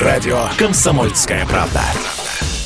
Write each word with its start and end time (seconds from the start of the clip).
Радио 0.00 0.48
«Комсомольская 0.58 1.46
правда». 1.46 1.80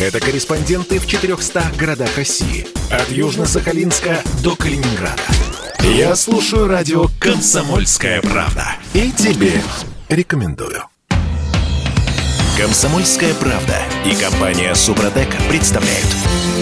Это 0.00 0.18
корреспонденты 0.18 0.98
в 0.98 1.06
400 1.06 1.62
городах 1.78 2.16
России. 2.16 2.66
От 2.90 3.08
Южно-Сахалинска 3.08 4.18
до 4.42 4.56
Калининграда. 4.56 5.22
Я 5.80 6.16
слушаю 6.16 6.66
радио 6.66 7.06
«Комсомольская 7.20 8.20
правда». 8.20 8.74
И 8.94 9.12
тебе 9.12 9.52
рекомендую. 10.08 10.82
«Комсомольская 12.58 13.32
правда» 13.34 13.78
и 14.04 14.12
компания 14.16 14.74
«Супротек» 14.74 15.28
представляют. 15.48 16.08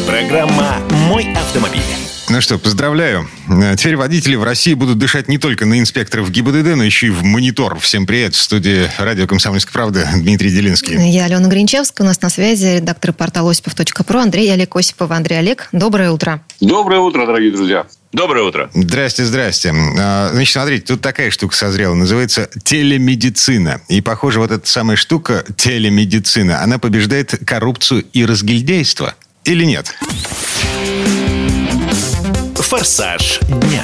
Программа 0.07 0.81
«Мой 1.09 1.33
автомобиль». 1.33 2.08
Ну 2.31 2.43
что, 2.43 2.59
поздравляю. 2.59 3.27
Э, 3.49 3.75
теперь 3.77 3.97
водители 3.97 4.35
в 4.35 4.45
России 4.45 4.75
будут 4.75 4.99
дышать 4.99 5.29
не 5.29 5.39
только 5.39 5.65
на 5.65 5.79
инспекторов 5.81 6.31
ГИБДД, 6.31 6.77
но 6.77 6.85
еще 6.85 7.07
и 7.07 7.11
в 7.11 7.25
монитор. 7.25 7.79
Всем 7.79 8.07
привет. 8.07 8.35
В 8.35 8.41
студии 8.41 8.91
радио 8.99 9.27
«Комсомольская 9.27 9.73
правда» 9.73 10.07
Дмитрий 10.15 10.51
Делинский. 10.51 11.11
Я 11.11 11.25
Алена 11.25 11.49
Гринчевская. 11.49 12.05
У 12.05 12.09
нас 12.09 12.21
на 12.21 12.29
связи 12.29 12.77
редактор 12.77 13.15
портала 13.15 13.51
осипов.про 13.51 14.21
Андрей 14.21 14.53
Олег 14.53 14.77
Осипов. 14.77 15.11
Андрей 15.11 15.39
Олег, 15.39 15.69
доброе 15.73 16.11
утро. 16.11 16.43
Доброе 16.61 17.01
утро, 17.01 17.25
дорогие 17.25 17.51
друзья. 17.51 17.87
Доброе 18.13 18.45
утро. 18.45 18.71
Здрасте, 18.75 19.25
здрасте. 19.25 19.73
А, 19.99 20.31
значит, 20.33 20.53
смотрите, 20.53 20.85
тут 20.87 21.01
такая 21.01 21.31
штука 21.31 21.57
созрела, 21.57 21.95
называется 21.95 22.51
телемедицина. 22.63 23.81
И, 23.89 24.03
похоже, 24.03 24.41
вот 24.41 24.51
эта 24.51 24.69
самая 24.69 24.99
штука, 24.99 25.45
телемедицина, 25.57 26.63
она 26.63 26.79
побеждает 26.79 27.35
коррупцию 27.47 28.05
и 28.13 28.27
разгильдейство. 28.27 29.15
Или 29.45 29.65
нет? 29.65 29.95
«Форсаж 32.61 33.41
дня». 33.49 33.83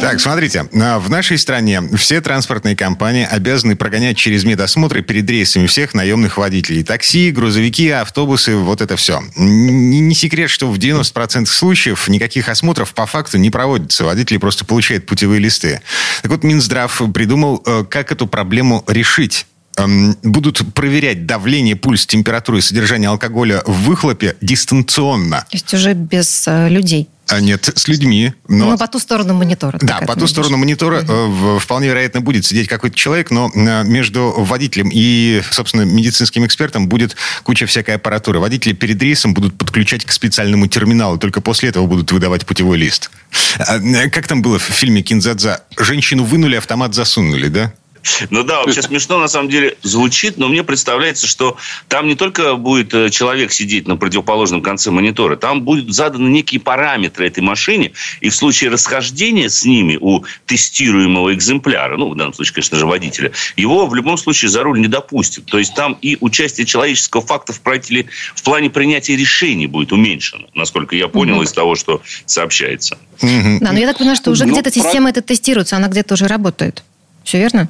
Так, 0.00 0.18
смотрите, 0.18 0.66
а, 0.72 0.98
в 0.98 1.10
нашей 1.10 1.36
стране 1.36 1.82
все 1.96 2.22
транспортные 2.22 2.74
компании 2.74 3.28
обязаны 3.30 3.76
прогонять 3.76 4.16
через 4.16 4.44
медосмотры 4.44 5.02
перед 5.02 5.28
рейсами 5.28 5.66
всех 5.66 5.92
наемных 5.92 6.38
водителей. 6.38 6.82
Такси, 6.82 7.30
грузовики, 7.30 7.90
автобусы, 7.90 8.56
вот 8.56 8.80
это 8.80 8.96
все. 8.96 9.22
Не, 9.36 10.00
не 10.00 10.14
секрет, 10.14 10.48
что 10.48 10.70
в 10.70 10.78
90% 10.78 11.44
случаев 11.46 12.08
никаких 12.08 12.48
осмотров 12.48 12.94
по 12.94 13.04
факту 13.04 13.36
не 13.36 13.50
проводится. 13.50 14.04
Водители 14.04 14.38
просто 14.38 14.64
получают 14.64 15.04
путевые 15.04 15.38
листы. 15.38 15.82
Так 16.22 16.30
вот, 16.30 16.44
Минздрав 16.44 17.02
придумал, 17.12 17.62
э, 17.66 17.84
как 17.88 18.10
эту 18.10 18.26
проблему 18.26 18.82
решить 18.88 19.46
эм, 19.76 20.16
будут 20.22 20.62
проверять 20.74 21.26
давление, 21.26 21.76
пульс, 21.76 22.06
температуру 22.06 22.56
и 22.56 22.62
содержание 22.62 23.10
алкоголя 23.10 23.62
в 23.66 23.82
выхлопе 23.82 24.34
дистанционно. 24.40 25.40
То 25.50 25.56
есть 25.56 25.74
уже 25.74 25.92
без 25.92 26.48
э, 26.48 26.70
людей. 26.70 27.08
А 27.30 27.40
нет, 27.40 27.70
с 27.74 27.86
людьми. 27.86 28.32
Но... 28.48 28.70
Ну, 28.70 28.78
по 28.78 28.88
ту 28.88 28.98
сторону 28.98 29.34
монитора. 29.34 29.78
Да, 29.80 30.00
по 30.00 30.14
ту 30.14 30.20
видишь. 30.20 30.30
сторону 30.30 30.56
монитора 30.56 31.02
угу. 31.02 31.58
вполне 31.60 31.88
вероятно 31.88 32.20
будет 32.20 32.44
сидеть 32.44 32.68
какой-то 32.68 32.96
человек, 32.96 33.30
но 33.30 33.50
э, 33.54 33.84
между 33.84 34.34
водителем 34.36 34.90
и, 34.92 35.40
собственно, 35.52 35.82
медицинским 35.82 36.44
экспертом 36.44 36.88
будет 36.88 37.16
куча 37.44 37.66
всякой 37.66 37.96
аппаратуры. 37.96 38.40
Водители 38.40 38.72
перед 38.72 39.00
рейсом 39.00 39.32
будут 39.32 39.56
подключать 39.56 40.04
к 40.04 40.10
специальному 40.10 40.66
терминалу, 40.66 41.18
только 41.18 41.40
после 41.40 41.68
этого 41.68 41.86
будут 41.86 42.10
выдавать 42.10 42.44
путевой 42.46 42.78
лист. 42.78 43.10
А, 43.58 43.78
как 44.08 44.26
там 44.26 44.42
было 44.42 44.58
в 44.58 44.62
фильме 44.62 45.02
«Кинзадза»? 45.02 45.62
Женщину 45.78 46.24
вынули, 46.24 46.56
автомат 46.56 46.94
засунули, 46.94 47.46
да? 47.46 47.72
Ну 48.30 48.44
да, 48.44 48.60
вообще 48.62 48.82
смешно 48.82 49.18
на 49.18 49.28
самом 49.28 49.48
деле 49.48 49.76
звучит, 49.82 50.38
но 50.38 50.48
мне 50.48 50.62
представляется, 50.62 51.26
что 51.26 51.56
там 51.88 52.06
не 52.06 52.14
только 52.14 52.54
будет 52.56 52.92
э, 52.94 53.10
человек 53.10 53.52
сидеть 53.52 53.86
на 53.88 53.96
противоположном 53.96 54.62
конце 54.62 54.90
монитора, 54.90 55.36
там 55.36 55.62
будут 55.62 55.94
заданы 55.94 56.28
некие 56.28 56.60
параметры 56.60 57.26
этой 57.26 57.40
машине, 57.40 57.92
и 58.20 58.28
в 58.28 58.36
случае 58.36 58.70
расхождения 58.70 59.48
с 59.48 59.64
ними 59.64 59.98
у 60.00 60.24
тестируемого 60.46 61.34
экземпляра, 61.34 61.96
ну, 61.96 62.10
в 62.10 62.16
данном 62.16 62.34
случае, 62.34 62.54
конечно 62.54 62.78
же, 62.78 62.86
водителя, 62.86 63.32
его 63.56 63.86
в 63.86 63.94
любом 63.94 64.16
случае 64.16 64.50
за 64.50 64.62
руль 64.62 64.80
не 64.80 64.88
допустят. 64.88 65.46
То 65.46 65.58
есть 65.58 65.74
там 65.74 65.98
и 66.00 66.16
участие 66.20 66.66
человеческого 66.66 67.24
факта 67.24 67.52
в, 67.52 67.60
правителе, 67.60 68.06
в 68.34 68.42
плане 68.42 68.70
принятия 68.70 69.16
решений 69.16 69.66
будет 69.66 69.92
уменьшено, 69.92 70.46
насколько 70.54 70.96
я 70.96 71.08
понял 71.08 71.36
угу. 71.36 71.44
из 71.44 71.52
того, 71.52 71.74
что 71.74 72.02
сообщается. 72.26 72.98
Угу. 73.22 73.58
Да, 73.60 73.72
но 73.72 73.78
я 73.78 73.86
так 73.86 73.98
понимаю, 73.98 74.16
что 74.16 74.30
уже 74.30 74.46
ну, 74.46 74.52
где-то 74.52 74.70
система 74.70 75.10
про... 75.10 75.18
эта 75.18 75.22
тестируется, 75.22 75.76
она 75.76 75.88
где-то 75.88 76.14
уже 76.14 76.26
работает. 76.26 76.82
Все 77.24 77.38
верно? 77.38 77.68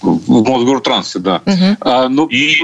В 0.00 0.48
Мосгортрансе, 0.48 1.18
да. 1.18 1.42
Угу. 1.44 1.76
А, 1.80 2.08
ну, 2.08 2.26
и 2.26 2.62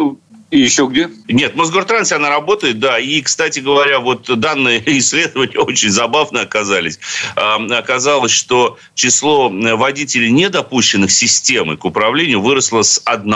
и 0.54 0.60
еще 0.60 0.86
где? 0.86 1.10
Нет, 1.26 1.54
в 1.54 1.56
Мосгортрансе 1.56 2.14
она 2.14 2.28
работает, 2.28 2.78
да. 2.78 3.00
И, 3.00 3.20
кстати 3.22 3.58
говоря, 3.58 3.98
вот 3.98 4.30
данные 4.38 4.80
исследования 4.98 5.58
очень 5.58 5.90
забавно 5.90 6.42
оказались. 6.42 7.00
Оказалось, 7.34 8.30
что 8.30 8.78
число 8.94 9.48
водителей, 9.50 10.30
не 10.30 10.48
допущенных 10.48 11.10
системой 11.10 11.76
к 11.76 11.84
управлению, 11.84 12.40
выросло 12.40 12.82
с 12.82 13.02
1 13.04 13.34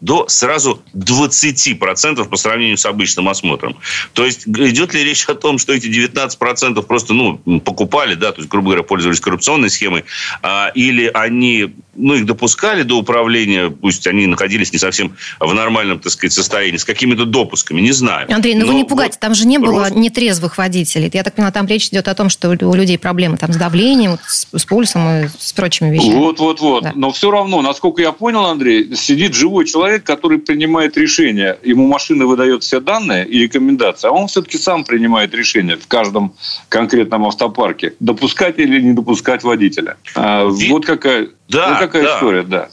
до 0.00 0.26
сразу 0.26 0.82
20% 0.96 2.28
по 2.28 2.36
сравнению 2.36 2.76
с 2.76 2.86
обычным 2.86 3.28
осмотром. 3.28 3.76
То 4.12 4.24
есть, 4.24 4.48
идет 4.48 4.94
ли 4.94 5.04
речь 5.04 5.26
о 5.26 5.36
том, 5.36 5.58
что 5.58 5.72
эти 5.72 5.86
19% 5.86 6.82
просто 6.82 7.14
ну, 7.14 7.38
покупали, 7.60 8.14
да, 8.14 8.32
то 8.32 8.38
есть, 8.38 8.50
грубо 8.50 8.70
говоря, 8.70 8.82
пользовались 8.82 9.20
коррупционной 9.20 9.70
схемой, 9.70 10.04
а, 10.42 10.72
или 10.74 11.08
они 11.14 11.72
ну, 11.98 12.14
их 12.14 12.26
допускали 12.26 12.82
до 12.82 12.94
управления, 12.94 13.70
пусть 13.70 14.06
они 14.06 14.26
находились 14.26 14.72
не 14.72 14.78
совсем 14.78 15.16
в 15.40 15.52
нормальном, 15.52 15.98
так 15.98 16.12
сказать, 16.12 16.32
состоянии, 16.32 16.76
с 16.78 16.84
какими-то 16.84 17.24
допусками, 17.24 17.80
не 17.80 17.92
знаю. 17.92 18.32
Андрей, 18.32 18.54
ну 18.54 18.62
Но 18.62 18.68
вы 18.68 18.74
не 18.74 18.84
пугайте, 18.84 19.14
вот 19.14 19.20
там 19.20 19.34
же 19.34 19.46
не 19.46 19.58
было 19.58 19.90
нетрезвых 19.90 20.56
водителей. 20.58 21.10
Я 21.12 21.22
так 21.22 21.34
понимаю, 21.34 21.52
там 21.52 21.66
речь 21.66 21.88
идет 21.88 22.08
о 22.08 22.14
том, 22.14 22.28
что 22.28 22.50
у 22.50 22.74
людей 22.74 22.98
проблемы 22.98 23.36
там 23.36 23.52
с 23.52 23.56
давлением, 23.56 24.18
с, 24.26 24.46
с 24.52 24.64
пульсом 24.64 25.24
и 25.24 25.28
с 25.38 25.52
прочими 25.52 25.90
вещами. 25.94 26.14
Вот, 26.14 26.38
вот, 26.38 26.60
вот. 26.60 26.84
Да. 26.84 26.92
Но 26.94 27.10
все 27.10 27.30
равно, 27.30 27.62
насколько 27.62 28.00
я 28.00 28.12
понял, 28.12 28.46
Андрей, 28.46 28.94
сидит 28.94 29.34
живой 29.34 29.66
человек, 29.66 30.04
который 30.04 30.38
принимает 30.38 30.96
решение. 30.96 31.58
Ему 31.62 31.86
машина 31.86 32.26
выдает 32.26 32.62
все 32.62 32.80
данные 32.80 33.26
и 33.26 33.40
рекомендации, 33.40 34.08
а 34.08 34.12
он 34.12 34.28
все-таки 34.28 34.58
сам 34.58 34.84
принимает 34.84 35.34
решение 35.34 35.76
в 35.76 35.86
каждом 35.86 36.34
конкретном 36.68 37.26
автопарке, 37.26 37.94
допускать 38.00 38.58
или 38.58 38.80
не 38.80 38.92
допускать 38.92 39.42
водителя. 39.42 39.96
А, 40.14 40.46
вот 40.46 40.86
какая, 40.86 41.28
да, 41.48 41.70
вот 41.70 41.78
какая 41.78 42.02
да. 42.02 42.14
история, 42.16 42.42
да. 42.42 42.68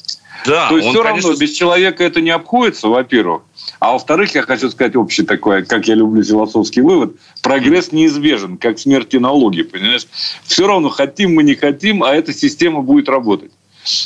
Да, 0.46 0.69
То 0.69 0.78
есть, 0.78 0.90
все 0.90 1.02
равно 1.02 1.22
конечно... 1.22 1.41
без 1.41 1.52
человека 1.52 2.03
это 2.03 2.22
не 2.22 2.30
обходится, 2.30 2.88
во-первых. 2.88 3.41
А 3.80 3.94
во-вторых, 3.94 4.36
я 4.36 4.44
хочу 4.44 4.69
сказать 4.69 4.96
общий 4.96 5.24
такой, 5.24 5.66
как 5.66 5.88
я 5.88 5.96
люблю 5.96 6.24
философский 6.24 6.81
вывод, 6.81 7.16
прогресс 7.41 7.91
неизбежен, 7.91 8.58
как 8.58 8.78
смерть 8.78 9.14
и 9.14 9.19
налоги, 9.19 9.64
понимаешь? 9.64 10.06
Все 10.44 10.68
равно, 10.68 10.90
хотим 10.90 11.34
мы, 11.34 11.44
не 11.44 11.56
хотим, 11.56 12.03
а 12.03 12.14
эта 12.14 12.31
система 12.34 12.81
будет 12.81 13.09
работать. 13.09 13.52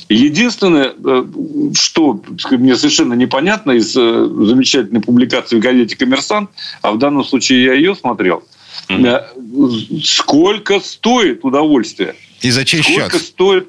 Единственное, 0.10 0.94
э, 1.04 1.26
что 1.74 2.22
мне 2.52 2.76
совершенно 2.76 3.14
непонятно 3.14 3.72
из 3.72 3.96
э, 3.96 4.26
замечательной 4.46 5.02
публикации 5.02 5.58
в 5.58 5.60
газете 5.60 5.96
«Коммерсант», 5.96 6.50
а 6.82 6.92
в 6.92 6.98
данном 6.98 7.24
случае 7.24 7.64
я 7.64 7.74
ее 7.74 7.96
смотрел, 7.96 8.44
mm-hmm. 8.90 10.02
сколько 10.04 10.80
стоит 10.82 11.46
удовольствие? 11.46 12.16
И 12.42 12.52
за 12.52 12.66
чей 12.66 12.84
сколько 12.84 13.18
счет? 13.18 13.28
стоит 13.28 13.68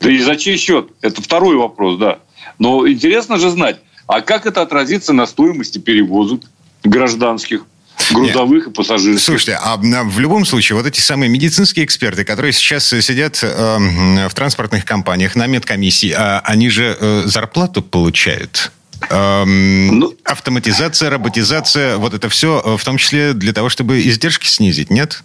да 0.00 0.10
и 0.10 0.18
за 0.18 0.36
чей 0.36 0.56
счет? 0.56 0.88
Это 1.00 1.22
второй 1.22 1.56
вопрос, 1.56 1.98
да. 1.98 2.18
Но 2.58 2.88
интересно 2.88 3.38
же 3.38 3.50
знать, 3.50 3.80
а 4.06 4.20
как 4.20 4.46
это 4.46 4.62
отразится 4.62 5.12
на 5.12 5.26
стоимости 5.26 5.78
перевозок 5.78 6.42
гражданских? 6.82 7.64
грузовых 8.10 8.66
Нет. 8.66 8.68
и 8.68 8.70
пассажирских. 8.76 9.24
Слушайте, 9.24 9.58
а 9.62 9.76
в 9.76 10.18
любом 10.18 10.44
случае, 10.44 10.76
вот 10.76 10.86
эти 10.86 11.00
самые 11.00 11.28
медицинские 11.28 11.84
эксперты, 11.84 12.24
которые 12.24 12.52
сейчас 12.52 12.88
сидят 12.88 13.38
э, 13.42 14.28
в 14.28 14.34
транспортных 14.34 14.84
компаниях 14.84 15.36
на 15.36 15.46
медкомиссии, 15.46 16.10
э, 16.10 16.40
они 16.44 16.70
же 16.70 16.96
э, 16.98 17.22
зарплату 17.26 17.82
получают. 17.82 18.72
Эм, 19.10 19.98
ну, 19.98 20.14
автоматизация, 20.34 21.10
роботизация, 21.10 21.96
вот 21.96 22.12
это 22.14 22.28
все, 22.28 22.60
э, 22.64 22.76
в 22.76 22.84
том 22.84 22.98
числе 22.98 23.32
для 23.32 23.52
того, 23.52 23.68
чтобы 23.68 24.00
издержки 24.00 24.46
снизить, 24.46 24.90
нет? 24.90 25.24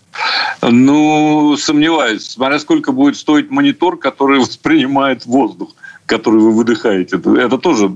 Ну, 0.61 1.57
сомневаюсь. 1.57 2.29
Смотря 2.29 2.59
сколько 2.59 2.91
будет 2.91 3.17
стоить 3.17 3.51
монитор, 3.51 3.97
который 3.97 4.39
воспринимает 4.45 5.25
воздух, 5.25 5.75
который 6.05 6.39
вы 6.39 6.51
выдыхаете. 6.53 7.17
Это, 7.17 7.35
это 7.35 7.57
тоже 7.57 7.85
э, 7.85 7.89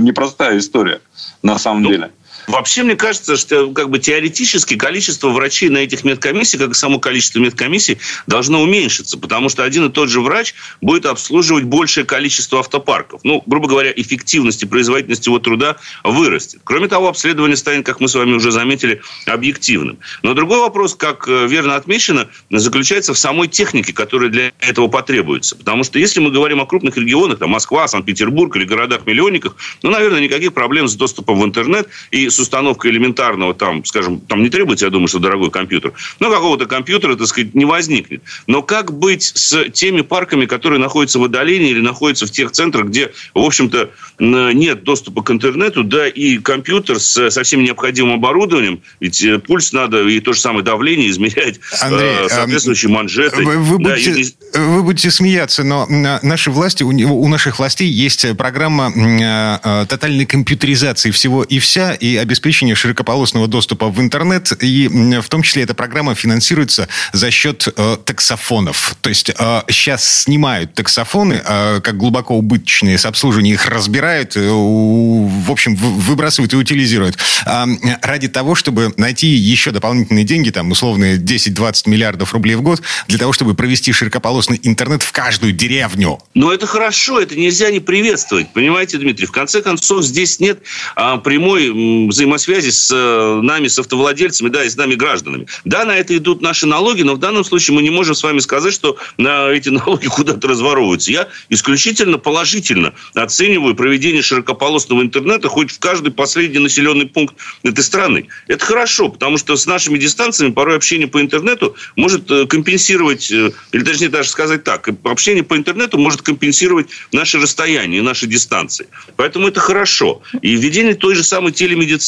непростая 0.00 0.58
история 0.58 1.00
на 1.42 1.58
самом 1.58 1.84
ну, 1.84 1.90
деле. 1.90 2.10
Вообще, 2.46 2.82
мне 2.82 2.96
кажется, 2.96 3.36
что 3.36 3.70
как 3.72 3.90
бы 3.90 3.98
теоретически 3.98 4.76
количество 4.76 5.30
врачей 5.30 5.68
на 5.68 5.78
этих 5.78 6.04
медкомиссиях, 6.04 6.62
как 6.62 6.72
и 6.72 6.74
само 6.74 6.98
количество 6.98 7.40
медкомиссий, 7.40 7.98
должно 8.26 8.62
уменьшиться, 8.62 9.18
потому 9.18 9.48
что 9.48 9.64
один 9.64 9.86
и 9.86 9.90
тот 9.90 10.08
же 10.08 10.20
врач 10.20 10.54
будет 10.80 11.06
обслуживать 11.06 11.64
большее 11.64 12.04
количество 12.04 12.60
автопарков. 12.60 13.20
Ну, 13.24 13.42
грубо 13.46 13.68
говоря, 13.68 13.92
эффективность 13.94 14.62
и 14.62 14.66
производительность 14.66 15.26
его 15.26 15.38
труда 15.38 15.76
вырастет. 16.04 16.60
Кроме 16.64 16.88
того, 16.88 17.08
обследование 17.08 17.56
станет, 17.56 17.84
как 17.84 18.00
мы 18.00 18.08
с 18.08 18.14
вами 18.14 18.34
уже 18.34 18.50
заметили, 18.50 19.00
объективным. 19.26 19.98
Но 20.22 20.34
другой 20.34 20.60
вопрос, 20.60 20.94
как 20.94 21.28
э, 21.28 21.46
верно 21.48 21.76
отмечено, 21.76 22.28
заключается 22.50 23.14
в 23.14 23.18
самой 23.18 23.48
технике, 23.48 23.92
которая 23.92 24.28
для 24.28 24.52
этого 24.60 24.88
потребуется. 24.88 25.56
Потому 25.56 25.84
что 25.84 25.98
если 25.98 26.20
мы 26.20 26.30
говорим 26.30 26.60
о 26.60 26.66
крупных 26.66 26.96
регионах, 26.96 27.38
там 27.38 27.50
Москва, 27.50 27.88
Санкт-Петербург 27.88 28.54
или 28.56 28.64
городах-миллионниках, 28.64 29.56
ну, 29.82 29.90
наверное, 29.90 30.20
никаких 30.20 30.52
проблем 30.54 30.88
с 30.88 30.94
доступом 30.94 31.40
в 31.40 31.44
интернет 31.44 31.88
и 32.10 32.28
с 32.36 32.40
установкой 32.40 32.90
элементарного 32.90 33.54
там, 33.54 33.84
скажем, 33.84 34.20
там 34.20 34.42
не 34.42 34.50
требуется, 34.50 34.84
я 34.84 34.90
думаю, 34.90 35.08
что 35.08 35.18
дорогой 35.18 35.50
компьютер, 35.50 35.92
но 36.20 36.30
какого-то 36.30 36.66
компьютера, 36.66 37.16
так 37.16 37.26
сказать, 37.26 37.54
не 37.54 37.64
возникнет. 37.64 38.22
Но 38.46 38.62
как 38.62 38.92
быть 38.92 39.32
с 39.34 39.70
теми 39.70 40.02
парками, 40.02 40.46
которые 40.46 40.78
находятся 40.78 41.18
в 41.18 41.24
отдалении 41.24 41.70
или 41.70 41.80
находятся 41.80 42.26
в 42.26 42.30
тех 42.30 42.52
центрах, 42.52 42.86
где, 42.86 43.12
в 43.34 43.40
общем-то, 43.40 43.90
нет 44.18 44.84
доступа 44.84 45.22
к 45.22 45.30
интернету, 45.30 45.82
да, 45.84 46.06
и 46.06 46.38
компьютер 46.38 47.00
с, 47.00 47.30
со 47.30 47.42
всем 47.42 47.64
необходимым 47.64 48.14
оборудованием, 48.14 48.80
ведь 49.00 49.22
э, 49.22 49.38
пульс 49.38 49.72
надо 49.72 50.06
и 50.06 50.20
то 50.20 50.32
же 50.32 50.40
самое 50.40 50.64
давление 50.64 51.10
измерять, 51.10 51.60
Андрей, 51.80 52.26
э, 52.26 52.28
соответствующей 52.28 52.88
манжетой. 52.88 53.44
Вы, 53.44 53.58
вы, 53.58 53.78
да, 53.82 53.90
будете, 53.90 54.20
и... 54.20 54.58
вы 54.58 54.82
будете 54.82 55.10
смеяться, 55.10 55.64
но 55.64 55.86
наши 56.22 56.50
власти, 56.50 56.82
у, 56.82 56.90
у 56.90 57.28
наших 57.28 57.58
властей 57.58 57.88
есть 57.88 58.36
программа 58.36 58.92
э, 58.94 59.86
тотальной 59.86 60.26
компьютеризации 60.26 61.10
всего 61.10 61.42
и 61.42 61.58
вся, 61.58 61.94
и 61.94 62.16
обеспечения 62.26 62.74
широкополосного 62.74 63.46
доступа 63.46 63.88
в 63.88 64.00
интернет, 64.00 64.52
и 64.62 64.88
в 64.88 65.28
том 65.28 65.42
числе 65.42 65.62
эта 65.62 65.74
программа 65.74 66.14
финансируется 66.14 66.88
за 67.12 67.30
счет 67.30 67.68
э, 67.74 67.96
таксофонов. 68.04 68.96
То 69.00 69.08
есть 69.08 69.30
э, 69.30 69.62
сейчас 69.68 70.22
снимают 70.22 70.74
таксофоны, 70.74 71.40
э, 71.44 71.80
как 71.80 71.96
глубоко 71.96 72.36
убыточные, 72.36 72.98
с 72.98 73.06
обслуживания 73.06 73.52
их 73.52 73.66
разбирают, 73.66 74.36
э, 74.36 74.48
в 74.50 75.50
общем, 75.50 75.76
выбрасывают 75.76 76.52
и 76.52 76.56
утилизируют. 76.56 77.16
Э, 77.46 77.64
ради 78.02 78.28
того, 78.28 78.54
чтобы 78.54 78.92
найти 78.96 79.28
еще 79.28 79.70
дополнительные 79.70 80.24
деньги, 80.24 80.50
там, 80.50 80.70
условные 80.70 81.16
10-20 81.16 81.88
миллиардов 81.88 82.32
рублей 82.32 82.56
в 82.56 82.62
год, 82.62 82.82
для 83.06 83.18
того, 83.18 83.32
чтобы 83.32 83.54
провести 83.54 83.92
широкополосный 83.92 84.58
интернет 84.62 85.02
в 85.02 85.12
каждую 85.12 85.52
деревню. 85.52 86.18
Но 86.34 86.52
это 86.52 86.66
хорошо, 86.66 87.20
это 87.20 87.36
нельзя 87.36 87.70
не 87.70 87.80
приветствовать. 87.80 88.52
Понимаете, 88.52 88.98
Дмитрий, 88.98 89.26
в 89.26 89.32
конце 89.32 89.62
концов, 89.62 90.04
здесь 90.04 90.40
нет 90.40 90.58
а, 90.96 91.18
прямой 91.18 92.10
взаимосвязи 92.16 92.70
с 92.70 92.90
а, 92.92 93.40
нами, 93.42 93.68
с 93.68 93.78
автовладельцами, 93.78 94.48
да, 94.48 94.64
и 94.64 94.68
с 94.68 94.76
нами 94.76 94.94
гражданами. 94.94 95.46
Да, 95.64 95.84
на 95.84 95.96
это 95.96 96.16
идут 96.16 96.40
наши 96.40 96.66
налоги, 96.66 97.02
но 97.02 97.14
в 97.14 97.18
данном 97.18 97.44
случае 97.44 97.76
мы 97.76 97.82
не 97.82 97.90
можем 97.90 98.14
с 98.14 98.22
вами 98.22 98.40
сказать, 98.40 98.72
что 98.72 98.96
на 99.18 99.50
эти 99.50 99.68
налоги 99.76 100.06
куда-то 100.06 100.48
разворовываются. 100.48 101.12
Я 101.12 101.28
исключительно 101.50 102.18
положительно 102.18 102.94
оцениваю 103.14 103.74
проведение 103.74 104.22
широкополосного 104.22 105.02
интернета 105.02 105.48
хоть 105.48 105.70
в 105.70 105.78
каждый 105.78 106.12
последний 106.12 106.58
населенный 106.58 107.06
пункт 107.06 107.36
этой 107.62 107.84
страны. 107.84 108.28
Это 108.48 108.64
хорошо, 108.64 109.08
потому 109.08 109.36
что 109.36 109.56
с 109.56 109.66
нашими 109.66 109.98
дистанциями 109.98 110.52
порой 110.52 110.76
общение 110.76 111.06
по 111.06 111.20
интернету 111.20 111.76
может 111.96 112.30
э, 112.30 112.46
компенсировать, 112.46 113.30
э, 113.30 113.52
или 113.72 113.84
точнее 113.84 114.08
даже 114.08 114.30
сказать 114.30 114.64
так, 114.64 114.88
общение 115.04 115.44
по 115.44 115.56
интернету 115.56 115.98
может 115.98 116.22
компенсировать 116.22 116.88
наши 117.12 117.38
расстояния, 117.38 118.02
наши 118.02 118.26
дистанции. 118.26 118.86
Поэтому 119.16 119.48
это 119.48 119.60
хорошо. 119.60 120.22
И 120.40 120.54
введение 120.56 120.94
той 120.94 121.14
же 121.14 121.22
самой 121.22 121.52
телемедицины 121.52 122.05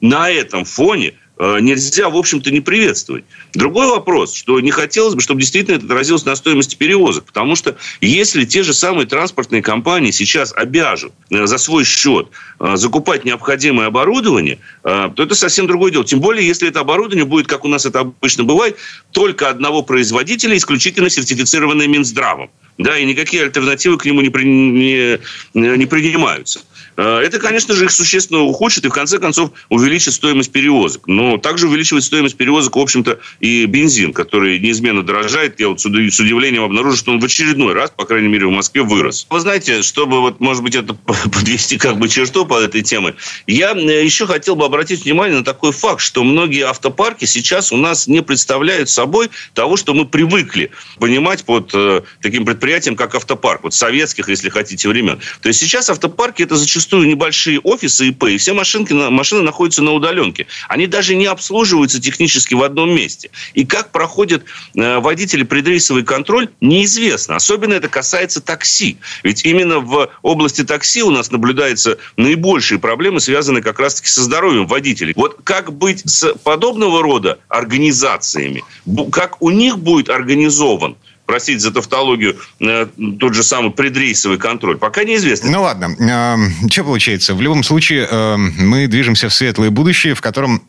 на 0.00 0.30
этом 0.30 0.64
фоне– 0.64 1.14
Э, 1.38 1.58
нельзя, 1.60 2.08
в 2.08 2.16
общем-то, 2.16 2.50
не 2.50 2.60
приветствовать. 2.60 3.24
Другой 3.52 3.88
вопрос, 3.88 4.32
что 4.32 4.58
не 4.60 4.70
хотелось 4.70 5.14
бы, 5.14 5.20
чтобы 5.20 5.40
действительно 5.40 5.76
это 5.76 5.84
отразилось 5.84 6.24
на 6.24 6.34
стоимости 6.34 6.76
перевозок. 6.76 7.24
Потому 7.24 7.56
что 7.56 7.76
если 8.00 8.44
те 8.46 8.62
же 8.62 8.72
самые 8.72 9.06
транспортные 9.06 9.60
компании 9.60 10.12
сейчас 10.12 10.54
обяжут 10.56 11.12
э, 11.30 11.46
за 11.46 11.58
свой 11.58 11.84
счет 11.84 12.28
э, 12.58 12.76
закупать 12.76 13.24
необходимое 13.24 13.88
оборудование, 13.88 14.58
то 14.82 15.12
это 15.16 15.34
совсем 15.34 15.66
другое 15.66 15.92
дело. 15.92 16.04
Тем 16.04 16.20
более, 16.20 16.46
если 16.46 16.68
это 16.68 16.80
оборудование 16.80 17.24
будет, 17.24 17.46
как 17.46 17.64
у 17.64 17.68
нас 17.68 17.84
это 17.84 18.00
обычно 18.00 18.44
бывает, 18.44 18.76
только 19.10 19.48
одного 19.48 19.82
производителя, 19.82 20.56
исключительно 20.56 21.10
сертифицированное 21.10 21.86
Минздравом. 21.86 22.50
Да, 22.78 22.98
и 22.98 23.04
никакие 23.04 23.44
альтернативы 23.44 23.96
к 23.96 24.04
нему 24.04 24.20
не, 24.20 24.28
при, 24.28 24.44
не, 24.44 25.18
не 25.54 25.86
принимаются. 25.86 26.60
Э, 26.96 27.20
это, 27.20 27.38
конечно 27.38 27.74
же, 27.74 27.84
их 27.84 27.90
существенно 27.90 28.42
ухудшит 28.42 28.84
и, 28.84 28.88
в 28.88 28.92
конце 28.92 29.18
концов, 29.18 29.50
увеличит 29.68 30.14
стоимость 30.14 30.52
перевозок. 30.52 31.06
Но 31.06 31.38
также 31.38 31.68
увеличивает 31.68 32.04
стоимость 32.04 32.36
перевозок, 32.36 32.76
в 32.76 32.78
общем-то, 32.78 33.18
и 33.40 33.66
бензин, 33.66 34.12
который 34.12 34.58
неизменно 34.58 35.02
дорожает. 35.02 35.60
Я 35.60 35.68
вот 35.68 35.80
с 35.80 35.86
удивлением 35.86 36.64
обнаружил, 36.64 36.98
что 36.98 37.12
он 37.12 37.20
в 37.20 37.24
очередной 37.24 37.74
раз, 37.74 37.90
по 37.90 38.04
крайней 38.04 38.28
мере, 38.28 38.46
в 38.46 38.50
Москве 38.50 38.82
вырос. 38.82 39.26
Вы 39.30 39.40
знаете, 39.40 39.82
чтобы, 39.82 40.20
вот, 40.20 40.40
может 40.40 40.62
быть, 40.62 40.74
это 40.74 40.94
подвести 41.04 41.78
как 41.78 41.98
бы 41.98 42.08
черту 42.08 42.46
под 42.46 42.62
этой 42.62 42.82
темой, 42.82 43.14
я 43.46 43.72
э, 43.72 44.04
еще 44.04 44.26
хотел 44.26 44.56
бы 44.56 44.64
обратить 44.64 45.04
внимание 45.04 45.38
на 45.38 45.44
такой 45.44 45.72
факт, 45.72 46.00
что 46.00 46.24
многие 46.24 46.66
автопарки 46.66 47.24
сейчас 47.24 47.72
у 47.72 47.76
нас 47.76 48.06
не 48.06 48.22
представляют 48.22 48.88
собой 48.88 49.30
того, 49.54 49.76
что 49.76 49.94
мы 49.94 50.06
привыкли 50.06 50.70
понимать 50.98 51.44
под 51.44 51.70
э, 51.74 52.02
таким 52.22 52.44
предприятием, 52.44 52.65
как 52.96 53.14
автопарк. 53.14 53.64
Вот 53.64 53.74
советских, 53.74 54.28
если 54.28 54.48
хотите, 54.48 54.88
времен. 54.88 55.20
То 55.40 55.48
есть 55.48 55.60
сейчас 55.60 55.90
автопарки 55.90 56.42
это 56.42 56.56
зачастую 56.56 57.08
небольшие 57.08 57.60
офисы 57.60 58.08
ИП, 58.08 58.24
и 58.24 58.36
все 58.36 58.52
машинки, 58.52 58.92
машины 58.92 59.42
находятся 59.42 59.82
на 59.82 59.92
удаленке. 59.92 60.46
Они 60.68 60.86
даже 60.86 61.14
не 61.14 61.26
обслуживаются 61.26 62.00
технически 62.00 62.54
в 62.54 62.62
одном 62.62 62.90
месте. 62.94 63.30
И 63.54 63.64
как 63.64 63.92
проходят 63.92 64.44
э, 64.74 64.98
водители 64.98 65.42
предрейсовый 65.42 66.04
контроль, 66.04 66.48
неизвестно. 66.60 67.36
Особенно 67.36 67.74
это 67.74 67.88
касается 67.88 68.40
такси. 68.40 68.98
Ведь 69.22 69.44
именно 69.44 69.78
в 69.80 70.10
области 70.22 70.64
такси 70.64 71.02
у 71.02 71.10
нас 71.10 71.30
наблюдаются 71.30 71.98
наибольшие 72.16 72.78
проблемы, 72.78 73.20
связанные 73.20 73.62
как 73.62 73.78
раз-таки 73.78 74.08
со 74.08 74.22
здоровьем 74.22 74.66
водителей. 74.66 75.12
Вот 75.16 75.38
как 75.44 75.72
быть 75.72 76.02
с 76.04 76.34
подобного 76.34 77.02
рода 77.02 77.38
организациями? 77.48 78.64
Как 79.12 79.42
у 79.42 79.50
них 79.50 79.78
будет 79.78 80.10
организован 80.10 80.96
простите 81.26 81.58
за 81.58 81.72
тавтологию, 81.72 82.36
э, 82.60 82.86
тот 83.20 83.34
же 83.34 83.42
самый 83.42 83.72
предрейсовый 83.72 84.38
контроль, 84.38 84.78
пока 84.78 85.04
неизвестно. 85.04 85.50
Ну 85.50 85.62
ладно, 85.62 85.94
э, 85.98 86.68
что 86.70 86.84
получается? 86.84 87.34
В 87.34 87.42
любом 87.42 87.62
случае, 87.62 88.08
э, 88.10 88.36
мы 88.36 88.86
движемся 88.86 89.28
в 89.28 89.34
светлое 89.34 89.70
будущее, 89.70 90.14
в 90.14 90.20
котором 90.20 90.62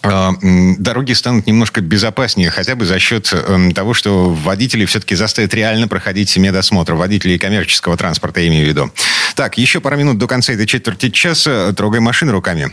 дороги 0.00 1.12
станут 1.12 1.48
немножко 1.48 1.80
безопаснее, 1.80 2.50
хотя 2.50 2.76
бы 2.76 2.86
за 2.86 3.00
счет 3.00 3.34
того, 3.74 3.94
что 3.94 4.30
водители 4.30 4.84
все-таки 4.84 5.16
заставят 5.16 5.52
реально 5.54 5.88
проходить 5.88 6.36
медосмотр. 6.36 6.94
Водителей 6.94 7.36
коммерческого 7.36 7.96
транспорта, 7.96 8.38
я 8.38 8.46
имею 8.46 8.64
в 8.64 8.68
виду. 8.68 8.92
Так, 9.34 9.58
еще 9.58 9.80
пару 9.80 9.96
минут 9.96 10.16
до 10.16 10.28
конца 10.28 10.52
этой 10.52 10.66
четверти 10.66 11.10
часа. 11.10 11.72
Трогай 11.72 11.98
машину 11.98 12.30
руками. 12.30 12.70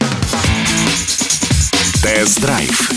Тест-драйв. 2.03 2.91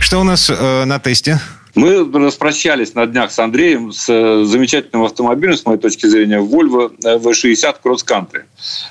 Что 0.00 0.20
у 0.20 0.24
нас 0.24 0.50
э, 0.50 0.84
на 0.84 0.98
тесте? 0.98 1.40
Мы 1.74 2.08
распрощались 2.12 2.94
на 2.94 3.06
днях 3.06 3.32
с 3.32 3.38
Андреем 3.38 3.92
с 3.92 4.08
э, 4.08 4.44
замечательным 4.44 5.04
автомобилем, 5.04 5.56
с 5.56 5.64
моей 5.66 5.78
точки 5.78 6.06
зрения, 6.06 6.38
Volvo 6.38 6.92
V60 7.02 7.76
Cross 7.84 8.06
Country. 8.06 8.42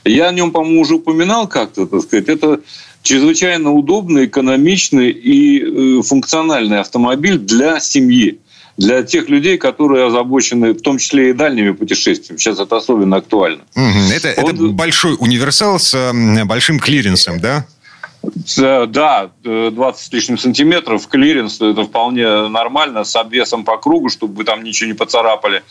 Я 0.04 0.28
о 0.28 0.34
нем, 0.34 0.52
по-моему, 0.52 0.82
уже 0.82 0.96
упоминал 0.96 1.48
как-то, 1.48 1.86
так 1.86 2.02
сказать. 2.02 2.28
Это 2.28 2.60
чрезвычайно 3.02 3.72
удобный, 3.72 4.26
экономичный 4.26 5.12
и 5.12 6.00
э, 6.00 6.02
функциональный 6.04 6.80
автомобиль 6.80 7.38
для 7.38 7.80
семьи 7.80 8.40
для 8.76 9.04
тех 9.04 9.30
людей, 9.30 9.58
которые 9.58 10.08
озабочены, 10.08 10.74
в 10.74 10.82
том 10.82 10.98
числе 10.98 11.30
и 11.30 11.34
дальними 11.34 11.72
путешествиями. 11.72 12.40
Сейчас 12.40 12.60
это 12.60 12.76
особенно 12.76 13.18
актуально. 13.18 13.62
Это, 14.12 14.34
Он... 14.38 14.50
это 14.50 14.64
большой 14.70 15.16
универсал 15.20 15.80
с 15.80 15.96
большим 16.46 16.80
клиренсом, 16.80 17.40
да? 17.40 17.68
Да, 18.58 19.32
20 19.44 20.02
с 20.02 20.14
лишним 20.14 20.38
сантиметров, 20.38 21.08
клиренс, 21.08 21.60
это 21.60 21.84
вполне 21.84 22.48
нормально, 22.48 23.04
с 23.04 23.16
обвесом 23.18 23.66
по 23.66 23.78
кругу, 23.78 24.10
чтобы 24.10 24.36
вы 24.36 24.44
там 24.46 24.64
ничего 24.64 24.88
не 24.88 24.94
поцарапали, 24.94 25.62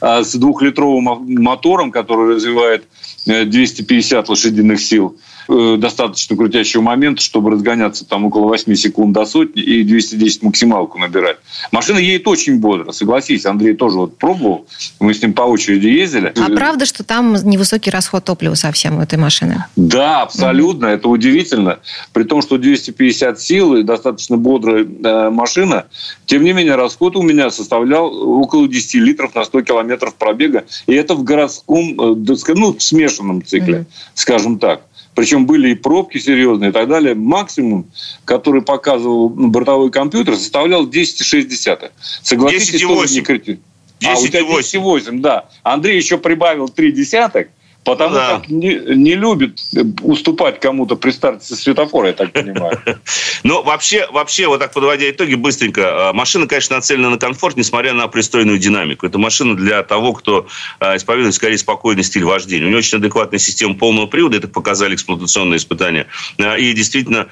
а 0.00 0.22
с 0.22 0.34
двухлитровым 0.34 1.24
мотором, 1.42 1.90
который 1.90 2.34
развивает 2.34 2.84
250 3.24 4.28
э, 4.28 4.30
лошадиных 4.30 4.80
сил– 4.80 5.16
Э, 5.48 5.76
достаточно 5.76 6.36
крутящего 6.36 6.82
момента, 6.82 7.22
чтобы 7.22 7.50
разгоняться 7.50 8.04
там 8.04 8.24
около 8.24 8.46
8 8.48 8.74
секунд 8.74 9.12
до 9.12 9.24
сотни 9.24 9.62
и 9.62 9.82
210 9.82 10.42
максималку 10.42 10.98
набирать. 10.98 11.38
Машина 11.72 11.98
едет 11.98 12.28
очень 12.28 12.58
бодро, 12.58 12.92
согласись. 12.92 13.44
Андрей 13.46 13.74
тоже 13.74 13.96
вот 13.96 14.18
пробовал, 14.18 14.66
мы 15.00 15.14
с 15.14 15.22
ним 15.22 15.32
по 15.32 15.42
очереди 15.42 15.88
ездили. 15.88 16.32
А 16.36 16.50
правда, 16.50 16.86
что 16.86 17.02
там 17.02 17.34
невысокий 17.34 17.90
расход 17.90 18.24
топлива 18.24 18.54
совсем 18.54 18.98
у 18.98 19.00
этой 19.02 19.18
машины? 19.18 19.64
Да, 19.74 20.22
абсолютно, 20.22 20.86
mm-hmm. 20.86 20.94
это 20.94 21.08
удивительно. 21.08 21.78
При 22.12 22.22
том, 22.22 22.42
что 22.42 22.56
250 22.58 23.40
сил 23.40 23.76
и 23.76 23.82
достаточно 23.82 24.36
бодрая 24.36 24.84
э, 24.84 25.30
машина, 25.30 25.86
тем 26.26 26.44
не 26.44 26.52
менее 26.52 26.76
расход 26.76 27.16
у 27.16 27.22
меня 27.22 27.50
составлял 27.50 28.06
около 28.06 28.68
10 28.68 28.94
литров 28.94 29.34
на 29.34 29.44
100 29.44 29.62
километров 29.62 30.14
пробега. 30.14 30.64
И 30.86 30.94
это 30.94 31.14
в 31.14 31.24
городском, 31.24 32.00
э, 32.00 32.54
ну, 32.54 32.74
в 32.74 32.82
смешанном 32.82 33.44
цикле, 33.44 33.78
mm-hmm. 33.78 34.10
скажем 34.14 34.58
так. 34.58 34.82
Причем 35.14 35.44
были 35.46 35.70
и 35.70 35.74
пробки 35.74 36.18
серьезные 36.18 36.70
и 36.70 36.72
так 36.72 36.88
далее. 36.88 37.14
Максимум, 37.14 37.86
который 38.24 38.62
показывал 38.62 39.28
бортовой 39.28 39.90
компьютер, 39.90 40.36
составлял 40.36 40.86
10,6. 40.86 41.90
Согласитесь, 42.22 42.82
10,8. 42.82 43.14
Не 43.14 43.20
крити... 43.20 43.60
10,8. 44.00 44.08
А, 44.08 44.18
у 44.18 44.26
тебя 44.26 44.40
10,8, 44.40 45.20
да. 45.20 45.48
Андрей 45.62 45.96
еще 45.96 46.18
прибавил 46.18 46.68
3 46.68 46.92
десяток, 46.92 47.48
Потому 47.84 48.14
да. 48.14 48.28
как 48.38 48.48
не, 48.48 48.76
не 48.94 49.16
любит 49.16 49.58
э, 49.74 49.82
уступать 50.02 50.60
кому-то 50.60 50.94
при 50.94 51.10
старте 51.10 51.44
со 51.44 51.56
светофора, 51.56 52.08
я 52.08 52.12
так 52.12 52.32
понимаю. 52.32 52.80
Ну, 53.44 53.62
вообще, 53.62 54.06
вообще, 54.12 54.46
вот 54.46 54.60
так 54.60 54.72
подводя 54.72 55.10
итоги, 55.10 55.34
быстренько. 55.34 55.80
Э, 55.80 56.12
машина, 56.12 56.46
конечно, 56.46 56.76
нацелена 56.76 57.10
на 57.10 57.18
комфорт, 57.18 57.56
несмотря 57.56 57.92
на 57.92 58.06
пристойную 58.06 58.58
динамику. 58.58 59.06
Это 59.06 59.18
машина 59.18 59.56
для 59.56 59.82
того, 59.82 60.12
кто 60.12 60.46
э, 60.78 60.96
исповедует 60.96 61.34
скорее 61.34 61.58
спокойный 61.58 62.04
стиль 62.04 62.24
вождения. 62.24 62.66
У 62.66 62.68
нее 62.68 62.78
очень 62.78 62.98
адекватная 62.98 63.40
система 63.40 63.74
полного 63.74 64.06
привода, 64.06 64.36
это 64.36 64.46
показали 64.46 64.94
эксплуатационные 64.94 65.56
испытания. 65.56 66.06
И 66.38 66.72
действительно, 66.72 67.28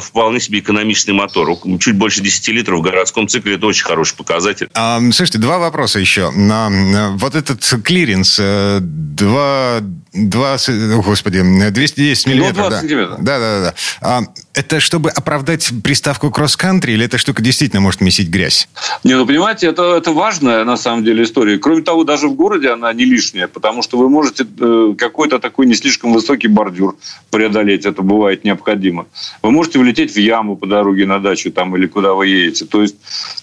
вполне 0.00 0.40
себе 0.40 0.58
экономичный 0.58 1.14
мотор. 1.14 1.48
Чуть 1.80 1.96
больше 1.96 2.20
10 2.20 2.48
литров 2.48 2.80
в 2.80 2.82
городском 2.82 3.26
цикле 3.26 3.54
это 3.54 3.66
очень 3.66 3.84
хороший 3.84 4.16
показатель. 4.16 4.68
А, 4.74 5.00
слушайте, 5.00 5.38
два 5.38 5.58
вопроса 5.58 5.98
еще. 5.98 6.30
На 6.30 7.14
Вот 7.16 7.34
этот 7.34 7.64
клиренс, 7.82 8.38
два 8.80 9.80
2, 10.12 10.54
о, 10.54 10.58
ну, 10.68 11.02
господи, 11.02 11.42
210 11.42 12.26
ну, 12.26 12.32
миллиметров. 12.32 12.70
Да. 12.70 12.80
сантиметров. 12.80 13.16
Да, 13.20 13.38
да, 13.38 13.62
да. 13.62 13.74
А, 14.00 14.22
это 14.54 14.80
чтобы 14.80 15.10
оправдать 15.10 15.70
приставку 15.82 16.30
Cross 16.30 16.54
Country, 16.54 16.92
или 16.92 17.04
эта 17.04 17.18
штука 17.18 17.42
действительно 17.42 17.80
может 17.80 18.00
месить 18.00 18.28
грязь? 18.28 18.68
Не, 19.02 19.16
ну, 19.16 19.26
понимаете, 19.26 19.66
это, 19.66 19.96
это 19.96 20.12
важная, 20.12 20.64
на 20.64 20.76
самом 20.76 21.04
деле, 21.04 21.24
история. 21.24 21.58
Кроме 21.58 21.82
того, 21.82 22.04
даже 22.04 22.28
в 22.28 22.34
городе 22.34 22.70
она 22.70 22.92
не 22.92 23.04
лишняя, 23.04 23.48
потому 23.48 23.82
что 23.82 23.98
вы 23.98 24.08
можете 24.08 24.46
э, 24.60 24.94
какой-то 24.96 25.38
такой 25.38 25.66
не 25.66 25.74
слишком 25.74 26.12
высокий 26.12 26.48
бордюр 26.48 26.96
преодолеть, 27.30 27.84
это 27.84 28.02
бывает 28.02 28.44
необходимо. 28.44 29.06
Вы 29.42 29.50
можете 29.50 29.78
влететь 29.78 30.14
в 30.14 30.18
яму 30.18 30.56
по 30.56 30.66
дороге 30.66 31.06
на 31.06 31.18
дачу 31.18 31.50
там 31.50 31.76
или 31.76 31.86
куда 31.86 32.14
вы 32.14 32.28
едете. 32.28 32.64
То 32.64 32.82
есть 32.82 32.96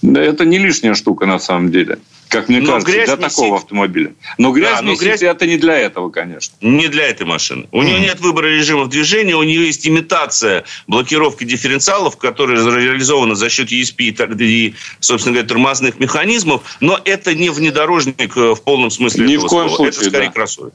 это 0.03 0.46
не 0.46 0.58
лишняя 0.58 0.93
штука, 0.93 1.25
на 1.25 1.39
самом 1.39 1.72
деле 1.72 2.00
как 2.32 2.48
мне 2.48 2.62
но 2.62 2.80
кажется, 2.80 3.18
для 3.18 3.18
такого 3.18 3.58
автомобиля. 3.58 4.14
Но 4.38 4.52
грязь 4.52 4.78
да, 4.78 4.82
но 4.82 4.96
грязь... 4.96 5.22
это 5.22 5.46
не 5.46 5.58
для 5.58 5.78
этого, 5.78 6.10
конечно. 6.10 6.56
Не 6.62 6.88
для 6.88 7.08
этой 7.08 7.26
машины. 7.26 7.68
У 7.72 7.82
mm-hmm. 7.82 7.86
нее 7.86 8.00
нет 8.00 8.20
выбора 8.22 8.48
режимов 8.48 8.90
движения, 8.90 9.36
у 9.36 9.44
нее 9.44 9.66
есть 9.66 9.86
имитация 9.86 10.64
блокировки 10.88 11.44
дифференциалов, 11.44 12.18
которая 12.18 12.64
реализована 12.64 13.36
за 13.36 13.50
счет 13.50 13.72
ESP 13.72 14.36
и, 14.40 14.76
собственно 15.02 15.34
говоря, 15.34 15.48
тормозных 15.48 16.00
механизмов, 16.00 16.64
но 16.80 17.00
это 17.04 17.36
не 17.36 17.50
внедорожник 17.50 18.38
э, 18.38 18.56
в 18.56 18.64
полном 18.64 18.92
смысле 18.92 19.26
Ни 19.26 19.34
этого 19.34 19.48
в 19.48 19.50
коем 19.50 19.68
слова. 19.68 19.76
случае, 19.76 20.00
это 20.00 20.10
скорее 20.10 20.28
да. 20.28 20.32
кроссовер. 20.32 20.72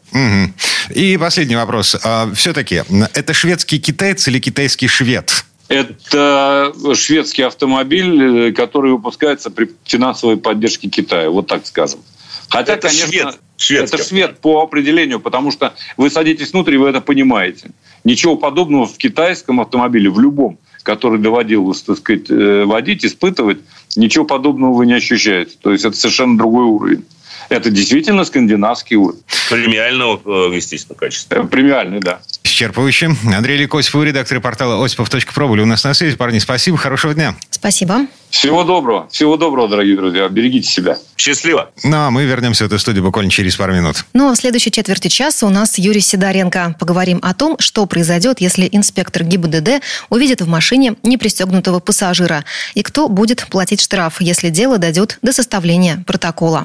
И 0.95 1.17
последний 1.17 1.57
вопрос. 1.57 1.97
А, 2.05 2.31
все-таки, 2.35 2.83
это 3.15 3.33
шведский 3.33 3.79
китаец 3.79 4.29
или 4.29 4.39
китайский 4.39 4.89
швед? 4.89 5.45
Это 5.68 6.73
шведский 6.94 7.42
автомобиль, 7.42 8.52
который 8.54 8.92
выпускается 8.92 9.50
при 9.50 9.70
финансовой 9.85 10.37
поддержке 10.37 10.88
Китая, 10.88 11.28
вот 11.30 11.49
так 11.49 11.66
скажем. 11.66 12.00
Хотя, 12.49 12.75
это 12.75 12.88
конечно, 12.88 13.08
швед. 13.08 13.38
Шведский. 13.56 13.96
это 13.96 14.08
швед 14.08 14.38
по 14.38 14.62
определению, 14.62 15.18
потому 15.18 15.50
что 15.50 15.75
вы 15.96 16.11
садитесь 16.11 16.52
внутрь, 16.52 16.76
вы 16.76 16.88
это 16.88 17.00
понимаете. 17.00 17.70
Ничего 18.04 18.37
подобного 18.37 18.87
в 18.87 18.96
китайском 18.99 19.61
автомобиле, 19.61 20.11
в 20.11 20.20
любом, 20.20 20.58
который 20.82 21.18
доводилось, 21.18 21.82
так 21.82 21.99
сказать, 21.99 22.30
э, 22.30 22.64
водить, 22.64 23.04
испытывать, 23.04 23.58
ничего 23.96 24.25
подобного 24.25 24.75
вы 24.75 24.87
не 24.87 24.92
ощущаете. 24.92 25.56
То 25.61 25.73
есть 25.73 25.85
это 25.85 25.96
совершенно 25.96 26.38
другой 26.38 26.66
уровень. 26.66 27.04
Это 27.49 27.71
действительно 27.71 28.25
скандинавский 28.25 28.97
уровень. 28.97 29.23
Премиального, 29.49 30.21
э, 30.50 30.57
естественно, 30.57 30.99
качества. 30.99 31.37
Э, 31.37 31.45
премиальный, 31.45 32.00
да. 32.00 32.21
Исчерпывающе. 32.43 33.15
Андрей 33.35 33.59
Ликосипов, 33.59 34.05
редактор 34.05 34.41
портала 34.41 34.85
осипов.про 34.85 35.49
были 35.49 35.61
у 35.61 35.67
нас 35.67 35.85
на 35.85 35.95
связи. 35.95 36.17
Парни, 36.17 36.38
спасибо, 36.38 36.76
хорошего 36.76 37.15
дня. 37.15 37.37
Спасибо. 37.50 38.07
Всего 38.31 38.65
доброго. 38.65 39.09
Всего 39.11 39.37
доброго, 39.37 39.69
дорогие 39.69 39.97
друзья. 39.97 40.29
Берегите 40.29 40.69
себя. 40.69 40.99
Счастливо. 41.17 41.71
Ну, 41.85 41.97
а 41.97 42.11
мы 42.11 42.25
вернемся 42.25 42.65
в 42.65 42.67
эту 42.67 42.79
студию 42.79 43.05
буквально 43.05 43.31
через 43.31 43.57
пару 43.57 43.75
минут. 43.75 44.05
Ну, 44.12 44.31
а 44.31 44.35
в 44.35 44.37
следующей 44.37 44.71
четверти 44.71 45.09
часа 45.09 45.47
у 45.47 45.50
нас 45.50 45.79
Юрий 45.79 46.00
Сидоренко. 46.00 46.76
Поговорим 46.79 47.21
о 47.23 47.35
том, 47.35 47.57
что 47.59 47.87
произойдет, 47.87 48.41
если 48.41 48.69
инспектор 48.71 49.23
ГИБДД 49.23 49.83
увидит 50.11 50.41
в 50.41 50.49
машине 50.49 50.97
непристегнутого 51.03 51.81
пассажира. 51.81 52.45
И 52.75 52.83
кто 52.83 53.09
будет 53.09 53.47
платить 53.49 53.81
штраф, 53.81 54.21
если 54.21 54.50
дело 54.50 54.79
дойдет 54.79 55.19
до 55.23 55.33
составления 55.33 56.03
протокола. 56.07 56.65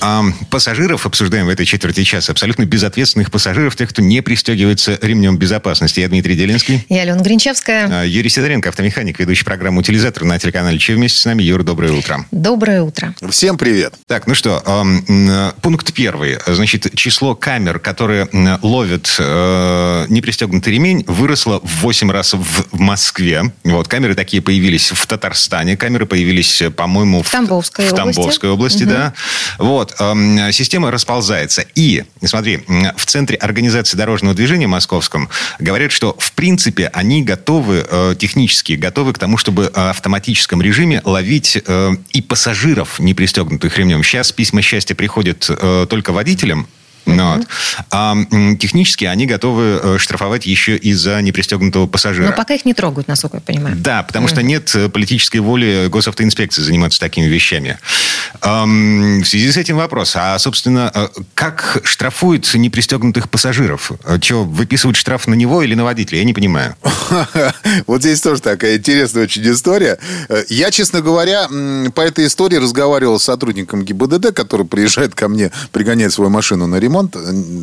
А 0.00 0.24
пассажиров 0.50 1.06
обсуждаем 1.06 1.46
в 1.46 1.48
этой 1.48 1.64
четверти 1.64 2.04
часа. 2.04 2.32
Абсолютно 2.32 2.64
безответственных 2.64 3.30
пассажиров, 3.30 3.76
тех, 3.76 3.88
кто 3.88 4.02
не 4.02 4.20
пристегивается 4.20 4.98
ремнем 5.00 5.38
безопасности. 5.38 6.00
Я 6.00 6.08
Дмитрий 6.08 6.36
Делинский. 6.36 6.84
Я 6.88 7.02
Алена 7.02 7.20
Гринчевская. 7.20 8.02
А, 8.02 8.04
Юрий 8.04 8.28
Сидоренко, 8.28 8.68
автомеханик, 8.68 9.18
ведущий 9.18 9.44
программу 9.44 9.80
«Утилизатор» 9.80 10.24
на 10.24 10.38
телеканале 10.38 10.78
Че 10.78 10.94
вместе 10.94 11.18
с 11.18 11.24
нами. 11.24 11.42
Юр, 11.42 11.62
доброе 11.62 11.92
утро. 11.92 12.24
Доброе 12.30 12.82
утро. 12.82 13.14
Всем 13.30 13.56
привет. 13.58 13.94
Так, 14.06 14.26
ну 14.26 14.34
что, 14.34 14.62
пункт 15.62 15.92
первый. 15.92 16.38
Значит, 16.46 16.94
число 16.94 17.34
камер, 17.34 17.78
которые 17.78 18.28
ловят 18.62 19.14
э, 19.18 20.06
непристегнутый 20.08 20.74
ремень, 20.74 21.04
выросло 21.06 21.60
в 21.62 21.82
8 21.82 22.10
раз 22.10 22.34
в 22.34 22.78
Москве. 22.78 23.52
Вот, 23.64 23.88
камеры 23.88 24.14
такие 24.14 24.42
появились 24.42 24.92
в 24.92 25.06
Татарстане, 25.06 25.76
камеры 25.76 26.06
появились, 26.06 26.62
по-моему, 26.76 27.22
в, 27.22 27.28
в 27.28 27.30
Тамбовской 27.30 27.88
в 27.88 27.92
области, 27.92 28.16
Тамбовской 28.16 28.50
области 28.50 28.82
угу. 28.84 28.90
да. 28.90 29.14
Вот, 29.58 29.85
Эм, 29.98 30.52
система 30.52 30.90
расползается. 30.90 31.64
И, 31.74 32.04
смотри, 32.24 32.64
в 32.96 33.06
Центре 33.06 33.36
организации 33.36 33.96
дорожного 33.96 34.34
движения 34.34 34.66
московском 34.66 35.28
говорят, 35.58 35.92
что, 35.92 36.16
в 36.18 36.32
принципе, 36.32 36.88
они 36.92 37.22
готовы, 37.22 37.86
э, 37.88 38.14
технически 38.18 38.72
готовы 38.72 39.12
к 39.12 39.18
тому, 39.18 39.36
чтобы 39.36 39.70
в 39.74 39.90
автоматическом 39.90 40.62
режиме 40.62 41.00
ловить 41.04 41.58
э, 41.64 41.90
и 42.10 42.22
пассажиров, 42.22 42.98
не 42.98 43.14
пристегнутых 43.14 43.76
ремнем. 43.78 44.02
Сейчас 44.02 44.32
письма 44.32 44.62
счастья 44.62 44.94
приходят 44.94 45.46
э, 45.48 45.86
только 45.88 46.12
водителям, 46.12 46.68
ну, 47.06 47.36
вот. 47.36 47.46
А 47.90 48.16
технически 48.58 49.04
они 49.04 49.26
готовы 49.26 49.80
э, 49.82 49.98
штрафовать 49.98 50.44
еще 50.44 50.76
и 50.76 50.92
за 50.92 51.22
непристегнутого 51.22 51.86
пассажира. 51.86 52.26
Но 52.26 52.32
пока 52.32 52.54
их 52.54 52.64
не 52.64 52.74
трогают, 52.74 53.06
насколько 53.06 53.36
я 53.36 53.40
понимаю. 53.40 53.76
Да, 53.76 54.02
потому 54.02 54.26
что 54.26 54.42
нет 54.42 54.74
э, 54.74 54.88
политической 54.88 55.38
воли 55.38 55.86
госавтоинспекции 55.88 56.62
заниматься 56.62 56.98
такими 56.98 57.26
вещами. 57.26 57.78
В 58.42 59.24
связи 59.24 59.50
с 59.52 59.56
этим 59.56 59.76
вопрос. 59.76 60.14
А, 60.16 60.36
собственно, 60.38 60.90
э, 60.92 61.08
как 61.34 61.80
штрафуют 61.84 62.52
непристегнутых 62.54 63.30
пассажиров? 63.30 63.92
Что, 64.20 64.44
выписывают 64.44 64.96
штраф 64.96 65.28
на 65.28 65.34
него 65.34 65.62
или 65.62 65.74
на 65.74 65.84
водителя? 65.84 66.18
Я 66.18 66.24
не 66.24 66.34
понимаю. 66.34 66.76
Вот 67.86 68.02
здесь 68.02 68.20
тоже 68.20 68.42
такая 68.42 68.76
интересная 68.76 69.24
очень 69.24 69.48
история. 69.50 69.98
Я, 70.48 70.70
честно 70.70 71.00
говоря, 71.00 71.48
по 71.94 72.00
этой 72.00 72.26
истории 72.26 72.56
разговаривал 72.56 73.18
с 73.18 73.24
сотрудником 73.24 73.84
ГИБДД, 73.84 74.34
который 74.34 74.66
приезжает 74.66 75.14
ко 75.14 75.28
мне, 75.28 75.50
пригоняет 75.72 76.12
свою 76.12 76.30
машину 76.30 76.66
на 76.66 76.76
ремонт 76.76 76.95
ремонт. 76.96 77.16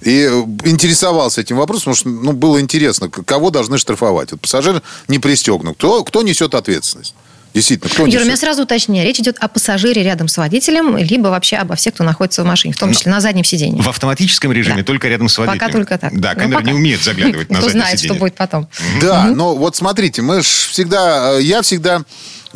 И 0.05 0.25
интересовался 0.65 1.41
этим 1.41 1.57
вопросом, 1.57 1.93
потому 1.93 1.95
что 1.95 2.09
ну, 2.09 2.31
было 2.33 2.59
интересно, 2.59 3.09
кого 3.09 3.49
должны 3.49 3.77
штрафовать. 3.77 4.31
Вот 4.31 4.41
пассажир 4.41 4.81
не 5.07 5.19
пристегнут. 5.19 5.77
Кто, 5.77 6.03
кто 6.03 6.21
несет 6.23 6.55
ответственность? 6.55 7.15
Действительно, 7.53 7.91
кто 7.91 8.07
Юра, 8.07 8.23
меня 8.23 8.35
сразу 8.35 8.63
уточняю. 8.63 9.05
Речь 9.05 9.19
идет 9.19 9.37
о 9.37 9.47
пассажире 9.47 10.01
рядом 10.01 10.27
с 10.27 10.37
водителем, 10.37 10.97
либо 10.97 11.27
вообще 11.27 11.57
обо 11.57 11.75
всех, 11.75 11.93
кто 11.93 12.03
находится 12.03 12.41
в 12.41 12.47
машине, 12.47 12.73
в 12.73 12.77
том 12.77 12.91
числе 12.93 13.11
на 13.11 13.21
заднем 13.21 13.43
сиденье. 13.43 13.79
В 13.79 13.87
автоматическом 13.87 14.51
режиме 14.51 14.77
да. 14.77 14.83
только 14.83 15.07
рядом 15.07 15.29
с 15.29 15.37
водителем. 15.37 15.59
Пока 15.59 15.71
только 15.71 15.97
так. 15.99 16.19
Да, 16.19 16.33
ну, 16.33 16.39
камера 16.39 16.59
ну, 16.61 16.65
не 16.65 16.73
умеет 16.73 17.03
заглядывать 17.03 17.49
на 17.51 17.61
заднее 17.61 17.69
сиденье. 17.69 17.85
знает, 17.85 17.99
что 17.99 18.13
будет 18.15 18.35
потом. 18.35 18.67
Да, 19.01 19.25
но 19.25 19.55
вот 19.55 19.75
смотрите, 19.75 20.23
мы 20.23 20.37
же 20.37 20.49
всегда, 20.49 21.37
э, 21.37 21.43
я 21.43 21.61
всегда 21.61 22.01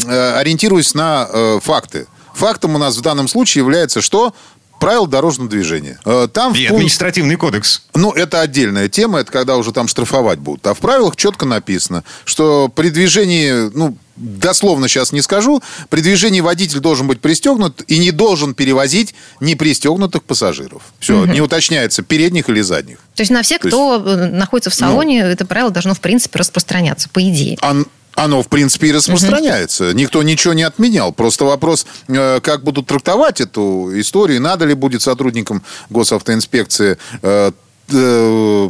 э, 0.03 0.34
ориентируюсь 0.39 0.96
на 0.96 1.29
э, 1.31 1.60
факты. 1.62 2.07
Фактом 2.34 2.74
у 2.74 2.77
нас 2.79 2.98
в 2.98 3.01
данном 3.01 3.27
случае 3.27 3.63
является, 3.63 4.01
что 4.01 4.34
правил 4.79 5.07
дорожного 5.07 5.50
движения. 5.50 6.00
Э, 6.05 6.27
там 6.31 6.53
и 6.53 6.60
пункт... 6.60 6.74
административный 6.74 7.36
кодекс. 7.36 7.81
Ну, 7.93 8.12
это 8.12 8.41
отдельная 8.41 8.89
тема, 8.89 9.19
это 9.19 9.31
когда 9.31 9.57
уже 9.57 9.72
там 9.72 9.88
штрафовать 9.88 10.39
будут. 10.39 10.65
А 10.67 10.74
в 10.74 10.79
правилах 10.79 11.15
четко 11.15 11.46
написано, 11.46 12.03
что 12.25 12.69
при 12.69 12.89
движении, 12.89 13.69
ну, 13.75 13.98
дословно 14.15 14.88
сейчас 14.88 15.12
не 15.12 15.22
скажу, 15.22 15.62
при 15.89 16.01
движении 16.01 16.41
водитель 16.41 16.79
должен 16.79 17.07
быть 17.07 17.22
пристегнут 17.22 17.84
и 17.88 18.00
не 18.00 18.12
должен 18.12 18.53
перевозить 18.53 19.13
непристегнутых 19.39 20.24
пассажиров. 20.24 20.81
Все, 21.00 21.22
угу. 21.22 21.31
не 21.31 21.41
уточняется, 21.41 22.01
передних 22.03 22.50
или 22.50 22.62
задних. 22.62 22.98
То 23.15 23.22
есть 23.22 23.31
на 23.31 23.41
всех, 23.43 23.62
То 23.62 23.67
кто 23.67 23.96
есть... 23.96 24.07
Э, 24.07 24.27
находится 24.27 24.69
в 24.69 24.75
салоне, 24.75 25.24
ну, 25.24 25.29
это 25.29 25.46
правило 25.46 25.72
должно, 25.72 25.93
в 25.93 26.01
принципе, 26.01 26.39
распространяться, 26.39 27.10
по 27.10 27.22
идее. 27.22 27.57
А, 27.62 27.75
оно, 28.16 28.42
в 28.42 28.48
принципе, 28.48 28.88
и 28.88 28.92
распространяется. 28.92 29.90
Угу. 29.90 29.94
Никто 29.94 30.24
ничего 30.24 30.54
не 30.54 30.64
отменял. 30.64 31.14
Просто 31.14 31.46
вопрос, 31.46 31.86
э, 32.08 32.40
как 32.42 32.64
будут 32.64 32.88
трактовать 32.88 33.42
эту 33.42 33.92
историю, 33.94 34.42
надо 34.42 34.66
ли 34.66 34.74
будет 34.74 35.04
сотрудникам 35.04 35.62
госавтоинспекции 35.92 36.98
э, 37.22 37.52
э, 37.90 38.70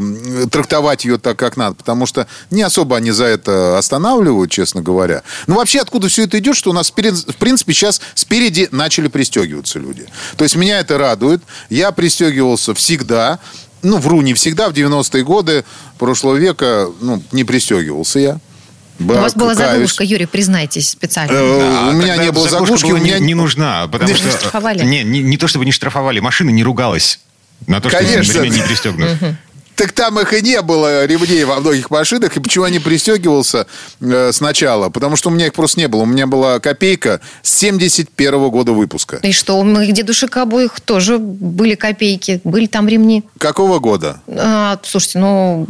трактовать 0.51 1.05
ее 1.05 1.17
так, 1.17 1.39
как 1.39 1.55
надо, 1.55 1.75
потому 1.75 2.05
что 2.05 2.27
не 2.51 2.61
особо 2.61 2.97
они 2.97 3.11
за 3.11 3.23
это 3.23 3.77
останавливают, 3.77 4.51
честно 4.51 4.81
говоря. 4.81 5.23
Ну, 5.47 5.55
вообще, 5.55 5.79
откуда 5.79 6.09
все 6.09 6.25
это 6.25 6.37
идет, 6.39 6.57
что 6.57 6.71
у 6.71 6.73
нас, 6.73 6.91
в 6.91 6.93
принципе, 6.93 7.73
сейчас 7.73 8.01
спереди 8.15 8.67
начали 8.71 9.07
пристегиваться 9.07 9.79
люди. 9.79 10.05
То 10.35 10.43
есть, 10.43 10.57
меня 10.57 10.79
это 10.79 10.97
радует. 10.97 11.41
Я 11.69 11.93
пристегивался 11.93 12.73
всегда. 12.73 13.39
Ну, 13.81 13.97
вру, 13.99 14.21
не 14.21 14.33
всегда. 14.33 14.69
В 14.69 14.73
90-е 14.73 15.23
годы 15.23 15.63
прошлого 15.97 16.35
века 16.35 16.89
ну, 16.99 17.23
не 17.31 17.45
пристегивался 17.45 18.19
я. 18.19 18.39
У 18.99 19.03
вас 19.05 19.35
была 19.35 19.53
Каюсь. 19.55 19.71
заглушка, 19.71 20.03
Юрий, 20.03 20.25
признайтесь 20.25 20.89
специально. 20.89 21.31
Э, 21.31 21.89
У 21.89 21.93
меня 21.93 22.17
не 22.17 22.31
было 22.31 22.49
заглушки, 22.49 22.91
у 22.91 22.97
меня 22.97 23.19
не, 23.19 23.27
не 23.27 23.33
нужна, 23.35 23.87
потому 23.87 24.11
Не 24.11 24.17
что 24.17 24.31
штрафовали? 24.31 24.83
не, 24.83 25.03
не 25.03 25.21
не 25.21 25.37
то 25.37 25.47
чтобы 25.47 25.65
не 25.65 25.71
штрафовали, 25.71 26.19
машина 26.19 26.49
не 26.49 26.63
ругалась 26.63 27.19
на 27.67 27.79
то, 27.81 27.89
что 27.89 27.99
ремень 28.03 28.53
не 28.53 28.61
пристегнут. 28.61 29.09
Так 29.77 29.91
там 29.91 30.19
их 30.19 30.33
и 30.33 30.41
не 30.41 30.59
было, 30.63 31.05
ремней 31.05 31.43
во 31.43 31.59
многих 31.59 31.91
машинах. 31.91 32.35
И 32.35 32.39
почему 32.39 32.65
я 32.65 32.71
не 32.71 32.79
пристегивался 32.79 33.67
э, 34.01 34.31
сначала? 34.33 34.89
Потому 34.89 35.15
что 35.15 35.29
у 35.29 35.31
меня 35.31 35.45
их 35.45 35.53
просто 35.53 35.79
не 35.79 35.87
было. 35.87 36.01
У 36.01 36.05
меня 36.07 36.25
была 36.25 36.59
копейка 36.59 37.21
с 37.43 37.55
71 37.59 38.49
года 38.49 38.71
выпуска. 38.71 39.17
И 39.17 39.31
что, 39.31 39.59
у 39.59 39.63
моих 39.63 39.93
дедушек 39.93 40.35
обоих 40.37 40.79
тоже 40.81 41.19
были 41.19 41.75
копейки, 41.75 42.41
были 42.43 42.65
там 42.65 42.87
ремни. 42.87 43.23
Какого 43.37 43.77
года? 43.77 44.19
А, 44.27 44.79
слушайте, 44.81 45.19
ну, 45.19 45.67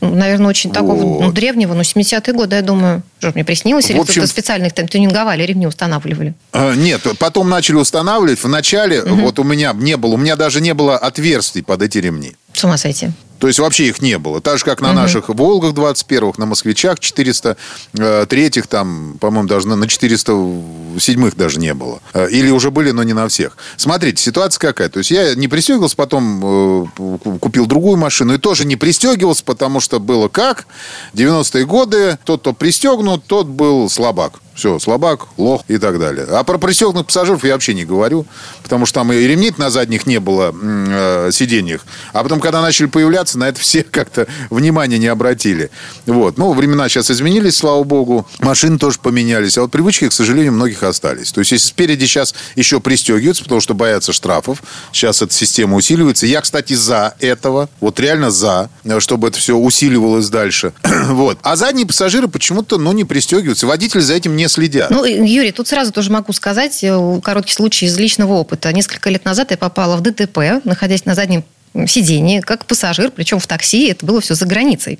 наверное, 0.00 0.48
очень 0.48 0.72
такого 0.72 1.02
ну, 1.02 1.06
Вот. 1.24 1.34
древнего, 1.34 1.74
ну, 1.74 1.82
70-е 1.82 2.32
годы, 2.32 2.56
я 2.56 2.62
думаю. 2.62 3.02
Что 3.18 3.32
мне 3.34 3.44
приснилось? 3.44 3.90
Или 3.90 3.98
общем- 3.98 4.12
кто-то 4.12 4.28
специально 4.28 4.64
их 4.64 4.72
там 4.72 4.88
тюнинговали, 4.88 5.42
ремни 5.42 5.66
устанавливали? 5.66 6.34
А, 6.52 6.74
Нет, 6.74 7.02
потом 7.18 7.50
начали 7.50 7.76
устанавливать. 7.76 8.42
Вначале 8.42 9.02
вот 9.02 9.38
у 9.38 9.44
меня 9.44 9.74
не 9.74 9.98
было, 9.98 10.14
у 10.14 10.16
меня 10.16 10.36
даже 10.36 10.62
не 10.62 10.72
было 10.72 10.96
отверстий 10.96 11.62
под 11.62 11.82
эти 11.82 11.98
ремни. 11.98 12.34
С 12.54 12.64
ума 12.64 12.78
сойти. 12.78 13.10
То 13.38 13.48
есть 13.48 13.58
вообще 13.58 13.88
их 13.88 14.00
не 14.00 14.18
было. 14.18 14.40
Так 14.40 14.58
же, 14.58 14.64
как 14.64 14.80
на 14.80 14.92
наших 14.92 15.28
«Волгах» 15.28 15.72
21-х, 15.72 16.38
на 16.38 16.46
«Москвичах» 16.46 16.98
403-х, 16.98 18.68
там, 18.68 19.16
по-моему, 19.20 19.48
даже 19.48 19.68
на 19.68 19.84
407-х 19.84 21.36
даже 21.36 21.58
не 21.58 21.74
было. 21.74 22.00
Э, 22.14 22.28
Или 22.30 22.50
уже 22.50 22.70
были, 22.70 22.90
но 22.92 23.02
не 23.02 23.12
на 23.12 23.28
всех. 23.28 23.56
Смотрите, 23.76 24.22
ситуация 24.22 24.58
какая. 24.60 24.88
То 24.88 24.98
есть 24.98 25.10
я 25.10 25.34
не 25.34 25.48
пристегивался, 25.48 25.96
потом 25.96 26.86
э, 26.96 27.38
купил 27.40 27.66
другую 27.66 27.96
машину 27.96 28.34
и 28.34 28.38
тоже 28.38 28.64
не 28.64 28.76
пристегивался, 28.76 29.44
потому 29.44 29.80
что 29.80 30.00
было 30.00 30.28
как? 30.28 30.66
90-е 31.14 31.66
годы 31.66 32.18
тот, 32.24 32.40
кто 32.40 32.52
пристегнут, 32.52 33.24
тот 33.26 33.46
был 33.46 33.90
слабак. 33.90 34.40
Все, 34.56 34.78
слабак, 34.78 35.26
лох 35.36 35.64
и 35.68 35.76
так 35.76 35.98
далее. 36.00 36.26
А 36.30 36.42
про 36.42 36.56
пристегнутых 36.56 37.08
пассажиров 37.08 37.44
я 37.44 37.52
вообще 37.52 37.74
не 37.74 37.84
говорю, 37.84 38.24
потому 38.62 38.86
что 38.86 39.00
там 39.00 39.12
и 39.12 39.16
ремней 39.16 39.52
на 39.58 39.68
задних 39.68 40.06
не 40.06 40.18
было 40.18 40.54
э, 40.54 41.30
сиденьях. 41.30 41.84
А 42.14 42.22
потом, 42.22 42.40
когда 42.40 42.62
начали 42.62 42.86
появляться, 42.86 43.38
на 43.38 43.50
это 43.50 43.60
все 43.60 43.82
как-то 43.90 44.26
внимания 44.48 44.96
не 44.96 45.08
обратили. 45.08 45.70
Вот. 46.06 46.38
Ну, 46.38 46.54
времена 46.54 46.88
сейчас 46.88 47.10
изменились, 47.10 47.58
слава 47.58 47.84
богу. 47.84 48.26
Машины 48.38 48.78
тоже 48.78 48.98
поменялись. 48.98 49.58
А 49.58 49.60
вот 49.60 49.70
привычки, 49.70 50.08
к 50.08 50.12
сожалению, 50.14 50.54
многих 50.54 50.82
остались. 50.82 51.32
То 51.32 51.40
есть, 51.40 51.52
если 51.52 51.68
спереди 51.68 52.06
сейчас 52.06 52.34
еще 52.54 52.80
пристегиваются, 52.80 53.42
потому 53.42 53.60
что 53.60 53.74
боятся 53.74 54.14
штрафов, 54.14 54.62
сейчас 54.90 55.20
эта 55.20 55.34
система 55.34 55.76
усиливается. 55.76 56.24
Я, 56.24 56.40
кстати, 56.40 56.72
за 56.72 57.14
этого. 57.20 57.68
Вот 57.80 58.00
реально 58.00 58.30
за, 58.30 58.70
чтобы 59.00 59.28
это 59.28 59.38
все 59.38 59.54
усиливалось 59.54 60.30
дальше. 60.30 60.72
вот. 61.08 61.38
А 61.42 61.56
задние 61.56 61.86
пассажиры 61.86 62.28
почему-то, 62.28 62.78
ну, 62.78 62.92
не 62.92 63.04
пристегиваются. 63.04 63.66
Водители 63.66 64.00
за 64.00 64.14
этим 64.14 64.34
не 64.34 64.45
следят. 64.48 64.90
Ну, 64.90 65.04
Юрий, 65.04 65.52
тут 65.52 65.68
сразу 65.68 65.92
тоже 65.92 66.10
могу 66.10 66.32
сказать 66.32 66.82
э, 66.82 67.20
короткий 67.22 67.52
случай 67.52 67.86
из 67.86 67.96
личного 67.98 68.34
опыта. 68.34 68.72
Несколько 68.72 69.10
лет 69.10 69.24
назад 69.24 69.50
я 69.50 69.56
попала 69.56 69.96
в 69.96 70.00
ДТП, 70.00 70.64
находясь 70.64 71.04
на 71.04 71.14
заднем 71.14 71.44
сидении, 71.86 72.40
как 72.40 72.64
пассажир, 72.64 73.10
причем 73.10 73.38
в 73.38 73.46
такси. 73.46 73.88
Это 73.88 74.06
было 74.06 74.20
все 74.20 74.34
за 74.34 74.46
границей. 74.46 74.98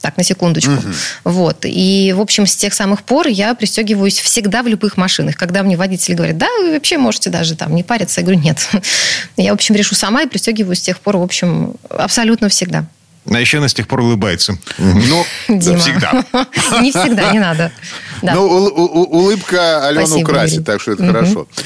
Так, 0.00 0.16
на 0.16 0.22
секундочку. 0.22 0.72
Вот. 1.24 1.64
И, 1.64 2.14
в 2.16 2.20
общем, 2.20 2.46
с 2.46 2.54
тех 2.54 2.72
самых 2.72 3.02
пор 3.02 3.26
я 3.26 3.54
пристегиваюсь 3.54 4.20
всегда 4.20 4.62
в 4.62 4.68
любых 4.68 4.96
машинах. 4.96 5.34
Когда 5.36 5.62
мне 5.64 5.76
водители 5.76 6.14
говорят, 6.14 6.38
да, 6.38 6.46
вы 6.60 6.72
вообще 6.72 6.98
можете 6.98 7.30
даже 7.30 7.56
там 7.56 7.74
не 7.74 7.82
париться, 7.82 8.20
я 8.20 8.26
говорю, 8.26 8.40
нет. 8.40 8.68
Я, 9.36 9.50
в 9.50 9.54
общем, 9.54 9.74
решу 9.74 9.96
сама 9.96 10.22
и 10.22 10.28
пристегиваюсь 10.28 10.78
с 10.78 10.82
тех 10.82 11.00
пор, 11.00 11.16
в 11.16 11.22
общем, 11.22 11.74
абсолютно 11.90 12.48
всегда. 12.48 12.86
А 13.30 13.40
еще 13.40 13.58
она 13.58 13.68
с 13.68 13.74
тех 13.74 13.88
пор 13.88 14.00
улыбается. 14.00 14.56
Ну, 14.78 15.24
Дима. 15.48 15.78
всегда. 15.78 16.24
Не 16.80 16.90
всегда, 16.90 17.32
не 17.32 17.40
надо. 17.40 17.72
Да. 18.22 18.34
Ну, 18.34 18.46
ул- 18.46 18.72
ул- 18.74 19.08
улыбка 19.10 19.86
Алену 19.86 20.06
Спасибо, 20.06 20.28
красит, 20.30 20.52
Юрий. 20.54 20.64
так 20.64 20.80
что 20.80 20.92
это 20.92 21.06
хорошо. 21.06 21.46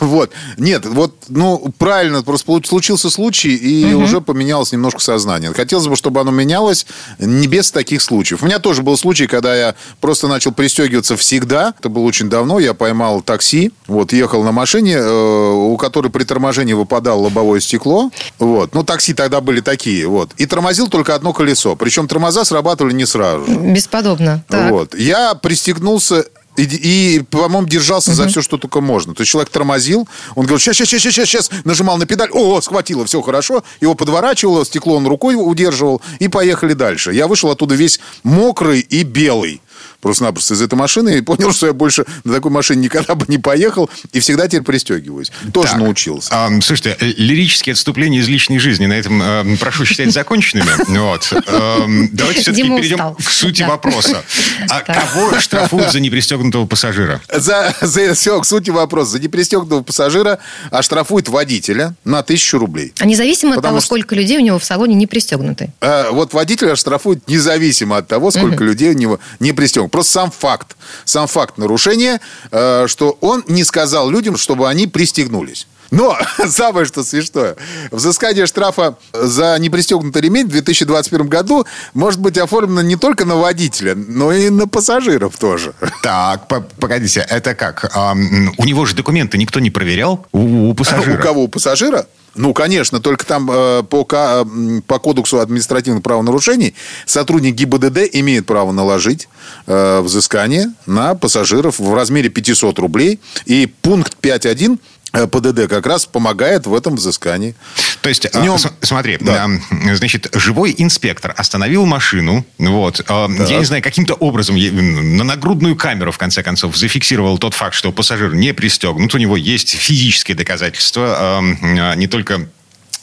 Вот. 0.00 0.30
Нет, 0.58 0.84
вот, 0.86 1.14
ну, 1.28 1.72
правильно, 1.78 2.22
просто 2.22 2.60
случился 2.66 3.08
случай, 3.10 3.54
и 3.54 3.94
уже 3.94 4.20
поменялось 4.20 4.72
немножко 4.72 5.00
сознание. 5.00 5.52
Хотелось 5.54 5.86
бы, 5.86 5.96
чтобы 5.96 6.20
оно 6.20 6.30
менялось 6.30 6.86
не 7.18 7.46
без 7.46 7.70
таких 7.70 8.02
случаев. 8.02 8.42
У 8.42 8.46
меня 8.46 8.58
тоже 8.58 8.82
был 8.82 8.96
случай, 8.98 9.26
когда 9.26 9.54
я 9.56 9.74
просто 10.00 10.28
начал 10.28 10.52
пристегиваться 10.52 11.16
всегда. 11.16 11.74
Это 11.78 11.88
было 11.88 12.02
очень 12.02 12.28
давно. 12.28 12.58
Я 12.58 12.74
поймал 12.74 13.22
такси, 13.22 13.72
вот, 13.86 14.12
ехал 14.12 14.42
на 14.42 14.52
машине, 14.52 14.94
э, 14.98 15.50
у 15.52 15.76
которой 15.78 16.08
при 16.10 16.24
торможении 16.24 16.74
выпадало 16.74 17.22
лобовое 17.22 17.60
стекло. 17.60 18.10
Вот. 18.38 18.74
Ну, 18.74 18.84
такси 18.84 19.14
тогда 19.14 19.40
были 19.40 19.60
такие, 19.60 20.06
вот. 20.06 20.32
И 20.36 20.46
тормозил 20.46 20.88
только 20.88 21.14
одно 21.14 21.32
колесо. 21.32 21.76
Причем 21.76 22.08
тормоза 22.08 22.44
срабатывали 22.44 22.92
не 22.92 23.06
сразу 23.06 23.46
же. 23.46 23.56
Бесподобно. 23.56 24.44
Так. 24.48 24.70
Вот. 24.70 24.94
Я 24.98 25.34
пристегнулся 25.56 26.26
и, 26.58 26.62
и, 26.64 27.22
по-моему, 27.22 27.66
держался 27.66 28.12
за 28.14 28.28
все, 28.28 28.42
что 28.42 28.56
только 28.58 28.80
можно. 28.80 29.14
То 29.14 29.22
есть 29.22 29.30
человек 29.30 29.50
тормозил, 29.50 30.08
он 30.34 30.46
говорил, 30.46 30.58
сейчас, 30.58 30.76
сейчас, 30.76 30.88
сейчас, 30.88 31.14
сейчас, 31.14 31.28
сейчас, 31.28 31.50
нажимал 31.64 31.98
на 31.98 32.06
педаль, 32.06 32.30
о, 32.32 32.60
схватило, 32.60 33.04
все 33.04 33.20
хорошо, 33.22 33.62
его 33.80 33.94
подворачивало, 33.94 34.64
стекло 34.64 34.96
он 34.96 35.06
рукой 35.06 35.34
удерживал, 35.34 36.00
и 36.18 36.28
поехали 36.28 36.72
дальше. 36.72 37.12
Я 37.12 37.26
вышел 37.26 37.50
оттуда 37.50 37.74
весь 37.74 38.00
мокрый 38.22 38.80
и 38.80 39.02
белый. 39.02 39.60
Просто-напросто 40.06 40.54
из 40.54 40.62
этой 40.62 40.76
машины 40.76 41.18
и 41.18 41.20
понял, 41.20 41.52
что 41.52 41.66
я 41.66 41.72
больше 41.72 42.04
на 42.22 42.32
такой 42.32 42.52
машине 42.52 42.82
никогда 42.84 43.16
бы 43.16 43.24
не 43.26 43.38
поехал 43.38 43.90
и 44.12 44.20
всегда 44.20 44.46
теперь 44.46 44.62
пристегиваюсь. 44.62 45.32
Тоже 45.52 45.70
Так, 45.72 45.80
научился. 45.80 46.28
а, 46.30 46.48
слушайте, 46.62 46.96
э, 47.00 47.06
лирические 47.16 47.72
отступления 47.72 48.20
из 48.20 48.28
личной 48.28 48.60
жизни 48.60 48.86
на 48.86 48.92
этом 48.92 49.20
э, 49.20 49.56
прошу 49.58 49.84
считать 49.84 50.12
законченными. 50.12 50.70
Вот. 51.06 51.32
Эм, 51.48 52.08
Давайте 52.12 52.42
все-таки 52.42 52.62
Дима 52.62 52.76
перейдем 52.76 52.96
устал. 52.98 53.14
к 53.16 53.22
сути 53.30 53.60
Да. 53.62 53.68
вопроса. 53.70 54.22
А 54.70 54.80
кого 54.80 55.40
штрафуют 55.40 55.90
за 55.90 55.98
непристегнутого 55.98 56.66
пассажира? 56.66 57.20
За, 57.34 57.74
за, 57.80 58.14
все, 58.14 58.40
к 58.40 58.44
сути 58.46 58.70
вопроса. 58.70 59.12
За 59.12 59.18
непристегнутого 59.18 59.82
пассажира 59.82 60.38
оштрафуют 60.70 61.28
водителя 61.28 61.94
на 62.04 62.22
тысячу 62.22 62.58
рублей. 62.58 62.92
А 63.00 63.06
независимо 63.06 63.52
от 63.52 63.56
Потому 63.56 63.72
того, 63.72 63.80
что- 63.80 63.86
сколько 63.86 64.14
людей 64.14 64.38
у 64.38 64.40
него 64.42 64.58
в 64.60 64.64
салоне 64.64 64.94
не 64.94 65.06
пристегнуты. 65.08 65.72
А, 65.80 66.10
вот 66.12 66.32
водителя 66.32 66.76
штрафуют 66.76 67.26
независимо 67.28 67.96
от 67.98 68.06
того, 68.08 68.30
сколько 68.30 68.62
людей 68.62 68.90
у 68.90 68.94
него 68.96 69.18
не 69.40 69.52
пристегнут. 69.52 69.90
Просто 69.96 70.12
сам 70.12 70.30
факт, 70.30 70.76
сам 71.06 71.26
факт 71.26 71.56
нарушения, 71.56 72.20
э, 72.50 72.86
что 72.86 73.16
он 73.22 73.42
не 73.48 73.64
сказал 73.64 74.10
людям, 74.10 74.36
чтобы 74.36 74.68
они 74.68 74.86
пристегнулись. 74.86 75.66
Но 75.90 76.16
самое 76.48 76.86
что 76.86 77.02
смешное, 77.04 77.56
взыскание 77.90 78.46
штрафа 78.46 78.96
за 79.12 79.56
непристегнутый 79.58 80.22
ремень 80.22 80.46
в 80.46 80.50
2021 80.50 81.28
году 81.28 81.66
может 81.94 82.20
быть 82.20 82.38
оформлено 82.38 82.82
не 82.82 82.96
только 82.96 83.24
на 83.24 83.36
водителя, 83.36 83.94
но 83.94 84.32
и 84.32 84.50
на 84.50 84.66
пассажиров 84.68 85.36
тоже. 85.36 85.72
Так, 86.02 86.46
по- 86.46 86.60
погодите, 86.60 87.26
это 87.28 87.54
как? 87.54 87.90
А, 87.94 88.12
у 88.12 88.64
него 88.64 88.84
же 88.86 88.94
документы 88.94 89.38
никто 89.38 89.58
не 89.58 89.70
проверял? 89.70 90.24
У, 90.32 90.70
у 90.70 90.74
пассажира? 90.74 91.18
У 91.18 91.22
кого? 91.22 91.42
У 91.44 91.48
пассажира? 91.48 92.06
Ну, 92.36 92.52
конечно, 92.52 93.00
только 93.00 93.24
там 93.24 93.50
э, 93.50 93.82
по, 93.82 94.06
м, 94.12 94.82
по 94.86 94.98
кодексу 94.98 95.40
административных 95.40 96.02
правонарушений 96.02 96.74
сотрудник 97.06 97.54
ГИБДД 97.54 98.10
имеет 98.12 98.46
право 98.46 98.72
наложить 98.72 99.28
э, 99.66 100.00
взыскание 100.00 100.72
на 100.84 101.14
пассажиров 101.14 101.78
в 101.78 101.94
размере 101.94 102.28
500 102.28 102.78
рублей. 102.78 103.20
И 103.46 103.66
пункт 103.66 104.18
5.1 104.20 104.74
э, 104.74 104.78
ПДД 105.12 105.68
как 105.68 105.86
раз 105.86 106.06
помогает 106.06 106.66
в 106.66 106.74
этом 106.74 106.96
взыскании. 106.96 107.54
То 108.02 108.08
есть, 108.08 108.26
В 108.32 108.42
нем- 108.42 108.58
смотри, 108.82 109.16
Да. 109.20 109.48
значит, 109.94 110.28
живой 110.34 110.74
инспектор 110.76 111.34
остановил 111.36 111.86
машину, 111.86 112.44
вот, 112.58 113.02
а, 113.08 113.28
я 113.48 113.58
не 113.58 113.64
знаю, 113.64 113.82
каким-то 113.82 114.14
образом 114.14 114.56
на 114.56 115.24
нагрудную 115.24 115.74
камеру, 115.76 116.12
в 116.12 116.18
конце 116.18 116.42
концов, 116.42 116.76
зафиксировал 116.76 117.38
тот 117.38 117.54
факт, 117.54 117.74
что 117.74 117.92
пассажир 117.92 118.34
не 118.34 118.52
пристегнут, 118.52 119.14
у 119.14 119.18
него 119.18 119.36
есть 119.36 119.74
физические 119.76 120.36
доказательства, 120.36 121.16
а, 121.18 121.94
не 121.94 122.06
только 122.06 122.48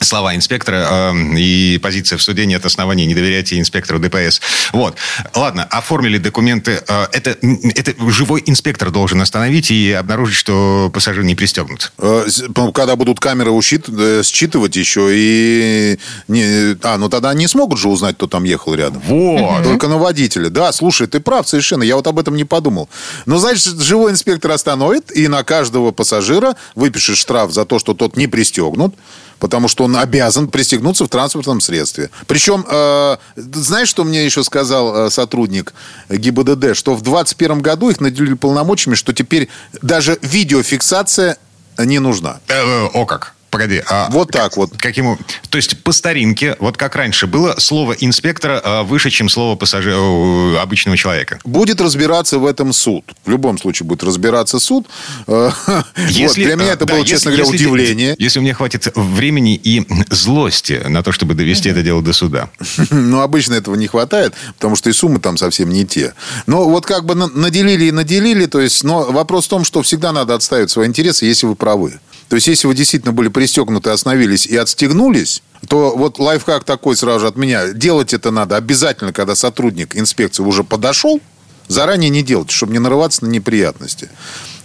слова 0.04 0.36
инспектора 0.36 0.88
а, 0.89 1.13
и 1.38 1.80
позиция 1.82 2.18
в 2.18 2.24
суде 2.24 2.46
нет 2.46 2.66
оснований 2.66 3.06
не 3.06 3.16
доверять 3.16 3.54
инспектору 3.54 4.00
ДПС. 4.00 4.42
Вот. 4.72 4.96
Ладно, 5.36 5.63
оформили 5.70 6.18
документы. 6.18 6.82
А, 6.88 7.08
Это, 7.12 7.38
это 7.76 8.12
живой 8.12 8.44
инспектор 8.46 8.92
должен 8.92 9.22
остановить 9.22 9.72
и 9.72 9.92
обнаружить, 9.92 10.36
что 10.36 10.89
пассажир 10.94 11.24
не 11.24 11.36
пристегнут. 11.36 11.92
Э, 11.98 12.26
Когда 12.74 12.96
будут 12.96 13.20
камеры 13.20 13.52
ущит- 13.52 13.89
э, 13.89 14.24
считывать 14.24 14.76
еще 14.76 15.10
и... 15.12 16.00
Не, 16.28 16.76
а, 16.84 16.98
ну 16.98 17.10
тогда 17.10 17.34
не 17.34 17.48
смогут 17.48 17.80
же 17.80 17.89
узнать, 17.89 18.16
кто 18.16 18.28
там 18.28 18.44
ехал 18.44 18.74
рядом. 18.76 19.02
Вот. 19.06 19.63
Только 19.63 19.88
на 19.88 19.98
водителя. 19.98 20.50
Да, 20.50 20.72
слушай, 20.72 21.08
ты 21.08 21.20
прав 21.20 21.48
совершенно. 21.48 21.84
Я 21.84 21.96
вот 21.96 22.08
об 22.08 22.20
этом 22.20 22.36
не 22.36 22.44
подумал. 22.46 22.89
Но, 23.26 23.38
значит, 23.38 23.80
живой 23.80 24.12
инспектор 24.12 24.52
остановит 24.52 25.16
и 25.16 25.28
на 25.28 25.44
каждого 25.44 25.92
пассажира 25.92 26.56
выпишет 26.76 27.18
штраф 27.18 27.52
за 27.52 27.66
то, 27.66 27.80
что 27.80 27.94
тот 27.94 28.18
не 28.18 28.28
пристегнут. 28.28 28.96
Потому 29.39 29.67
что 29.67 29.84
он 29.84 29.96
обязан 29.98 30.48
пристегнуться 30.48 31.06
в 31.06 31.10
транспортном 31.10 31.62
средстве. 31.62 32.10
Причем, 32.28 32.65
э, 32.67 33.17
знаешь, 33.36 33.89
что 33.89 34.04
мне 34.04 34.26
еще 34.26 34.43
сказал 34.43 35.08
э, 35.08 35.10
сотрудник 35.10 35.74
ГИБДД? 36.10 36.76
Что 36.76 36.96
в 36.96 37.02
2021 37.02 37.62
году 37.62 37.89
их 37.89 38.00
наделили 38.00 38.36
полномочиями, 38.36 38.96
что 38.96 39.13
теперь 39.13 39.50
даже 39.82 40.17
видеофиксация 40.22 41.38
не 41.78 42.00
нужна. 42.00 42.39
Э, 42.48 42.86
О 42.93 43.06
как. 43.06 43.34
Погоди. 43.54 43.84
А 43.88 44.10
вот 44.10 44.32
так 44.32 44.58
вот. 44.58 44.72
Каким, 44.78 45.16
то 45.52 45.58
есть 45.58 45.84
по 45.84 45.92
старинке, 45.92 46.56
вот 46.60 46.76
как 46.76 46.96
раньше 46.96 47.28
было, 47.28 47.54
слово 47.60 47.94
инспектора 47.94 48.60
а, 48.63 48.82
выше, 48.82 49.12
чем 49.12 49.30
слово 49.30 49.56
пассажира, 49.56 50.60
обычного 50.60 50.98
человека. 50.98 51.39
Будет 51.44 51.80
разбираться 51.80 52.39
в 52.39 52.48
этом 52.48 52.74
суд. 52.74 53.06
В 53.24 53.30
любом 53.30 53.60
случае 53.60 53.86
будет 53.86 54.04
разбираться 54.04 54.58
суд. 54.58 54.88
Если, 55.28 56.24
вот, 56.24 56.34
для 56.36 56.56
меня 56.56 56.72
это 56.72 56.86
да, 56.86 56.96
было, 56.96 57.06
честно 57.06 57.30
если, 57.30 57.42
говоря, 57.44 57.54
если, 57.54 57.66
удивление. 57.68 58.16
Если 58.18 58.39
у 58.39 58.42
меня 58.42 58.56
хватит 58.56 58.88
времени 58.96 59.54
и 59.54 59.86
злости 60.10 60.82
на 60.88 61.04
то, 61.04 61.12
чтобы 61.12 61.36
довести 61.36 61.70
это 61.70 61.84
дело 61.84 62.02
до 62.02 62.13
суда. 62.13 62.50
Ну, 62.89 63.22
обычно 63.22 63.54
этого 63.54 63.76
не 63.76 63.86
хватает, 63.86 64.34
потому 64.56 64.76
что 64.76 64.89
и 64.89 64.94
суммы 64.94 65.20
там 65.20 65.38
совсем 65.38 65.70
не 65.70 65.86
те. 65.86 66.13
Но 66.48 66.68
вот 66.68 66.88
как 66.88 67.06
бы 67.06 67.13
наделили 67.13 67.86
и 67.86 67.92
наделили, 67.92 68.48
то 68.48 68.60
есть, 68.60 68.84
но 68.84 69.12
вопрос 69.12 69.46
в 69.46 69.50
том, 69.50 69.63
что 69.63 69.84
всегда 69.84 70.12
надо 70.12 70.34
отставить 70.34 70.72
свои 70.72 70.88
интересы, 70.88 71.26
если 71.26 71.46
вы 71.46 71.56
правы. 71.56 72.00
То 72.34 72.38
есть, 72.38 72.48
если 72.48 72.65
вы 72.65 72.74
действительно 72.74 73.13
были 73.13 73.28
пристегнуты, 73.28 73.91
остановились 73.91 74.48
и 74.48 74.58
отстегнулись, 74.58 75.43
то 75.69 75.96
вот 75.96 76.17
лайфхак 76.17 76.63
такой 76.63 76.98
сразу 76.98 77.19
же 77.19 77.28
от 77.28 77.36
меня. 77.36 77.74
Делать 77.74 78.12
это 78.12 78.32
надо 78.32 78.58
обязательно, 78.58 79.13
когда 79.13 79.36
сотрудник 79.36 79.96
инспекции 79.96 80.41
уже 80.41 80.63
подошел, 80.63 81.22
заранее 81.67 82.10
не 82.10 82.24
делать, 82.24 82.50
чтобы 82.50 82.74
не 82.74 82.80
нарываться 82.80 83.24
на 83.24 83.30
неприятности. 83.30 84.10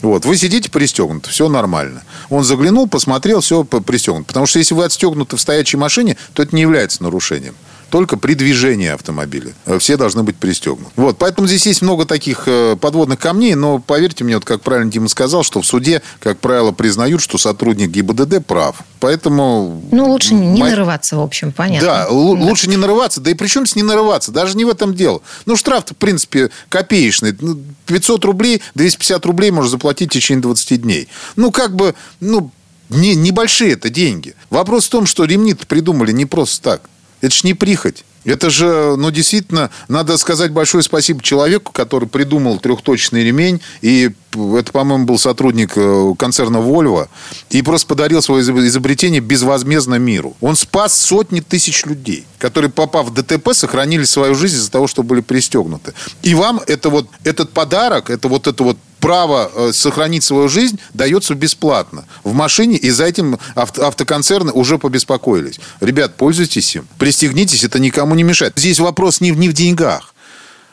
Вот. 0.01 0.25
Вы 0.25 0.39
сидите 0.39 0.71
пристегнуты, 0.71 1.29
все 1.29 1.51
нормально. 1.51 2.05
Он 2.31 2.43
заглянул, 2.43 2.89
посмотрел, 2.89 3.43
все 3.43 3.65
пристегнут. 3.65 4.27
Потому 4.27 4.47
что 4.47 4.61
если 4.61 4.73
вы 4.73 4.87
отстегнуты 4.87 5.37
в 5.37 5.41
стоячей 5.43 5.79
машине, 5.79 6.17
то 6.33 6.43
это 6.43 6.57
не 6.57 6.63
является 6.63 7.03
нарушением 7.03 7.55
только 7.91 8.17
при 8.17 8.35
движении 8.35 8.89
автомобиля. 8.89 9.53
Э, 9.67 9.79
все 9.79 9.97
должны 9.97 10.23
быть 10.23 10.37
пристегнуты. 10.37 10.91
Вот, 10.97 11.19
поэтому 11.19 11.47
здесь 11.47 11.67
есть 11.67 11.83
много 11.83 12.05
таких 12.05 12.45
э, 12.47 12.77
подводных 12.81 13.19
камней, 13.19 13.55
но 13.55 13.79
поверьте 13.79 14.25
мне, 14.25 14.35
вот 14.35 14.45
как 14.45 14.63
правильно 14.63 14.91
Дима 14.91 15.09
сказал, 15.09 15.43
что 15.43 15.63
в 15.63 15.67
суде, 15.67 16.03
как 16.21 16.39
правило, 16.39 16.73
признают, 16.73 17.23
что 17.23 17.39
сотрудник 17.39 17.91
ГИБДД 17.91 18.45
прав. 18.45 18.83
Поэтому... 19.01 19.83
Ну, 19.91 20.11
лучше 20.11 20.35
не 20.35 20.61
мо... 20.61 20.69
нарываться, 20.71 21.17
в 21.17 21.21
общем, 21.21 21.53
понятно. 21.53 21.87
Да, 21.87 22.07
да, 22.07 22.11
лучше 22.11 22.69
не 22.69 22.77
нарываться. 22.77 23.21
Да 23.21 23.31
и 23.31 23.35
при 23.35 23.47
чем 23.47 23.67
с 23.67 23.77
не 23.77 23.83
нарываться? 23.83 24.33
Даже 24.33 24.57
не 24.57 24.65
в 24.65 24.69
этом 24.69 24.95
дело. 24.95 25.23
Ну, 25.47 25.57
штраф 25.57 25.85
в 25.89 25.97
принципе, 25.97 26.51
копеечный. 26.69 27.33
500 27.87 28.25
ну, 28.25 28.27
рублей, 28.27 28.63
250 28.75 29.25
рублей 29.27 29.51
можно 29.51 29.71
заплатить 29.71 30.11
в 30.11 30.13
течение 30.13 30.43
20 30.43 30.83
дней. 30.83 31.09
Ну, 31.37 31.53
как 31.53 31.75
бы, 31.75 31.95
ну, 32.21 32.51
не, 32.91 33.15
небольшие 33.15 33.73
это 33.73 33.91
деньги. 33.91 34.35
Вопрос 34.51 34.87
в 34.87 34.91
том, 34.91 35.07
что 35.07 35.25
ремни 35.25 35.55
придумали 35.55 36.13
не 36.13 36.27
просто 36.27 36.63
так. 36.63 36.83
Это 37.21 37.35
ж 37.35 37.45
не 37.45 37.55
прихоть. 37.55 38.05
Это 38.25 38.51
же, 38.51 38.97
ну, 38.99 39.11
действительно, 39.11 39.71
надо 39.89 40.19
сказать 40.19 40.51
большое 40.51 40.83
спасибо 40.83 41.23
человеку, 41.23 41.73
который 41.73 42.09
придумал 42.09 42.59
трехточный 42.59 43.25
ремень. 43.25 43.61
И 43.81 44.11
это, 44.35 44.73
по-моему, 44.73 45.07
был 45.07 45.19
сотрудник 45.19 45.73
э, 45.77 46.13
концерна 46.19 46.61
«Вольво». 46.61 47.09
И 47.49 47.63
просто 47.63 47.87
подарил 47.87 48.21
свое 48.21 48.43
изобретение 48.43 49.21
безвозмездно 49.21 49.95
миру. 49.95 50.37
Он 50.41 50.57
спас 50.57 51.01
сотни 51.01 51.41
тысяч 51.41 51.87
людей, 51.87 52.27
которые, 52.39 52.71
попав 52.71 53.07
в 53.07 53.15
ДТП, 53.15 53.55
сохранили 53.55 54.05
свою 54.05 54.35
жизнь 54.35 54.57
из-за 54.57 54.71
того, 54.71 54.89
что 54.89 55.03
были 55.03 55.21
пристегнуты. 55.21 55.95
И 56.23 56.35
вам 56.35 56.61
это 56.67 56.91
вот, 56.91 57.07
этот 57.25 57.53
подарок, 57.53 58.11
это 58.11 58.29
вот 58.29 58.47
это 58.47 58.63
вот 58.63 58.77
право 59.01 59.51
э, 59.55 59.73
сохранить 59.73 60.25
свою 60.25 60.49
жизнь 60.49 60.79
дается 60.95 61.35
бесплатно 61.35 62.05
в 62.25 62.33
машине, 62.33 62.77
и 62.77 62.91
за 62.91 63.05
этим 63.05 63.39
авто, 63.55 63.87
автоконцерны 63.87 64.53
уже 64.53 64.79
побеспокоились. 64.79 65.61
Ребят, 65.81 66.17
пользуйтесь 66.17 66.77
им, 66.77 66.87
пристегнитесь, 66.99 67.65
это 67.65 67.79
никому 67.79 68.15
не 68.15 68.23
мешает. 68.23 68.55
Здесь 68.57 68.79
вопрос 68.79 69.21
не, 69.21 69.31
не 69.31 69.49
в 69.49 69.53
деньгах. 69.53 70.15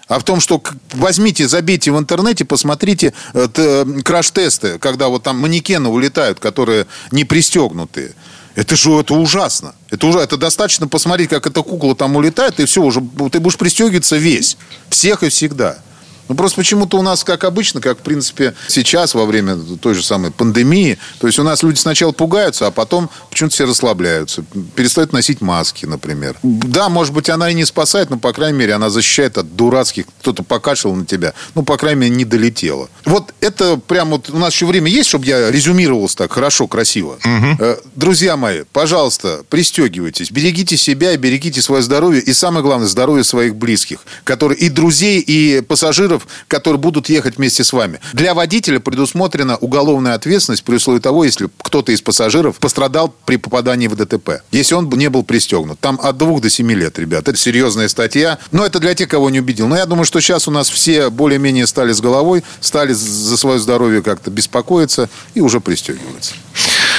А 0.08 0.20
в 0.20 0.24
том, 0.24 0.40
что 0.40 0.62
возьмите, 0.94 1.48
забейте 1.48 1.92
в 1.92 1.98
интернете, 1.98 2.46
посмотрите 2.46 3.14
э, 3.34 3.86
краш-тесты, 4.04 4.78
когда 4.78 5.08
вот 5.08 5.24
там 5.24 5.40
манекены 5.40 5.90
улетают, 5.90 6.40
которые 6.40 6.86
не 7.12 7.24
пристегнутые. 7.24 8.14
Это 8.54 8.76
же 8.76 8.92
это 8.92 9.16
ужасно. 9.16 9.76
Это, 9.90 10.08
уже, 10.08 10.20
это 10.20 10.38
достаточно 10.38 10.88
посмотреть, 10.88 11.30
как 11.30 11.46
эта 11.48 11.62
кукла 11.62 11.96
там 11.96 12.16
улетает, 12.16 12.60
и 12.60 12.66
все, 12.66 12.82
уже 12.82 13.02
ты 13.32 13.40
будешь 13.40 13.58
пристегиваться 13.58 14.16
весь. 14.16 14.58
Всех 14.90 15.24
и 15.24 15.30
всегда. 15.30 15.80
Ну, 16.28 16.36
просто 16.36 16.58
почему-то 16.58 16.98
у 16.98 17.02
нас, 17.02 17.24
как 17.24 17.44
обычно, 17.44 17.82
как, 17.82 18.00
в 18.00 18.02
принципе, 18.02 18.54
сейчас, 18.68 19.14
во 19.14 19.26
время 19.26 19.58
той 19.82 19.94
же 19.94 20.04
самой 20.04 20.32
пандемии, 20.32 20.98
то 21.20 21.28
есть 21.28 21.40
у 21.40 21.44
нас 21.44 21.64
люди 21.64 21.80
сначала 21.80 22.12
пугаются, 22.12 22.68
а 22.68 22.72
потом 22.72 23.10
почему-то 23.30 23.54
все 23.54 23.66
расслабляются. 23.66 24.44
Перестают 24.76 25.14
носить 25.14 25.42
маски, 25.42 25.86
например. 25.86 26.38
Да, 26.44 26.90
может 26.90 27.14
быть, 27.14 27.30
она 27.30 27.50
и 27.50 27.54
не 27.54 27.66
спасает, 27.66 28.10
но, 28.10 28.18
по 28.18 28.34
крайней 28.34 28.58
мере, 28.58 28.74
она 28.74 28.90
защищает 28.90 29.38
от 29.38 29.56
дурацких, 29.56 30.06
кто-то 30.22 30.44
покашлял 30.44 30.96
на 30.96 31.06
тебя, 31.06 31.34
ну, 31.54 31.64
по 31.64 31.78
крайней 31.78 32.02
мере, 32.02 32.16
не 32.16 32.26
долетело. 32.26 32.90
Вот 33.06 33.34
это 33.40 33.78
прям 33.78 34.10
вот, 34.10 34.30
у 34.30 34.38
нас 34.38 34.54
еще 34.54 34.66
время 34.66 34.90
есть, 34.90 35.10
чтобы 35.10 35.26
я 35.26 35.52
резюмировался 35.52 36.18
так 36.18 36.32
хорошо, 36.32 36.68
красиво. 36.68 37.18
Угу. 37.24 37.78
Друзья 37.96 38.38
мои, 38.38 38.64
пожалуйста, 38.72 39.44
пристегивайтесь, 39.50 40.32
берегите 40.32 40.78
себя 40.78 41.12
и 41.14 41.18
берегите 41.18 41.62
свое 41.62 41.82
здоровье, 41.82 42.22
и 42.22 42.34
самое 42.34 42.64
главное, 42.64 42.88
здоровье 42.88 43.24
своих 43.24 43.56
близких, 43.56 44.00
которые 44.24 44.58
и 44.60 44.70
друзей, 44.70 45.20
и 45.20 45.62
пассажиров, 45.62 46.15
пассажиров, 46.16 46.28
которые 46.48 46.80
будут 46.80 47.10
ехать 47.10 47.38
вместе 47.38 47.64
с 47.64 47.74
вами. 47.74 48.00
Для 48.14 48.34
водителя 48.34 48.80
предусмотрена 48.80 49.58
уголовная 49.58 50.14
ответственность 50.14 50.64
при 50.64 50.76
условии 50.76 51.00
того, 51.00 51.24
если 51.24 51.50
кто-то 51.62 51.92
из 51.92 52.02
пассажиров 52.02 52.58
пострадал 52.58 53.14
при 53.26 53.38
попадании 53.38 53.88
в 53.88 53.96
ДТП. 53.96 54.42
Если 54.52 54.76
он 54.76 54.90
не 54.90 55.10
был 55.10 55.24
пристегнут. 55.24 55.80
Там 55.80 56.00
от 56.02 56.18
двух 56.18 56.42
до 56.42 56.50
семи 56.50 56.76
лет, 56.76 57.00
ребят. 57.00 57.28
Это 57.28 57.38
серьезная 57.38 57.88
статья. 57.88 58.38
Но 58.52 58.66
это 58.66 58.80
для 58.80 58.94
тех, 58.94 59.10
кого 59.10 59.30
не 59.30 59.40
убедил. 59.40 59.68
Но 59.68 59.76
я 59.76 59.86
думаю, 59.86 60.06
что 60.06 60.22
сейчас 60.22 60.48
у 60.48 60.52
нас 60.52 60.70
все 60.70 61.10
более-менее 61.10 61.68
стали 61.68 61.92
с 61.92 62.02
головой, 62.02 62.44
стали 62.62 62.94
за 62.94 63.38
свое 63.38 63.60
здоровье 63.60 64.02
как-то 64.02 64.32
беспокоиться 64.32 65.10
и 65.34 65.42
уже 65.42 65.60
пристегиваются. 65.60 66.34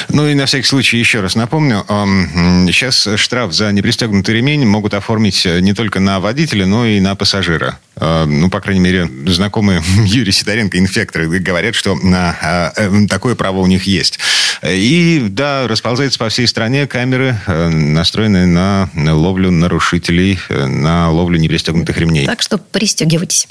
Ну 0.08 0.28
и 0.28 0.34
на 0.34 0.46
всякий 0.46 0.66
случай 0.66 0.98
еще 0.98 1.20
раз 1.20 1.34
напомню, 1.34 1.84
сейчас 2.70 3.08
штраф 3.16 3.52
за 3.52 3.72
непристегнутый 3.72 4.34
ремень 4.36 4.64
могут 4.66 4.94
оформить 4.94 5.46
не 5.46 5.72
только 5.72 6.00
на 6.00 6.20
водителя, 6.20 6.66
но 6.66 6.86
и 6.86 7.00
на 7.00 7.16
пассажира. 7.16 7.78
Ну, 7.98 8.50
по 8.50 8.60
крайней 8.60 8.80
мере, 8.80 9.08
знакомые 9.26 9.82
Юрий 10.04 10.32
Сидоренко, 10.32 10.78
инфекторы, 10.78 11.28
говорят, 11.40 11.74
что 11.74 11.94
на, 11.94 12.36
а, 12.42 12.72
э, 12.76 13.06
такое 13.08 13.34
право 13.34 13.60
у 13.60 13.66
них 13.66 13.84
есть. 13.84 14.18
И, 14.62 15.26
да, 15.30 15.66
расползается 15.68 16.18
по 16.18 16.28
всей 16.28 16.46
стране 16.46 16.86
камеры, 16.86 17.38
э, 17.46 17.68
настроенные 17.68 18.46
на 18.46 18.90
ловлю 18.94 19.50
нарушителей, 19.50 20.38
э, 20.48 20.66
на 20.66 21.10
ловлю 21.10 21.38
непристегнутых 21.38 21.96
ремней. 21.98 22.26
Так 22.26 22.42
что 22.42 22.58
пристегивайтесь. 22.58 23.48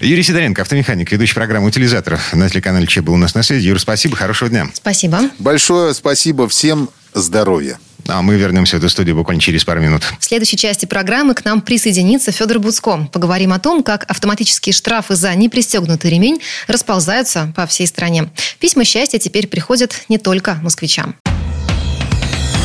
Юрий 0.00 0.22
Сидоренко, 0.22 0.62
автомеханик, 0.62 1.12
ведущий 1.12 1.34
программы 1.34 1.68
«Утилизаторов» 1.68 2.32
на 2.32 2.48
телеканале 2.48 2.86
ЧЕ 2.86 3.02
был 3.02 3.14
у 3.14 3.18
нас 3.18 3.34
на 3.34 3.42
связи. 3.42 3.68
Юр, 3.68 3.78
спасибо, 3.78 4.16
хорошего 4.16 4.50
дня. 4.50 4.66
Спасибо. 4.72 5.20
Большое 5.38 5.94
спасибо 5.94 6.48
всем, 6.48 6.88
здоровья. 7.12 7.78
А 8.06 8.22
мы 8.22 8.36
вернемся 8.36 8.76
в 8.76 8.78
эту 8.80 8.88
студию 8.88 9.16
буквально 9.16 9.40
через 9.40 9.64
пару 9.64 9.80
минут. 9.80 10.02
В 10.18 10.24
следующей 10.24 10.56
части 10.56 10.86
программы 10.86 11.34
к 11.34 11.44
нам 11.44 11.60
присоединится 11.60 12.32
Федор 12.32 12.58
Буцко. 12.58 13.08
Поговорим 13.12 13.52
о 13.52 13.58
том, 13.58 13.82
как 13.82 14.04
автоматические 14.10 14.72
штрафы 14.72 15.14
за 15.14 15.34
непристегнутый 15.34 16.10
ремень 16.10 16.40
расползаются 16.66 17.52
по 17.56 17.66
всей 17.66 17.86
стране. 17.86 18.30
Письма 18.58 18.84
счастья 18.84 19.18
теперь 19.18 19.46
приходят 19.46 20.02
не 20.08 20.18
только 20.18 20.56
москвичам. 20.62 21.16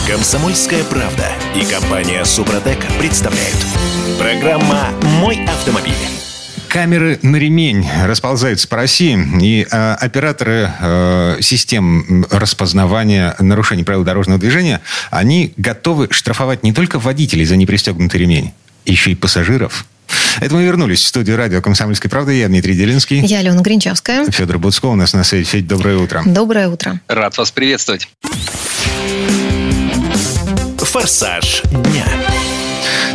Комсомольская 0.07 0.83
правда 0.85 1.27
и 1.55 1.63
компания 1.65 2.25
Супротек 2.25 2.79
представляют. 2.97 3.57
Программа 4.17 4.89
«Мой 5.19 5.45
автомобиль». 5.45 6.18
Камеры 6.69 7.17
на 7.23 7.37
ремень 7.37 7.89
расползаются 8.05 8.67
по 8.67 8.75
России, 8.77 9.17
и 9.41 9.67
э, 9.69 9.93
операторы 9.93 10.71
э, 10.79 11.37
систем 11.41 12.27
распознавания 12.29 13.35
нарушений 13.39 13.83
правил 13.83 14.03
дорожного 14.03 14.39
движения, 14.39 14.79
они 15.09 15.53
готовы 15.57 16.09
штрафовать 16.11 16.61
не 16.61 16.71
только 16.71 16.99
водителей 16.99 17.45
за 17.45 17.55
непристегнутый 17.55 18.19
ремень, 18.19 18.53
еще 18.85 19.11
и 19.11 19.15
пассажиров. 19.15 19.87
Это 20.41 20.53
мы 20.53 20.63
вернулись 20.63 21.01
в 21.03 21.07
студию 21.07 21.37
радио 21.37 21.59
«Комсомольской 21.61 22.09
правды». 22.09 22.35
Я 22.35 22.47
Дмитрий 22.47 22.75
Делинский. 22.75 23.19
Я 23.25 23.39
Алена 23.39 23.61
Гринчевская. 23.61 24.29
Федор 24.29 24.59
Буцко 24.59 24.85
у 24.85 24.95
нас 24.95 25.13
на 25.13 25.23
связи. 25.23 25.45
Федь, 25.45 25.67
доброе 25.67 25.97
утро. 25.97 26.21
Доброе 26.25 26.69
утро. 26.69 26.99
Рад 27.07 27.35
вас 27.37 27.51
приветствовать. 27.51 28.07
«Форсаж 30.77 31.63
дня». 31.63 32.05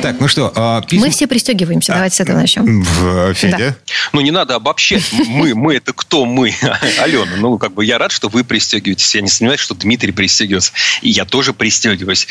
Так, 0.02 0.20
ну 0.20 0.28
что, 0.28 0.52
а, 0.54 0.82
письма... 0.82 1.06
Мы 1.06 1.12
все 1.12 1.26
пристегиваемся. 1.26 1.92
А, 1.92 1.96
Давайте 1.96 2.16
с 2.16 2.20
этого 2.20 2.38
начнем. 2.38 2.82
В, 2.82 3.34
Федя? 3.34 3.58
Да. 3.58 3.76
Ну, 4.12 4.20
не 4.20 4.30
надо 4.30 4.54
обобщать. 4.54 5.04
Мы, 5.26 5.54
мы 5.54 5.76
это 5.76 5.92
кто 5.92 6.24
мы? 6.24 6.54
Алена, 7.00 7.36
ну, 7.38 7.58
как 7.58 7.72
бы 7.72 7.84
я 7.84 7.98
рад, 7.98 8.12
что 8.12 8.28
вы 8.28 8.44
пристегиваетесь. 8.44 9.14
Я 9.14 9.22
не 9.22 9.28
сомневаюсь, 9.28 9.60
что 9.60 9.74
Дмитрий 9.74 10.12
пристегивается. 10.12 10.72
И 11.02 11.10
я 11.10 11.24
тоже 11.24 11.52
пристегиваюсь. 11.52 12.26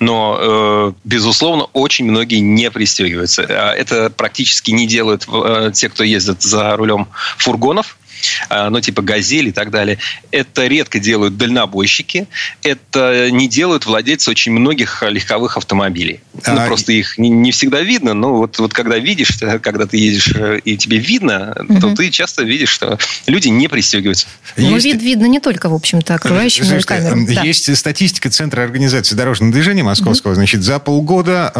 Но, 0.00 0.38
э, 0.40 0.92
безусловно, 1.04 1.64
очень 1.72 2.04
многие 2.06 2.40
не 2.40 2.70
пристегиваются. 2.70 3.46
А 3.48 3.72
это 3.74 4.10
практически 4.10 4.70
не 4.70 4.86
делают 4.86 5.26
э, 5.28 5.70
те, 5.74 5.88
кто 5.88 6.04
ездит 6.04 6.42
за 6.42 6.76
рулем 6.76 7.08
фургонов 7.36 7.96
э, 7.96 8.07
ну, 8.50 8.80
типа 8.80 9.02
«Газель» 9.02 9.48
и 9.48 9.52
так 9.52 9.70
далее. 9.70 9.98
Это 10.30 10.66
редко 10.66 10.98
делают 10.98 11.36
дальнобойщики, 11.36 12.26
это 12.62 13.30
не 13.30 13.48
делают 13.48 13.86
владельцы 13.86 14.30
очень 14.30 14.52
многих 14.52 15.02
легковых 15.02 15.56
автомобилей. 15.56 16.20
Ну, 16.46 16.60
а... 16.60 16.66
просто 16.66 16.92
их 16.92 17.18
не, 17.18 17.28
не 17.28 17.50
всегда 17.52 17.80
видно, 17.80 18.14
но 18.14 18.34
вот, 18.34 18.58
вот 18.58 18.72
когда 18.72 18.98
видишь, 18.98 19.38
когда 19.62 19.86
ты 19.86 19.96
едешь 19.96 20.32
э, 20.34 20.60
и 20.64 20.76
тебе 20.76 20.98
видно, 20.98 21.56
угу. 21.68 21.80
то 21.80 21.94
ты 21.94 22.10
часто 22.10 22.42
видишь, 22.42 22.68
что 22.68 22.98
люди 23.26 23.48
не 23.48 23.68
пристегиваются. 23.68 24.26
Ну, 24.56 24.74
есть... 24.74 24.86
вид 24.86 25.02
видно 25.02 25.26
не 25.26 25.40
только, 25.40 25.68
в 25.68 25.74
общем-то, 25.74 26.14
окружающим 26.14 26.64
Слушайте, 26.64 26.86
камерам. 26.86 27.26
Есть 27.26 27.68
да. 27.68 27.76
статистика 27.76 28.30
Центра 28.30 28.62
организации 28.62 29.14
дорожного 29.14 29.52
движения 29.52 29.82
Московского. 29.82 30.32
Угу. 30.32 30.36
Значит, 30.36 30.62
за 30.62 30.78
полгода, 30.78 31.52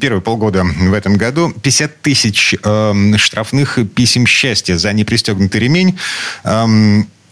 первые 0.00 0.22
полгода 0.22 0.64
в 0.64 0.92
этом 0.92 1.16
году 1.16 1.52
50 1.62 2.00
тысяч 2.00 2.54
штрафных 3.16 3.78
писем 3.94 4.26
счастья 4.26 4.76
за 4.76 4.92
непристегнутый 4.92 5.60
ремень 5.60 5.85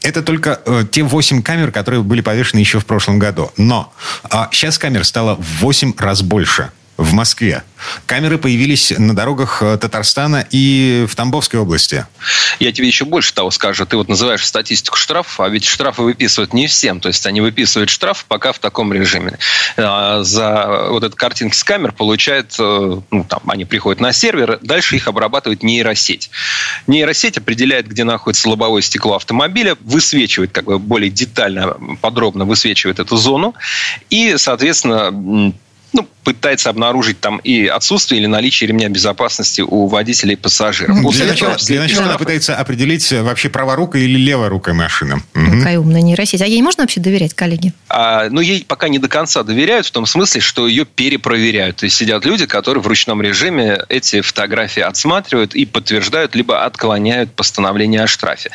это 0.04 0.22
только 0.22 0.60
э, 0.66 0.84
те 0.90 1.02
8 1.02 1.42
камер, 1.42 1.72
которые 1.72 2.02
были 2.02 2.20
повешены 2.20 2.60
еще 2.60 2.78
в 2.78 2.84
прошлом 2.84 3.18
году. 3.18 3.50
Но 3.56 3.92
э, 4.30 4.36
сейчас 4.52 4.78
камер 4.78 5.04
стало 5.04 5.36
в 5.36 5.60
8 5.60 5.94
раз 5.96 6.22
больше 6.22 6.70
в 6.96 7.12
Москве. 7.12 7.62
Камеры 8.06 8.38
появились 8.38 8.92
на 8.96 9.14
дорогах 9.14 9.62
э, 9.62 9.76
Татарстана 9.78 10.46
и 10.50 11.06
в 11.08 11.14
Тамбовской 11.16 11.58
области. 11.60 12.06
Я 12.60 12.72
тебе 12.72 12.86
еще 12.86 13.04
больше 13.04 13.34
того 13.34 13.50
скажу. 13.50 13.84
Ты 13.84 13.96
вот 13.96 14.08
называешь 14.08 14.44
статистику 14.44 14.96
штрафов, 14.96 15.40
а 15.40 15.48
ведь 15.48 15.64
штрафы 15.64 16.02
выписывают 16.02 16.52
не 16.54 16.66
всем. 16.66 17.00
То 17.00 17.08
есть 17.08 17.26
они 17.26 17.40
выписывают 17.40 17.90
штраф 17.90 18.24
пока 18.26 18.52
в 18.52 18.58
таком 18.58 18.92
режиме. 18.92 19.38
А, 19.76 20.22
за 20.22 20.86
вот 20.90 21.04
эти 21.04 21.14
картинки 21.14 21.56
с 21.56 21.64
камер 21.64 21.92
получают, 21.92 22.54
э, 22.58 23.00
ну, 23.10 23.24
там, 23.24 23.40
они 23.46 23.64
приходят 23.64 24.00
на 24.00 24.12
сервер, 24.12 24.58
дальше 24.62 24.96
их 24.96 25.08
обрабатывает 25.08 25.62
нейросеть. 25.62 26.30
Нейросеть 26.86 27.38
определяет, 27.38 27.88
где 27.88 28.04
находится 28.04 28.48
лобовое 28.48 28.82
стекло 28.82 29.16
автомобиля, 29.16 29.76
высвечивает 29.80 30.52
как 30.52 30.64
бы 30.64 30.78
более 30.78 31.10
детально, 31.10 31.76
подробно 32.00 32.44
высвечивает 32.44 33.00
эту 33.00 33.16
зону 33.16 33.54
и, 34.10 34.36
соответственно, 34.36 35.52
ну, 35.94 36.08
пытается 36.24 36.70
обнаружить 36.70 37.20
там 37.20 37.38
и 37.38 37.66
отсутствие 37.66 38.20
или 38.20 38.26
наличие 38.26 38.68
ремня 38.68 38.88
безопасности 38.88 39.60
у 39.60 39.86
водителя 39.86 40.32
и 40.32 40.36
пассажиров. 40.36 41.00
После 41.02 41.24
для, 41.24 41.32
начала, 41.32 41.56
для 41.56 41.80
начала 41.80 42.04
она 42.04 42.18
пытается 42.18 42.56
определить 42.56 43.12
э, 43.12 43.22
вообще 43.22 43.48
праворукая 43.48 44.02
или 44.02 44.18
леворукая 44.18 44.74
машина. 44.74 45.22
Какая 45.32 45.78
умная 45.78 46.02
нейросеть. 46.02 46.42
А 46.42 46.46
ей 46.46 46.60
можно 46.62 46.82
вообще 46.82 47.00
доверять, 47.00 47.34
коллеги? 47.34 47.72
А, 47.88 48.28
ну, 48.30 48.40
ей 48.40 48.64
пока 48.66 48.88
не 48.88 48.98
до 48.98 49.08
конца 49.08 49.42
доверяют, 49.42 49.86
в 49.86 49.90
том 49.92 50.06
смысле, 50.06 50.40
что 50.40 50.66
ее 50.66 50.84
перепроверяют. 50.84 51.76
То 51.76 51.84
есть 51.84 51.96
сидят 51.96 52.24
люди, 52.24 52.46
которые 52.46 52.82
в 52.82 52.86
ручном 52.86 53.22
режиме 53.22 53.78
эти 53.88 54.20
фотографии 54.20 54.80
отсматривают 54.80 55.54
и 55.54 55.64
подтверждают, 55.64 56.34
либо 56.34 56.64
отклоняют 56.64 57.32
постановление 57.32 58.02
о 58.02 58.06
штрафе. 58.06 58.50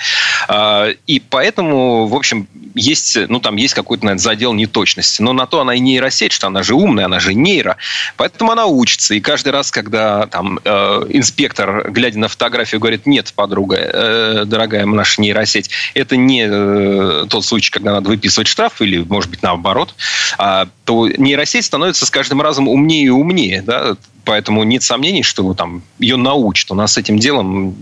А, 0.48 0.90
и 1.08 1.20
поэтому, 1.20 2.08
в 2.08 2.16
общем, 2.16 2.48
есть, 2.76 3.18
ну, 3.30 3.40
там 3.40 3.56
есть 3.56 3.74
какой-то, 3.74 4.06
наверное, 4.06 4.22
задел 4.22 4.54
неточности. 4.54 5.22
Но 5.22 5.34
на 5.34 5.46
то 5.46 5.62
она 5.62 5.76
и 5.76 5.80
нейросеть, 5.80 6.34
что 6.34 6.48
она 6.48 6.64
же 6.64 6.76
умная, 6.76 7.06
она 7.06 7.20
же 7.20 7.29
нейро. 7.34 7.78
Поэтому 8.18 8.52
она 8.52 8.66
учится. 8.66 9.14
И 9.14 9.20
каждый 9.20 9.50
раз, 9.50 9.72
когда 9.72 10.28
там 10.28 10.60
э, 10.64 10.70
инспектор, 11.10 11.90
глядя 11.92 12.20
на 12.20 12.28
фотографию, 12.28 12.80
говорит, 12.80 13.06
нет, 13.06 13.34
подруга, 13.36 13.78
э, 13.78 14.44
дорогая 14.46 14.86
наша 14.86 15.22
нейросеть, 15.22 15.70
это 15.94 16.18
не 16.18 16.48
э, 16.50 17.26
тот 17.30 17.46
случай, 17.46 17.72
когда 17.72 17.94
надо 17.94 18.10
выписывать 18.10 18.48
штраф, 18.48 18.82
или, 18.82 19.00
может 19.00 19.30
быть, 19.30 19.42
наоборот, 19.44 19.96
э, 20.38 20.66
то 20.86 21.08
нейросеть 21.08 21.66
становится 21.66 22.06
с 22.06 22.10
каждым 22.10 22.42
разом 22.42 22.68
умнее 22.68 23.06
и 23.06 23.10
умнее. 23.10 23.62
Да? 23.62 23.96
Поэтому 24.26 24.64
нет 24.64 24.84
сомнений, 24.84 25.24
что 25.24 25.54
там 25.54 25.82
ее 26.00 26.18
научат. 26.18 26.72
У 26.72 26.76
нас 26.76 26.94
с 26.94 26.98
этим 26.98 27.18
делом 27.20 27.76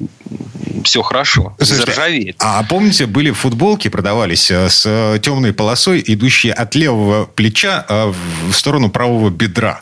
все 0.83 1.01
хорошо. 1.01 1.55
Заржавеет. 1.59 2.37
А 2.39 2.63
помните, 2.63 3.05
были 3.05 3.31
футболки, 3.31 3.89
продавались 3.89 4.49
э, 4.51 4.69
с 4.69 4.85
э, 4.85 5.19
темной 5.19 5.53
полосой, 5.53 6.03
идущие 6.05 6.53
от 6.53 6.75
левого 6.75 7.25
плеча 7.25 7.85
э, 7.87 8.13
в 8.49 8.53
сторону 8.53 8.89
правого 8.89 9.29
бедра? 9.29 9.81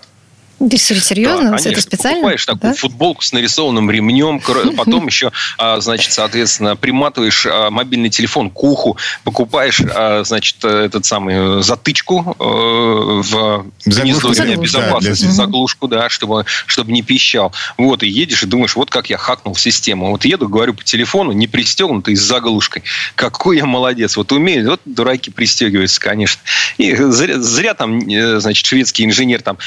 Серьезно? 0.59 1.51
Да, 1.51 1.69
это 1.69 1.81
специально? 1.81 2.19
Покупаешь 2.19 2.45
такую 2.45 2.73
да? 2.73 2.77
футболку 2.77 3.21
с 3.21 3.33
нарисованным 3.33 3.91
ремнем, 3.91 4.39
потом 4.77 5.07
еще, 5.07 5.31
а, 5.57 5.79
значит, 5.81 6.13
соответственно, 6.13 6.75
приматываешь 6.75 7.45
а, 7.45 7.69
мобильный 7.69 8.09
телефон 8.09 8.49
к 8.49 8.63
уху, 8.63 8.97
покупаешь, 9.23 9.81
а, 9.81 10.23
значит, 10.23 10.63
этот 10.63 11.05
самый 11.05 11.61
затычку 11.61 12.35
в 12.39 13.65
гнездо 13.85 14.29
безопасности, 14.29 15.25
да, 15.25 15.31
заглушку, 15.31 15.87
да, 15.87 16.09
чтобы, 16.09 16.45
чтобы 16.65 16.91
не 16.91 17.01
пищал. 17.01 17.51
Вот, 17.77 18.03
и 18.03 18.07
едешь 18.07 18.43
и 18.43 18.45
думаешь, 18.45 18.75
вот 18.75 18.89
как 18.89 19.09
я 19.09 19.17
хакнул 19.17 19.55
систему. 19.55 20.11
Вот 20.11 20.25
еду, 20.25 20.47
говорю 20.47 20.73
по 20.73 20.83
телефону, 20.83 21.31
не 21.31 21.47
пристегнутый, 21.47 22.15
с 22.15 22.21
заглушкой. 22.21 22.83
Какой 23.15 23.57
я 23.57 23.65
молодец. 23.65 24.17
Вот 24.17 24.31
умею, 24.31 24.69
вот 24.71 24.81
дураки 24.85 25.31
пристегиваются, 25.31 25.99
конечно. 25.99 26.41
И 26.77 26.95
зря, 26.95 27.39
зря 27.39 27.73
там, 27.73 27.99
э, 28.07 28.39
значит, 28.39 28.65
шведский 28.65 29.05
инженер 29.05 29.41
там 29.41 29.57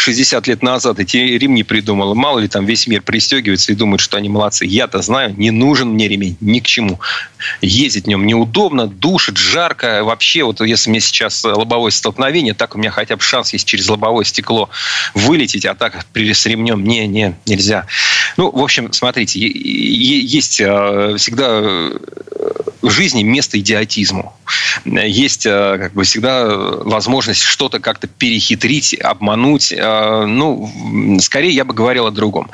60 0.00 0.46
лет 0.46 0.62
назад 0.62 0.98
эти 0.98 1.18
ремни 1.18 1.62
придумал. 1.62 2.14
Мало 2.14 2.38
ли 2.38 2.48
там 2.48 2.64
весь 2.64 2.86
мир 2.86 3.02
пристегивается 3.02 3.72
и 3.72 3.74
думает, 3.74 4.00
что 4.00 4.16
они 4.16 4.30
молодцы. 4.30 4.64
Я-то 4.64 5.02
знаю, 5.02 5.34
не 5.36 5.50
нужен 5.50 5.88
мне 5.90 6.08
ремень 6.08 6.38
ни 6.40 6.60
к 6.60 6.66
чему. 6.66 7.00
Ездить 7.60 8.04
в 8.04 8.08
нем 8.08 8.26
неудобно, 8.26 8.86
душит, 8.86 9.36
жарко. 9.36 10.02
Вообще, 10.02 10.42
вот 10.44 10.62
если 10.62 10.88
мне 10.88 11.00
сейчас 11.00 11.44
лобовое 11.44 11.90
столкновение, 11.90 12.54
так 12.54 12.74
у 12.74 12.78
меня 12.78 12.90
хотя 12.90 13.16
бы 13.16 13.22
шанс 13.22 13.52
есть 13.52 13.68
через 13.68 13.88
лобовое 13.90 14.24
стекло 14.24 14.70
вылететь, 15.14 15.66
а 15.66 15.74
так 15.74 16.06
с 16.14 16.46
ремнем 16.46 16.82
не, 16.82 17.06
не, 17.06 17.36
нельзя. 17.44 17.86
Ну, 18.38 18.50
в 18.50 18.62
общем, 18.62 18.92
смотрите, 18.94 19.38
есть 19.38 20.60
э, 20.60 21.16
всегда 21.18 21.90
в 22.82 22.90
жизни 22.90 23.22
место 23.22 23.58
идиотизму. 23.58 24.34
Есть 24.84 25.46
э, 25.46 25.78
как 25.78 25.92
бы 25.92 26.04
всегда 26.04 26.46
возможность 26.48 27.42
что-то 27.42 27.80
как-то 27.80 28.06
перехитрить, 28.06 28.94
обмануть, 28.94 29.72
э, 29.72 30.24
ну, 30.26 31.18
скорее 31.20 31.50
я 31.50 31.64
бы 31.64 31.74
говорил 31.74 32.06
о 32.06 32.10
другом. 32.10 32.50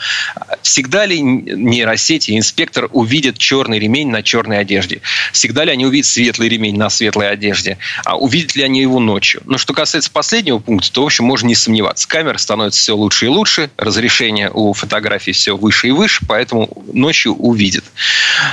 Всегда 0.63 1.07
ли 1.07 1.21
нейросети, 1.21 2.37
инспектор 2.37 2.89
увидит 2.93 3.39
черный 3.39 3.79
ремень 3.79 4.11
на 4.11 4.23
черной 4.23 4.59
одежде? 4.59 5.01
Всегда 5.33 5.65
ли 5.65 5.71
они 5.71 5.87
увидят 5.87 6.07
светлый 6.07 6.49
ремень 6.49 6.77
на 6.77 6.91
светлой 6.91 7.31
одежде? 7.31 7.79
А 8.05 8.17
увидят 8.17 8.57
ли 8.57 8.63
они 8.63 8.81
его 8.81 8.99
ночью? 8.99 9.43
Но 9.45 9.59
что 9.59 9.75
касается 9.75 10.11
последнего 10.11 10.59
пункта, 10.59 10.93
то, 10.93 11.03
в 11.03 11.07
общем, 11.07 11.25
можно 11.25 11.47
не 11.47 11.55
сомневаться. 11.55 12.09
Камера 12.09 12.39
становится 12.39 12.81
все 12.81 12.97
лучше 12.97 13.27
и 13.27 13.29
лучше, 13.29 13.71
разрешение 13.77 14.51
у 14.53 14.73
фотографий 14.73 15.33
все 15.33 15.57
выше 15.57 15.89
и 15.89 15.91
выше, 15.93 16.25
поэтому 16.27 16.69
ночью 16.93 17.35
увидит. 17.35 17.85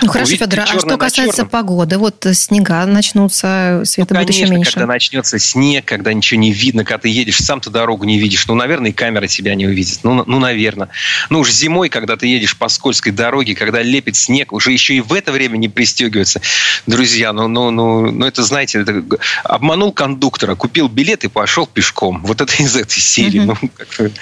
Ну, 0.01 0.09
хорошо, 0.09 0.29
увидит 0.29 0.51
Федор, 0.51 0.59
а 0.61 0.79
что 0.79 0.97
касается 0.97 1.45
погоды? 1.63 1.97
Вот 1.97 2.25
снега 2.33 2.85
начнутся, 2.85 3.83
света 3.85 4.13
ну, 4.13 4.19
будет 4.19 4.31
конечно, 4.31 4.43
еще 4.43 4.53
меньше. 4.53 4.73
когда 4.73 4.87
начнется 4.87 5.39
снег, 5.39 5.85
когда 5.85 6.11
ничего 6.13 6.39
не 6.39 6.51
видно, 6.51 6.83
когда 6.83 6.99
ты 6.99 7.09
едешь, 7.09 7.37
сам 7.37 7.61
ты 7.61 7.69
дорогу 7.69 8.03
не 8.03 8.19
видишь, 8.19 8.47
ну, 8.47 8.55
наверное, 8.55 8.91
и 8.91 8.93
камера 8.93 9.27
тебя 9.27 9.55
не 9.55 9.65
увидит. 9.65 9.99
Ну, 10.03 10.23
ну, 10.25 10.39
наверное. 10.39 10.89
Ну, 11.29 11.39
уж 11.39 11.51
зимой, 11.51 11.89
когда 11.89 12.17
ты 12.17 12.27
едешь 12.27 12.57
по 12.57 12.67
скользкой 12.67 13.13
дороге, 13.13 13.55
когда 13.55 13.81
лепит 13.81 14.15
снег, 14.15 14.51
уже 14.51 14.71
еще 14.71 14.95
и 14.95 15.01
в 15.01 15.13
это 15.13 15.31
время 15.31 15.57
не 15.57 15.69
пристегивается. 15.69 16.41
Друзья, 16.85 17.31
ну, 17.31 17.47
ну, 17.47 17.71
ну, 17.71 18.11
ну 18.11 18.25
это, 18.25 18.43
знаете, 18.43 18.81
это, 18.81 19.03
обманул 19.43 19.93
кондуктора, 19.93 20.55
купил 20.55 20.89
билет 20.89 21.23
и 21.23 21.29
пошел 21.29 21.65
пешком. 21.65 22.21
Вот 22.23 22.41
это 22.41 22.53
из 22.61 22.75
этой 22.75 22.99
серии. 22.99 23.39
Ну, 23.39 23.55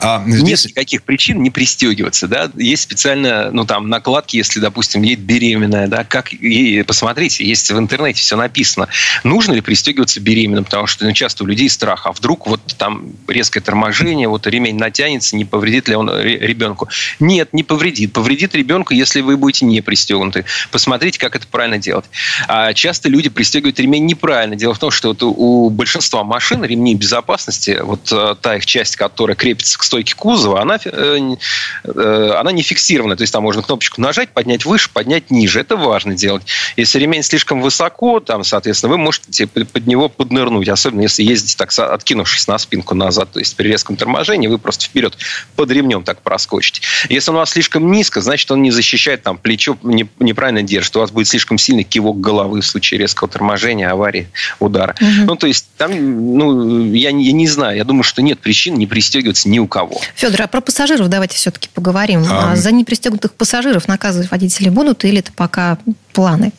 а, 0.00 0.22
Нет 0.26 0.64
никаких 0.64 1.02
причин 1.02 1.42
не 1.42 1.50
пристегиваться. 1.50 2.28
Да? 2.28 2.50
Есть 2.56 2.82
специально, 2.82 3.50
ну, 3.50 3.64
там, 3.64 3.88
накладки, 3.88 4.36
если, 4.36 4.60
допустим, 4.60 5.02
едет 5.02 5.24
беременная, 5.24 5.88
да, 5.88 6.04
как 6.22 6.32
ей, 6.32 6.84
посмотрите, 6.84 7.44
есть 7.44 7.70
в 7.70 7.78
интернете 7.78 8.20
все 8.20 8.36
написано. 8.36 8.88
Нужно 9.24 9.52
ли 9.52 9.60
пристегиваться 9.60 10.20
беременным, 10.20 10.64
потому 10.64 10.86
что 10.86 11.06
ну, 11.06 11.12
часто 11.12 11.44
у 11.44 11.46
людей 11.46 11.68
страх, 11.70 12.06
а 12.06 12.12
вдруг 12.12 12.46
вот 12.46 12.60
там 12.76 13.12
резкое 13.26 13.60
торможение, 13.60 14.28
вот 14.28 14.46
ремень 14.46 14.76
натянется, 14.76 15.36
не 15.36 15.44
повредит 15.44 15.88
ли 15.88 15.94
он 15.94 16.10
ребенку? 16.20 16.88
Нет, 17.20 17.52
не 17.52 17.62
повредит. 17.62 18.12
Повредит 18.12 18.54
ребенку, 18.54 18.92
если 18.92 19.22
вы 19.22 19.36
будете 19.36 19.64
не 19.64 19.80
пристегнуты. 19.80 20.44
Посмотрите, 20.70 21.18
как 21.18 21.36
это 21.36 21.46
правильно 21.46 21.78
делать. 21.78 22.04
А 22.48 22.74
часто 22.74 23.08
люди 23.08 23.30
пристегивают 23.30 23.80
ремень 23.80 24.06
неправильно. 24.06 24.56
Дело 24.56 24.74
в 24.74 24.78
том, 24.78 24.90
что 24.90 25.08
вот 25.08 25.22
у 25.22 25.70
большинства 25.70 26.22
машин 26.22 26.64
ремни 26.64 26.94
безопасности, 26.94 27.78
вот 27.82 28.12
э, 28.12 28.34
та 28.40 28.56
их 28.56 28.66
часть, 28.66 28.96
которая 28.96 29.36
крепится 29.36 29.78
к 29.78 29.82
стойке 29.82 30.14
кузова, 30.14 30.60
она, 30.60 30.78
э, 30.84 31.36
э, 31.84 32.32
она 32.38 32.52
не 32.52 32.62
фиксирована. 32.62 33.16
То 33.16 33.22
есть 33.22 33.32
там 33.32 33.42
можно 33.42 33.62
кнопочку 33.62 34.00
нажать, 34.00 34.30
поднять 34.30 34.66
выше, 34.66 34.90
поднять 34.92 35.30
ниже. 35.30 35.60
Это 35.60 35.76
важно. 35.76 36.09
Можно 36.10 36.16
делать. 36.16 36.42
Если 36.76 36.98
ремень 36.98 37.22
слишком 37.22 37.60
высоко, 37.60 38.20
там, 38.20 38.44
соответственно, 38.44 38.92
вы 38.92 38.98
можете 38.98 39.46
под 39.46 39.86
него 39.86 40.08
поднырнуть, 40.08 40.68
особенно 40.68 41.02
если 41.02 41.22
ездите 41.22 41.56
так, 41.56 41.70
откинувшись 41.78 42.46
на 42.46 42.58
спинку 42.58 42.94
назад, 42.94 43.30
то 43.32 43.38
есть 43.38 43.56
при 43.56 43.68
резком 43.68 43.96
торможении 43.96 44.48
вы 44.48 44.58
просто 44.58 44.86
вперед 44.86 45.16
под 45.56 45.70
ремнем 45.70 46.02
так 46.02 46.22
проскочите. 46.22 46.82
Если 47.08 47.30
он 47.30 47.36
у 47.36 47.40
вас 47.40 47.50
слишком 47.50 47.90
низко, 47.92 48.20
значит, 48.20 48.50
он 48.50 48.62
не 48.62 48.70
защищает 48.70 49.22
там 49.22 49.38
плечо, 49.38 49.76
не, 49.82 50.08
неправильно 50.18 50.62
держит, 50.62 50.96
у 50.96 51.00
вас 51.00 51.10
будет 51.10 51.28
слишком 51.28 51.58
сильный 51.58 51.84
кивок 51.84 52.20
головы 52.20 52.60
в 52.60 52.66
случае 52.66 52.98
резкого 52.98 53.28
торможения, 53.28 53.90
аварии, 53.90 54.28
удара. 54.58 54.94
Угу. 55.00 55.26
Ну, 55.26 55.36
то 55.36 55.46
есть 55.46 55.66
там, 55.76 55.92
ну, 56.36 56.92
я, 56.92 57.10
я 57.10 57.32
не 57.32 57.46
знаю, 57.46 57.76
я 57.76 57.84
думаю, 57.84 58.02
что 58.02 58.22
нет 58.22 58.40
причин 58.40 58.74
не 58.74 58.86
пристегиваться 58.86 59.48
ни 59.48 59.58
у 59.58 59.66
кого. 59.66 60.00
Федор, 60.14 60.42
а 60.42 60.46
про 60.46 60.60
пассажиров 60.60 61.08
давайте 61.08 61.36
все-таки 61.36 61.68
поговорим. 61.72 62.24
А... 62.28 62.56
За 62.56 62.72
непристегнутых 62.72 63.32
пассажиров 63.32 63.88
наказывать 63.88 64.30
водители 64.30 64.68
будут 64.68 65.04
или 65.04 65.20
это 65.20 65.32
пока 65.32 65.78
планы? 66.12 66.52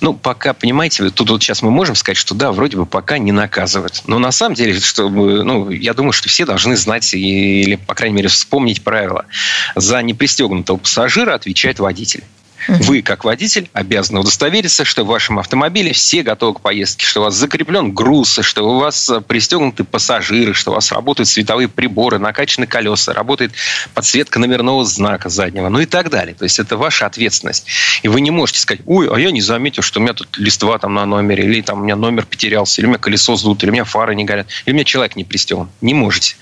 Ну, 0.00 0.14
пока, 0.14 0.54
понимаете, 0.54 1.10
тут 1.10 1.30
вот 1.30 1.42
сейчас 1.42 1.60
мы 1.62 1.70
можем 1.70 1.96
сказать, 1.96 2.16
что 2.16 2.34
да, 2.34 2.52
вроде 2.52 2.76
бы 2.76 2.86
пока 2.86 3.18
не 3.18 3.32
наказывают. 3.32 4.02
Но 4.06 4.18
на 4.18 4.30
самом 4.30 4.54
деле, 4.54 4.78
чтобы, 4.78 5.42
ну, 5.42 5.70
я 5.70 5.92
думаю, 5.92 6.12
что 6.12 6.28
все 6.28 6.46
должны 6.46 6.76
знать 6.76 7.12
или, 7.14 7.74
по 7.74 7.94
крайней 7.94 8.16
мере, 8.16 8.28
вспомнить 8.28 8.84
правила. 8.84 9.26
За 9.74 10.00
непристегнутого 10.02 10.76
пассажира 10.76 11.34
отвечает 11.34 11.80
водитель. 11.80 12.22
Вы, 12.66 13.02
как 13.02 13.24
водитель, 13.24 13.70
обязаны 13.72 14.20
удостовериться, 14.20 14.84
что 14.84 15.04
в 15.04 15.06
вашем 15.06 15.38
автомобиле 15.38 15.92
все 15.92 16.22
готовы 16.22 16.54
к 16.54 16.60
поездке, 16.60 17.06
что 17.06 17.20
у 17.20 17.24
вас 17.24 17.34
закреплен 17.34 17.92
груз, 17.92 18.40
что 18.42 18.68
у 18.68 18.78
вас 18.78 19.08
э, 19.08 19.20
пристегнуты 19.20 19.84
пассажиры, 19.84 20.54
что 20.54 20.72
у 20.72 20.74
вас 20.74 20.92
работают 20.92 21.28
световые 21.28 21.68
приборы, 21.68 22.18
накачаны 22.18 22.66
колеса, 22.66 23.12
работает 23.12 23.52
подсветка 23.94 24.38
номерного 24.38 24.84
знака 24.84 25.28
заднего, 25.28 25.68
ну 25.68 25.80
и 25.80 25.86
так 25.86 26.10
далее. 26.10 26.34
То 26.34 26.44
есть 26.44 26.58
это 26.58 26.76
ваша 26.76 27.06
ответственность. 27.06 27.66
И 28.02 28.08
вы 28.08 28.20
не 28.20 28.30
можете 28.30 28.60
сказать, 28.60 28.82
ой, 28.86 29.08
а 29.08 29.18
я 29.18 29.30
не 29.30 29.40
заметил, 29.40 29.82
что 29.82 30.00
у 30.00 30.02
меня 30.02 30.14
тут 30.14 30.36
листва 30.38 30.78
там 30.78 30.94
на 30.94 31.06
номере, 31.06 31.44
или 31.44 31.62
там 31.62 31.80
у 31.80 31.84
меня 31.84 31.96
номер 31.96 32.26
потерялся, 32.26 32.80
или 32.80 32.86
у 32.86 32.90
меня 32.90 32.98
колесо 32.98 33.36
сдуто, 33.36 33.66
или 33.66 33.70
у 33.70 33.74
меня 33.74 33.84
фары 33.84 34.14
не 34.14 34.24
горят, 34.24 34.48
или 34.66 34.72
у 34.72 34.74
меня 34.74 34.84
человек 34.84 35.16
не 35.16 35.24
пристегнут. 35.24 35.68
Не 35.80 35.94
можете. 35.94 36.36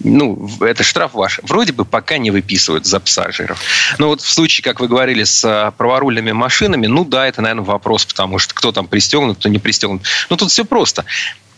Ну, 0.00 0.50
это 0.60 0.82
штраф 0.82 1.14
ваш. 1.14 1.40
Вроде 1.42 1.72
бы 1.72 1.84
пока 1.84 2.18
не 2.18 2.30
выписывают 2.30 2.86
за 2.86 3.00
пассажиров. 3.00 3.60
Но 3.98 4.08
вот 4.08 4.20
в 4.20 4.28
случае, 4.28 4.62
как 4.64 4.80
вы 4.80 4.88
говорили, 4.88 5.24
с 5.24 5.44
праворульными 5.76 6.32
машинами, 6.32 6.86
ну 6.86 7.04
да, 7.04 7.26
это, 7.26 7.42
наверное, 7.42 7.64
вопрос, 7.64 8.04
потому 8.04 8.38
что 8.38 8.54
кто 8.54 8.72
там 8.72 8.86
пристегнут, 8.86 9.38
кто 9.38 9.48
не 9.48 9.58
пристегнут. 9.58 10.02
Но 10.28 10.36
тут 10.36 10.50
все 10.50 10.64
просто. 10.64 11.04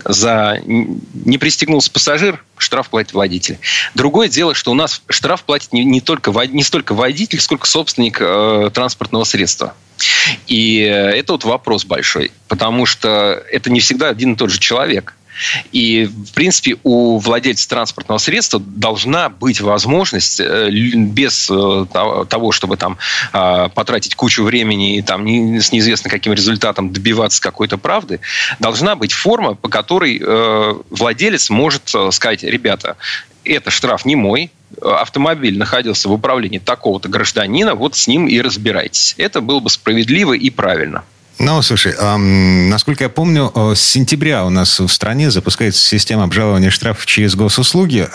За 0.05 0.59
не 0.65 1.39
пристегнулся 1.39 1.91
пассажир, 1.91 2.45
штраф 2.57 2.89
платит 2.89 3.13
водитель. 3.13 3.59
Другое 3.95 4.29
дело, 4.29 4.55
что 4.55 4.73
у 4.73 4.75
нас 4.75 5.03
штраф 5.09 5.45
платит 5.45 5.73
не, 5.73 5.85
не, 5.85 6.01
только, 6.01 6.33
не 6.47 6.63
столько 6.65 6.95
водитель, 6.95 7.41
сколько 7.41 7.67
собственник 7.67 8.19
э, 8.21 8.71
транспортного 8.73 9.25
средства. 9.25 9.75
И 10.47 10.79
это 10.79 11.33
вот 11.33 11.45
вопрос 11.45 11.85
большой, 11.85 12.33
потому 12.49 12.87
что 12.87 13.45
это 13.51 13.71
не 13.71 13.81
всегда 13.81 14.09
один 14.09 14.33
и 14.33 14.37
тот 14.37 14.51
же 14.51 14.59
человек. 14.59 15.15
И, 15.73 16.07
в 16.07 16.33
принципе, 16.33 16.77
у 16.83 17.19
владельца 17.19 17.69
транспортного 17.69 18.19
средства 18.19 18.61
должна 18.61 19.29
быть 19.29 19.61
возможность 19.61 20.41
э, 20.41 20.71
без 20.71 21.49
э, 21.51 21.87
того, 22.29 22.53
чтобы 22.53 22.77
там 22.77 22.99
а, 23.33 23.69
потратить 23.69 24.15
кучу 24.15 24.43
времени 24.43 24.97
и 24.97 25.03
там 25.03 25.27
с 25.27 25.73
неизвестно 25.73 26.11
каким 26.11 26.33
результатом 26.33 26.93
добиваться 26.93 27.41
какой-то 27.41 27.79
правды, 27.79 28.21
должна 28.59 28.95
быть 28.95 29.13
форма, 29.13 29.55
по 29.55 29.69
которой 29.69 30.21
э, 30.21 30.75
владелец 30.91 31.51
может 31.51 31.93
сказать, 32.11 32.43
ребята, 32.43 32.97
это 33.45 33.71
штраф 33.71 34.05
не 34.05 34.17
мой, 34.17 34.51
автомобиль 34.81 35.59
находился 35.59 36.09
в 36.09 36.13
управлении 36.13 36.59
такого-то 36.59 37.09
гражданина, 37.09 37.75
вот 37.75 37.97
с 37.97 38.07
ним 38.07 38.27
и 38.27 38.41
разбирайтесь. 38.41 39.15
Это 39.19 39.41
было 39.41 39.61
бы 39.61 39.71
справедливо 39.71 40.33
и 40.33 40.51
правильно. 40.51 41.05
Ну, 41.43 41.61
слушай, 41.61 41.93
насколько 42.69 43.03
я 43.03 43.11
помню, 43.11 43.53
с 43.75 43.81
сентября 43.81 44.45
у 44.45 44.51
нас 44.51 44.79
в 44.79 44.87
стране 44.87 45.29
запускается 45.29 45.85
система 45.85 46.23
обжалования 46.23 46.71
штрафов 46.71 47.05
через 47.05 47.35
госуслуги. 47.35 48.09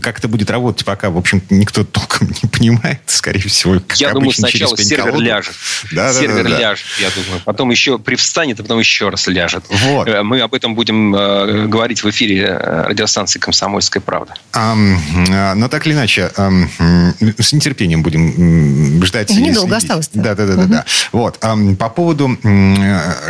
Как 0.00 0.18
это 0.18 0.28
будет 0.28 0.50
работать, 0.50 0.86
пока, 0.86 1.10
в 1.10 1.18
общем 1.18 1.42
никто 1.50 1.84
толком 1.84 2.28
не 2.42 2.48
понимает. 2.48 3.00
Скорее 3.04 3.40
всего, 3.40 3.74
как 3.86 4.00
Я 4.00 4.12
думаю, 4.12 4.32
сначала 4.32 4.78
сервер 4.78 5.18
ляжет. 5.18 5.54
Да, 5.92 6.10
сервер 6.10 6.44
да, 6.44 6.50
да, 6.50 6.58
ляжет, 6.58 6.86
да. 6.98 7.04
я 7.04 7.10
думаю. 7.10 7.42
Потом 7.44 7.68
еще 7.68 7.98
привстанет, 7.98 8.60
а 8.60 8.62
потом 8.62 8.78
еще 8.78 9.10
раз 9.10 9.26
ляжет. 9.26 9.64
Вот. 9.68 10.08
Э, 10.08 10.22
мы 10.22 10.40
об 10.40 10.54
этом 10.54 10.74
будем 10.74 11.14
э, 11.14 11.66
говорить 11.66 12.02
в 12.02 12.08
эфире 12.08 12.46
э, 12.46 12.82
радиостанции 12.86 13.38
«Комсомольская 13.38 14.00
правда». 14.00 14.34
Um, 14.54 15.54
но 15.54 15.68
так 15.68 15.86
или 15.86 15.92
иначе, 15.92 16.30
с 16.38 17.52
нетерпением 17.52 18.02
будем 18.02 19.04
ждать. 19.04 19.28
Недолго 19.30 19.76
осталось. 19.76 20.08
Да, 20.14 20.34
да, 20.34 20.46
да, 20.46 20.54
угу. 20.54 20.72
да. 20.72 20.84
Вот. 21.12 21.38
По 21.78 21.90
поводу 21.90 22.38
Э, 22.69 22.69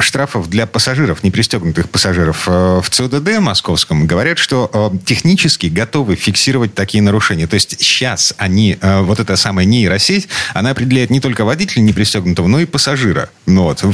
штрафов 0.00 0.48
для 0.48 0.66
пассажиров, 0.66 1.22
не 1.22 1.30
пристегнутых 1.30 1.88
пассажиров 1.88 2.44
э, 2.46 2.80
в 2.82 2.90
ЦОДД 2.90 3.38
московском 3.40 4.06
говорят, 4.06 4.38
что 4.38 4.70
э, 4.72 4.98
технически 5.04 5.66
готовы 5.66 6.16
фиксировать 6.16 6.74
такие 6.74 7.02
нарушения. 7.02 7.46
То 7.46 7.54
есть 7.54 7.76
сейчас 7.80 8.34
они, 8.38 8.78
вот 8.82 9.20
эта 9.20 9.36
самая 9.36 9.66
нейросеть, 9.66 10.28
она 10.54 10.70
определяет 10.70 11.10
не 11.10 11.20
только 11.20 11.44
водителя 11.44 11.82
непристегнутого, 11.82 12.46
но 12.46 12.60
и 12.60 12.66
пассажира. 12.66 13.30
Ну, 13.46 13.64
вот. 13.64 13.84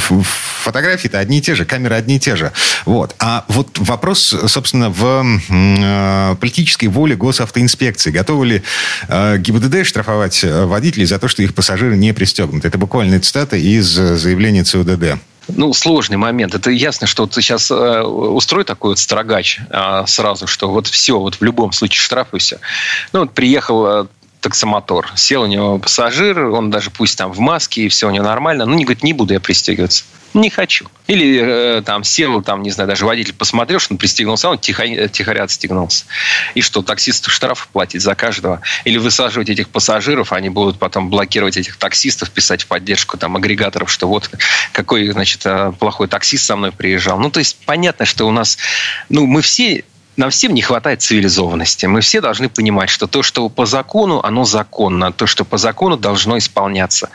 Фотографии-то 0.62 1.18
одни 1.18 1.38
и 1.38 1.40
те 1.40 1.54
же, 1.54 1.64
камеры 1.64 1.94
одни 1.94 2.16
и 2.16 2.18
те 2.20 2.36
же. 2.36 2.52
Вот. 2.84 3.14
А 3.18 3.44
вот 3.48 3.78
вопрос, 3.78 4.34
собственно, 4.46 4.90
в 4.90 6.36
политической 6.40 6.86
воле 6.86 7.16
госавтоинспекции. 7.16 8.10
Готовы 8.10 8.46
ли 8.46 8.62
ГИБДД 9.08 9.86
штрафовать 9.86 10.44
водителей 10.44 11.06
за 11.06 11.18
то, 11.18 11.28
что 11.28 11.42
их 11.42 11.54
пассажиры 11.54 11.96
не 11.96 12.12
пристегнуты? 12.12 12.68
Это 12.68 12.78
буквально 12.78 13.20
цитата 13.20 13.56
из 13.56 13.86
заявления 13.86 14.64
ЦУДД. 14.64 15.18
Ну, 15.48 15.72
сложный 15.72 16.16
момент. 16.16 16.54
Это 16.54 16.70
ясно, 16.70 17.06
что 17.06 17.26
ты 17.26 17.40
сейчас 17.40 17.70
э, 17.70 18.02
устрой 18.02 18.64
такой 18.64 18.90
вот 18.90 18.98
строгач 18.98 19.60
э, 19.70 20.04
сразу, 20.06 20.46
что 20.46 20.68
вот 20.68 20.86
все, 20.86 21.18
вот 21.18 21.36
в 21.36 21.42
любом 21.42 21.72
случае 21.72 22.00
штрафуйся. 22.00 22.60
Ну, 23.12 23.20
вот 23.20 23.32
приехал 23.32 23.86
э, 23.86 24.06
таксомотор. 24.46 25.10
Сел 25.16 25.42
у 25.42 25.46
него 25.46 25.78
пассажир, 25.78 26.38
он 26.46 26.70
даже 26.70 26.90
пусть 26.90 27.18
там 27.18 27.32
в 27.32 27.40
маске, 27.40 27.82
и 27.82 27.88
все 27.88 28.06
у 28.06 28.12
него 28.12 28.24
нормально. 28.24 28.64
Ну, 28.64 28.74
не 28.74 28.84
говорит, 28.84 29.02
не 29.02 29.12
буду 29.12 29.34
я 29.34 29.40
пристегиваться. 29.40 30.04
Не 30.34 30.50
хочу. 30.50 30.86
Или 31.08 31.40
э, 31.42 31.82
там 31.82 32.04
сел, 32.04 32.40
там, 32.42 32.62
не 32.62 32.70
знаю, 32.70 32.88
даже 32.88 33.06
водитель 33.06 33.34
посмотрел, 33.34 33.80
что 33.80 33.94
он 33.94 33.98
пристегнулся, 33.98 34.48
он 34.48 34.58
тихо, 34.58 35.08
тихоря 35.08 35.42
отстегнулся. 35.42 36.04
И 36.54 36.62
что, 36.62 36.82
таксисту 36.82 37.28
штраф 37.28 37.68
платить 37.72 38.02
за 38.02 38.14
каждого? 38.14 38.60
Или 38.84 38.98
высаживать 38.98 39.50
этих 39.50 39.68
пассажиров, 39.68 40.32
они 40.32 40.48
будут 40.48 40.78
потом 40.78 41.10
блокировать 41.10 41.56
этих 41.56 41.76
таксистов, 41.76 42.30
писать 42.30 42.62
в 42.62 42.66
поддержку 42.68 43.16
там 43.18 43.34
агрегаторов, 43.34 43.90
что 43.90 44.06
вот 44.06 44.30
какой, 44.70 45.10
значит, 45.10 45.42
э, 45.44 45.72
плохой 45.76 46.06
таксист 46.06 46.44
со 46.44 46.54
мной 46.54 46.70
приезжал. 46.70 47.18
Ну, 47.18 47.30
то 47.30 47.40
есть 47.40 47.56
понятно, 47.66 48.04
что 48.04 48.28
у 48.28 48.30
нас, 48.30 48.58
ну, 49.08 49.26
мы 49.26 49.42
все 49.42 49.84
нам 50.16 50.30
всем 50.30 50.54
не 50.54 50.62
хватает 50.62 51.02
цивилизованности. 51.02 51.86
Мы 51.86 52.00
все 52.00 52.20
должны 52.20 52.48
понимать, 52.48 52.90
что 52.90 53.06
то, 53.06 53.22
что 53.22 53.48
по 53.48 53.66
закону, 53.66 54.20
оно 54.22 54.44
законно. 54.44 55.12
То, 55.12 55.26
что 55.26 55.44
по 55.44 55.58
закону, 55.58 55.96
должно 55.96 56.38
исполняться. 56.38 57.10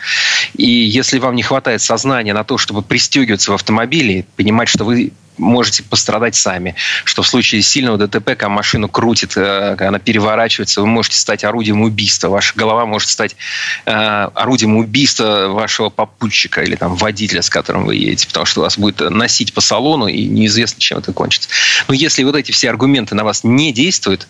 И 0.56 0.70
если 0.70 1.20
вам 1.20 1.36
не 1.36 1.44
хватает 1.44 1.82
сознания 1.82 2.34
на 2.34 2.44
то, 2.44 2.58
чтобы 2.58 2.82
пристегиваться 2.82 3.52
в 3.52 3.56
автомобиле, 3.56 4.26
понимать, 4.36 4.70
что 4.70 4.84
вы 4.84 5.12
можете 5.42 5.84
пострадать 5.84 6.36
сами. 6.36 6.76
Что 7.04 7.24
в 7.24 7.28
случае 7.28 7.62
сильного 7.62 7.98
ДТП, 7.98 8.26
когда 8.26 8.50
машину 8.50 8.88
крутит, 8.88 9.34
э, 9.36 9.72
когда 9.72 9.90
она 9.90 10.00
переворачивается, 10.00 10.82
вы 10.82 10.88
можете 10.88 11.18
стать 11.18 11.44
орудием 11.44 11.82
убийства. 11.82 12.30
Ваша 12.30 12.54
голова 12.56 12.86
может 12.86 13.10
стать 13.10 13.36
э, 13.86 13.92
орудием 13.92 14.78
убийства 14.78 15.48
вашего 15.50 15.90
попутчика 15.90 16.62
или 16.62 16.76
там 16.76 16.96
водителя, 16.96 17.42
с 17.42 17.50
которым 17.50 17.86
вы 17.86 17.96
едете, 17.96 18.28
потому 18.28 18.46
что 18.46 18.62
вас 18.62 18.78
будет 18.78 19.00
носить 19.00 19.54
по 19.54 19.62
салону, 19.62 20.08
и 20.08 20.26
неизвестно, 20.26 20.80
чем 20.80 21.00
это 21.00 21.12
кончится. 21.14 21.50
Но 21.88 21.94
если 21.94 22.24
вот 22.24 22.36
эти 22.36 22.52
все 22.52 22.70
аргументы 22.70 23.16
на 23.16 23.24
вас 23.24 23.44
не 23.44 23.74
действуют, 23.74 24.28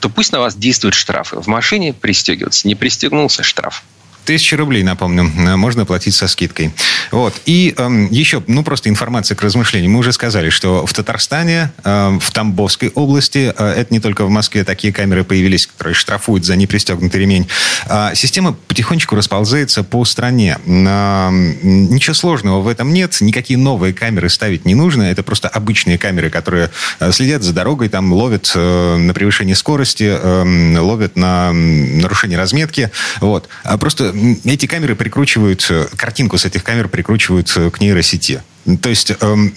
то 0.00 0.08
пусть 0.08 0.32
на 0.32 0.40
вас 0.40 0.54
действуют 0.54 0.94
штрафы. 0.94 1.36
В 1.40 1.46
машине 1.46 1.92
пристегиваться. 1.92 2.66
Не 2.66 2.74
пристегнулся– 2.74 3.42
штраф. 3.52 3.82
Тысяча 4.24 4.56
рублей, 4.56 4.82
напомню, 4.82 5.24
э, 5.24 5.56
можно 5.56 5.84
платить 5.84 6.14
со 6.14 6.28
скидкой. 6.28 6.72
Вот. 7.10 7.34
И 7.44 7.74
э, 7.76 8.06
еще, 8.10 8.42
ну, 8.46 8.62
просто 8.62 8.88
информация 8.88 9.34
к 9.34 9.42
размышлению. 9.42 9.90
Мы 9.90 9.98
уже 9.98 10.12
сказали, 10.12 10.50
что 10.50 10.86
в 10.86 10.92
Татарстане, 10.92 11.72
э, 11.84 12.18
в 12.20 12.30
Тамбовской 12.30 12.90
области, 12.90 13.52
э, 13.56 13.74
это 13.78 13.92
не 13.92 14.00
только 14.00 14.24
в 14.24 14.30
Москве, 14.30 14.64
такие 14.64 14.92
камеры 14.92 15.24
появились, 15.24 15.66
которые 15.66 15.94
штрафуют 15.94 16.44
за 16.44 16.54
непристегнутый 16.56 17.20
ремень. 17.20 17.48
Э, 17.86 18.10
система 18.14 18.52
потихонечку 18.52 19.16
расползается 19.16 19.82
по 19.82 20.04
стране. 20.04 20.58
Э, 20.66 21.30
ничего 21.62 22.14
сложного 22.14 22.60
в 22.60 22.68
этом 22.68 22.92
нет. 22.92 23.20
Никакие 23.20 23.58
новые 23.58 23.92
камеры 23.92 24.28
ставить 24.28 24.64
не 24.64 24.74
нужно. 24.74 25.02
Это 25.02 25.22
просто 25.22 25.48
обычные 25.48 25.98
камеры, 25.98 26.30
которые 26.30 26.70
э, 27.00 27.10
следят 27.12 27.42
за 27.42 27.52
дорогой, 27.52 27.88
там 27.88 28.12
ловят 28.12 28.52
э, 28.54 28.96
на 28.96 29.12
превышение 29.14 29.56
скорости, 29.56 30.04
э, 30.04 30.78
ловят 30.78 31.16
на 31.16 31.52
нарушение 31.52 32.38
разметки. 32.38 32.90
Вот. 33.20 33.48
А 33.64 33.76
просто 33.78 34.11
эти 34.44 34.66
камеры 34.66 34.94
прикручивают, 34.94 35.66
э, 35.70 35.86
картинку 35.96 36.38
с 36.38 36.44
этих 36.44 36.64
камер 36.64 36.88
прикручивают 36.88 37.52
э, 37.56 37.70
к 37.70 37.80
нейросети. 37.80 38.42
То 38.80 38.88
есть, 38.88 39.10
эм, 39.10 39.50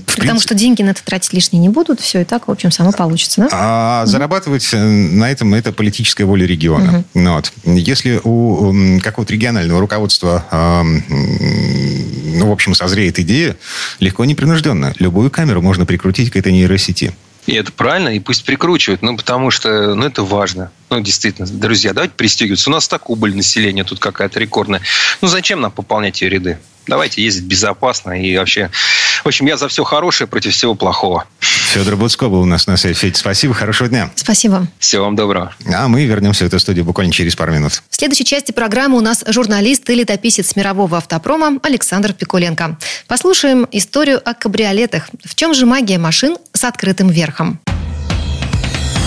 Потому 0.00 0.02
принципе, 0.04 0.40
что 0.40 0.54
деньги 0.54 0.82
на 0.82 0.90
это 0.90 1.02
тратить 1.02 1.32
лишние 1.32 1.60
не 1.60 1.70
будут, 1.70 2.00
все 2.00 2.20
и 2.20 2.24
так, 2.24 2.46
в 2.46 2.50
общем, 2.50 2.70
само 2.70 2.92
получится, 2.92 3.42
да? 3.42 3.48
А 3.52 4.02
угу. 4.02 4.10
зарабатывать 4.10 4.68
э, 4.72 4.78
на 4.78 5.30
этом 5.30 5.54
это 5.54 5.72
политическая 5.72 6.24
воля 6.24 6.46
региона. 6.46 7.04
Угу. 7.14 7.24
Вот. 7.24 7.52
Если 7.64 8.20
у 8.22 9.00
какого-то 9.00 9.32
регионального 9.32 9.80
руководства, 9.80 10.44
эм, 10.50 11.04
ну, 12.38 12.48
в 12.48 12.52
общем, 12.52 12.74
созреет 12.74 13.18
идея, 13.18 13.56
легко 13.98 14.24
непринужденно. 14.24 14.94
Любую 14.98 15.30
камеру 15.30 15.62
можно 15.62 15.86
прикрутить 15.86 16.30
к 16.30 16.36
этой 16.36 16.52
нейросети. 16.52 17.12
И 17.50 17.54
это 17.54 17.72
правильно, 17.72 18.10
и 18.10 18.20
пусть 18.20 18.44
прикручивают, 18.44 19.02
ну, 19.02 19.16
потому 19.16 19.50
что, 19.50 19.96
ну, 19.96 20.06
это 20.06 20.22
важно. 20.22 20.70
Ну, 20.88 21.00
действительно, 21.00 21.48
друзья, 21.48 21.92
давайте 21.92 22.14
пристегиваться. 22.14 22.70
У 22.70 22.72
нас 22.72 22.86
так 22.86 23.10
убыль 23.10 23.34
населения 23.34 23.82
тут 23.82 23.98
какая-то 23.98 24.38
рекордная. 24.38 24.82
Ну, 25.20 25.26
зачем 25.26 25.60
нам 25.60 25.72
пополнять 25.72 26.22
ее 26.22 26.28
ряды? 26.28 26.58
Давайте 26.86 27.22
ездить 27.22 27.44
безопасно 27.44 28.12
и 28.12 28.36
вообще... 28.36 28.70
В 29.22 29.26
общем, 29.26 29.46
я 29.46 29.56
за 29.56 29.68
все 29.68 29.84
хорошее 29.84 30.26
против 30.28 30.54
всего 30.54 30.74
плохого. 30.74 31.26
Федор 31.40 31.96
Буцко 31.96 32.28
был 32.28 32.40
у 32.40 32.46
нас 32.46 32.66
на 32.66 32.76
связи. 32.76 32.94
Федь, 32.94 33.16
спасибо, 33.16 33.54
хорошего 33.54 33.88
дня. 33.88 34.10
Спасибо. 34.16 34.66
Всего 34.78 35.04
вам 35.04 35.14
доброго. 35.14 35.54
А 35.72 35.88
мы 35.88 36.04
вернемся 36.04 36.44
в 36.44 36.48
эту 36.48 36.58
студию 36.58 36.84
буквально 36.84 37.12
через 37.12 37.36
пару 37.36 37.52
минут. 37.52 37.82
В 37.90 37.96
следующей 37.96 38.24
части 38.24 38.50
программы 38.50 38.96
у 38.96 39.00
нас 39.00 39.22
журналист 39.28 39.88
и 39.90 39.94
летописец 39.94 40.56
мирового 40.56 40.96
автопрома 40.96 41.60
Александр 41.62 42.12
Пикуленко. 42.12 42.76
Послушаем 43.06 43.68
историю 43.70 44.20
о 44.28 44.34
кабриолетах. 44.34 45.10
В 45.24 45.34
чем 45.34 45.54
же 45.54 45.66
магия 45.66 45.98
машин 45.98 46.36
с 46.52 46.64
открытым 46.64 47.08
верхом? 47.08 47.60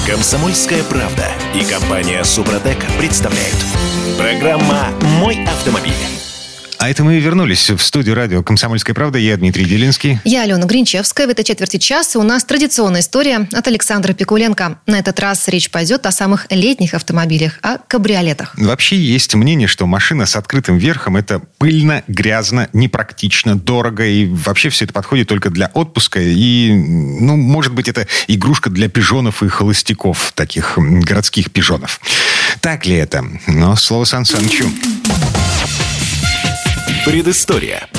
Комсомольская 0.07 0.83
правда 0.83 1.31
и 1.55 1.63
компания 1.63 2.23
Супротек 2.23 2.77
представляют. 2.97 3.57
Программа 4.17 4.89
«Мой 5.19 5.43
автомобиль». 5.45 6.22
А 6.84 6.89
это 6.89 7.01
мы 7.05 7.17
вернулись 7.17 7.69
в 7.69 7.79
студию 7.79 8.13
радио 8.13 8.43
«Комсомольская 8.43 8.93
правда». 8.93 9.17
Я 9.17 9.38
Дмитрий 9.38 9.63
Делинский. 9.63 10.19
Я 10.25 10.41
Алена 10.41 10.65
Гринчевская. 10.65 11.27
В 11.27 11.29
этой 11.29 11.45
четверти 11.45 11.77
часа 11.77 12.19
у 12.19 12.23
нас 12.23 12.43
традиционная 12.43 12.99
история 12.99 13.47
от 13.53 13.65
Александра 13.65 14.11
Пикуленко. 14.11 14.79
На 14.86 14.99
этот 14.99 15.17
раз 15.21 15.47
речь 15.47 15.71
пойдет 15.71 16.05
о 16.05 16.11
самых 16.11 16.45
летних 16.49 16.93
автомобилях, 16.93 17.57
о 17.61 17.77
кабриолетах. 17.77 18.53
Вообще 18.57 18.97
есть 18.97 19.34
мнение, 19.34 19.69
что 19.69 19.86
машина 19.86 20.25
с 20.25 20.36
открытым 20.36 20.77
верхом– 20.77 21.15
это 21.15 21.39
пыльно, 21.57 22.03
грязно, 22.09 22.67
непрактично, 22.73 23.57
дорого. 23.57 24.05
И 24.05 24.25
вообще 24.25 24.67
все 24.67 24.84
это 24.84 24.93
подходит 24.93 25.29
только 25.29 25.51
для 25.51 25.71
отпуска. 25.73 26.19
И, 26.19 26.73
ну, 26.73 27.38
может 27.38 27.73
быть, 27.73 27.88
это 27.88 28.09
игрушка 28.27 28.69
для 28.69 28.89
пижонов 28.89 29.41
и 29.41 29.47
холостяков, 29.47 30.34
таких 30.36 30.73
городских 30.77 31.49
пижонов. 31.49 32.01
Так 32.59 32.86
ли 32.86 32.97
это? 32.97 33.23
Но 33.47 33.77
слово 33.77 34.03
Сан 34.03 34.25
Санычу. 34.25 34.69
Предыстория. 37.06 37.89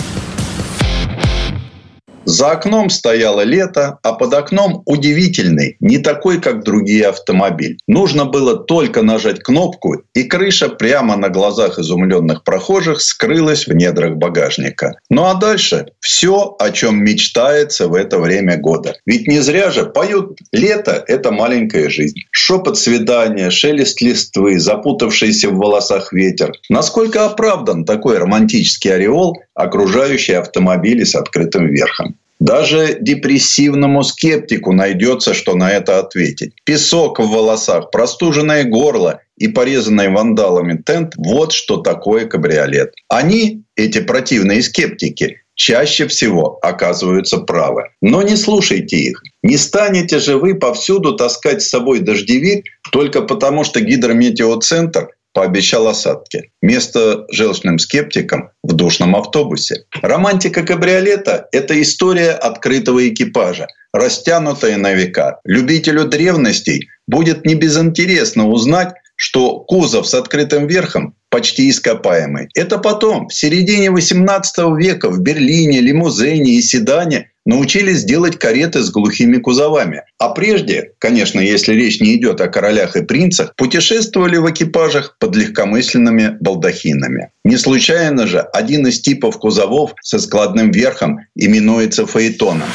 За 2.27 2.53
окном 2.53 2.89
стояло 2.89 3.43
лето, 3.43 3.99
а 4.03 4.15
под 4.15 4.33
окном 4.33 4.83
удивительный, 4.87 5.77
не 5.81 5.99
такой, 5.99 6.41
как 6.41 6.65
другие 6.65 7.07
автомобиль. 7.07 7.79
Нужно 7.87 8.25
было 8.25 8.57
только 8.57 9.03
нажать 9.03 9.41
кнопку, 9.41 10.03
и 10.15 10.25
крыша 10.25 10.71
прямо 10.71 11.17
на 11.17 11.29
глазах 11.29 11.79
изумленных 11.79 12.43
прохожих 12.43 13.03
скрылась 13.03 13.67
в 13.67 13.75
недрах 13.75 14.17
багажника. 14.17 14.95
Ну 15.11 15.27
а 15.27 15.35
дальше 15.35 15.89
все, 16.01 16.57
о 16.59 16.71
чем 16.71 17.05
мечтается 17.05 17.89
в 17.89 17.95
это 17.95 18.19
время 18.19 18.57
года. 18.57 18.95
Ведь 19.05 19.29
не 19.29 19.41
зря 19.41 19.71
же 19.71 19.85
поют 19.85 20.39
«Лето– 20.53 21.05
это 21.07 21.31
маленькая 21.31 21.91
жизнь». 21.91 22.21
Шепот 22.31 22.79
свидания, 22.79 23.51
шелест 23.51 24.01
листвы, 24.01 24.59
запутавшийся 24.59 25.51
в 25.51 25.57
волосах 25.57 26.13
ветер. 26.13 26.53
Насколько 26.71 27.27
оправдан 27.27 27.85
такой 27.85 28.19
романтический 28.19 28.95
ореол, 28.95 29.37
окружающий 29.55 30.35
автомобили 30.35 31.05
с 31.05 31.15
открытым 31.15 31.69
верхом? 31.69 32.14
Даже 32.41 32.99
депрессивному 33.01 34.03
скептику 34.03 34.73
найдется, 34.73 35.35
что 35.35 35.55
на 35.55 35.71
это 35.71 35.99
ответить. 35.99 36.53
Песок 36.65 37.21
в 37.21 37.29
волосах, 37.29 37.91
простуженное 37.91 38.65
горло 38.65 39.21
и 39.37 39.49
порезанный 39.49 40.09
вандалами 40.09 40.83
тент– 40.85 41.15
вот 41.17 41.53
что 41.53 41.79
такое 41.79 42.27
кабриолет. 42.27 42.93
Они, 43.09 43.63
эти 43.77 44.01
противные 44.01 44.63
скептики, 44.63 45.39
чаще 45.55 46.09
всего 46.09 46.59
оказываются 46.63 47.39
правы. 47.39 47.85
Но 48.03 48.23
не 48.23 48.37
слушайте 48.37 48.97
их. 48.97 49.23
Не 49.43 49.57
станете 49.57 50.19
же 50.19 50.37
вы 50.37 50.55
повсюду 50.55 51.15
таскать 51.17 51.63
с 51.63 51.69
собой 51.69 52.01
дождевик 52.01 52.65
только 52.93 53.23
потому, 53.23 53.65
что 53.65 53.81
гидрометеоцентр 53.81 55.11
пообещал 55.35 55.89
осадки. 55.89 56.53
Место 56.63 57.27
желчным 57.31 57.79
скептикам 57.79 58.51
в 58.63 58.73
душном 58.73 59.15
автобусе. 59.17 59.85
Романтика 60.01 60.63
кабриолета– 60.63 61.49
это 61.53 61.81
история 61.83 62.31
открытого 62.31 63.07
экипажа, 63.07 63.67
растянутая 63.93 64.79
на 64.79 64.95
века. 64.95 65.41
Любителю 65.45 66.05
древностей 66.05 66.89
будет 67.07 67.45
не 67.45 67.55
безинтересно 67.55 68.49
узнать, 68.49 68.95
что 69.17 69.61
кузов 69.61 70.07
с 70.07 70.15
открытым 70.15 70.67
верхом 70.67 71.15
почти 71.31 71.69
ископаемый. 71.69 72.49
Это 72.55 72.79
потом, 72.79 73.29
в 73.29 73.35
середине 73.35 73.91
18 73.91 74.77
века 74.77 75.11
в 75.11 75.21
Берлине, 75.21 75.81
лимузене 75.81 76.55
и 76.55 76.63
седане 76.63 77.31
научились 77.45 78.05
делать 78.05 78.39
кареты 78.39 78.83
с 78.83 78.91
глухими 78.91 79.39
кузовами. 79.39 80.03
А 80.19 80.31
прежде, 80.31 80.93
конечно, 80.99 81.41
если 81.41 81.75
речь 81.75 82.01
не 82.01 82.15
идет 82.17 82.41
о 82.41 82.49
королях 82.49 82.97
и 82.97 83.03
принцах, 83.03 83.55
путешествовали 83.57 84.37
в 84.37 84.51
экипажах 84.51 85.17
под 85.19 85.37
легкомысленными 85.37 86.37
балдахинами. 86.41 87.31
Не 87.45 87.57
случайно 87.57 88.27
же 88.27 88.41
один 88.41 88.87
из 88.87 89.01
типов 89.01 89.39
кузовов 89.39 89.95
со 90.03 90.19
складным 90.19 90.71
верхом 90.71 91.21
именуется 91.35 92.07
фаэтоном. 92.07 92.69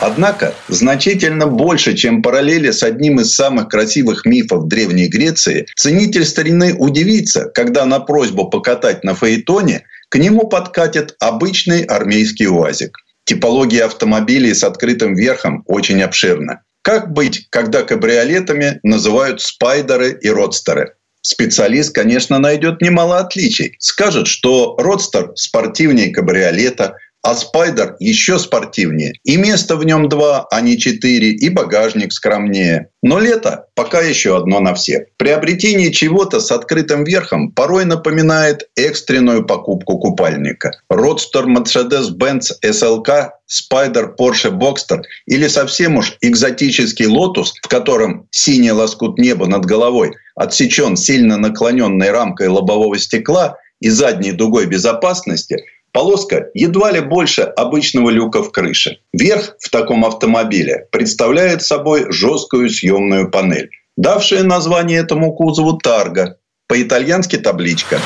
Однако 0.00 0.54
значительно 0.68 1.48
больше, 1.48 1.94
чем 1.96 2.22
параллели 2.22 2.70
с 2.70 2.84
одним 2.84 3.20
из 3.20 3.34
самых 3.34 3.68
красивых 3.68 4.24
мифов 4.24 4.68
Древней 4.68 5.08
Греции, 5.08 5.66
ценитель 5.74 6.24
старины 6.24 6.74
удивится, 6.78 7.50
когда 7.52 7.84
на 7.84 7.98
просьбу 7.98 8.48
покатать 8.48 9.02
на 9.02 9.14
фаэтоне 9.14 9.82
к 10.08 10.16
нему 10.16 10.46
подкатит 10.46 11.16
обычный 11.18 11.82
армейский 11.82 12.46
УАЗик. 12.46 12.96
Типология 13.28 13.84
автомобилей 13.84 14.54
с 14.54 14.64
открытым 14.64 15.14
верхом 15.14 15.62
очень 15.66 16.00
обширна. 16.00 16.62
Как 16.80 17.12
быть, 17.12 17.46
когда 17.50 17.82
кабриолетами 17.82 18.80
называют 18.82 19.42
спайдеры 19.42 20.18
и 20.18 20.30
родстеры? 20.30 20.94
Специалист, 21.20 21.94
конечно, 21.94 22.38
найдет 22.38 22.80
немало 22.80 23.18
отличий. 23.18 23.76
Скажет, 23.80 24.28
что 24.28 24.76
родстер 24.78 25.32
спортивнее 25.34 26.10
кабриолета– 26.10 26.96
а 27.28 27.34
спайдер 27.34 27.94
еще 27.98 28.38
спортивнее. 28.38 29.12
И 29.22 29.36
место 29.36 29.76
в 29.76 29.84
нем 29.84 30.08
два, 30.08 30.46
а 30.50 30.62
не 30.62 30.78
четыре, 30.78 31.28
и 31.28 31.50
багажник 31.50 32.10
скромнее. 32.10 32.88
Но 33.02 33.18
лето 33.18 33.66
пока 33.74 34.00
еще 34.00 34.38
одно 34.38 34.60
на 34.60 34.72
всех. 34.72 35.08
Приобретение 35.18 35.92
чего-то 35.92 36.40
с 36.40 36.50
открытым 36.50 37.04
верхом 37.04 37.52
порой 37.52 37.84
напоминает 37.84 38.70
экстренную 38.76 39.44
покупку 39.44 39.98
купальника. 39.98 40.72
Родстер 40.88 41.44
Mercedes-Benz 41.44 42.52
SLK, 42.64 43.28
Spider 43.46 44.16
Porsche 44.18 44.50
Boxster 44.50 45.02
или 45.26 45.48
совсем 45.48 45.98
уж 45.98 46.16
экзотический 46.22 47.04
Lotus, 47.04 47.48
в 47.62 47.68
котором 47.68 48.26
синий 48.30 48.72
лоскут 48.72 49.18
неба 49.18 49.46
над 49.46 49.66
головой 49.66 50.12
отсечен 50.34 50.96
сильно 50.96 51.36
наклоненной 51.36 52.10
рамкой 52.10 52.48
лобового 52.48 52.98
стекла 52.98 53.58
и 53.80 53.90
задней 53.90 54.32
дугой 54.32 54.64
безопасности– 54.64 55.58
Полоска 55.98 56.46
едва 56.54 56.92
ли 56.92 57.00
больше 57.00 57.42
обычного 57.42 58.10
люка 58.10 58.40
в 58.44 58.52
крыше. 58.52 58.98
Верх 59.12 59.56
в 59.58 59.68
таком 59.68 60.04
автомобиле 60.04 60.86
представляет 60.92 61.64
собой 61.64 62.06
жесткую 62.12 62.70
съемную 62.70 63.32
панель, 63.32 63.70
давшая 63.96 64.44
название 64.44 65.00
этому 65.00 65.32
кузову 65.32 65.72
«Тарго», 65.72 66.36
по-итальянски 66.68 67.34
табличка. 67.36 67.98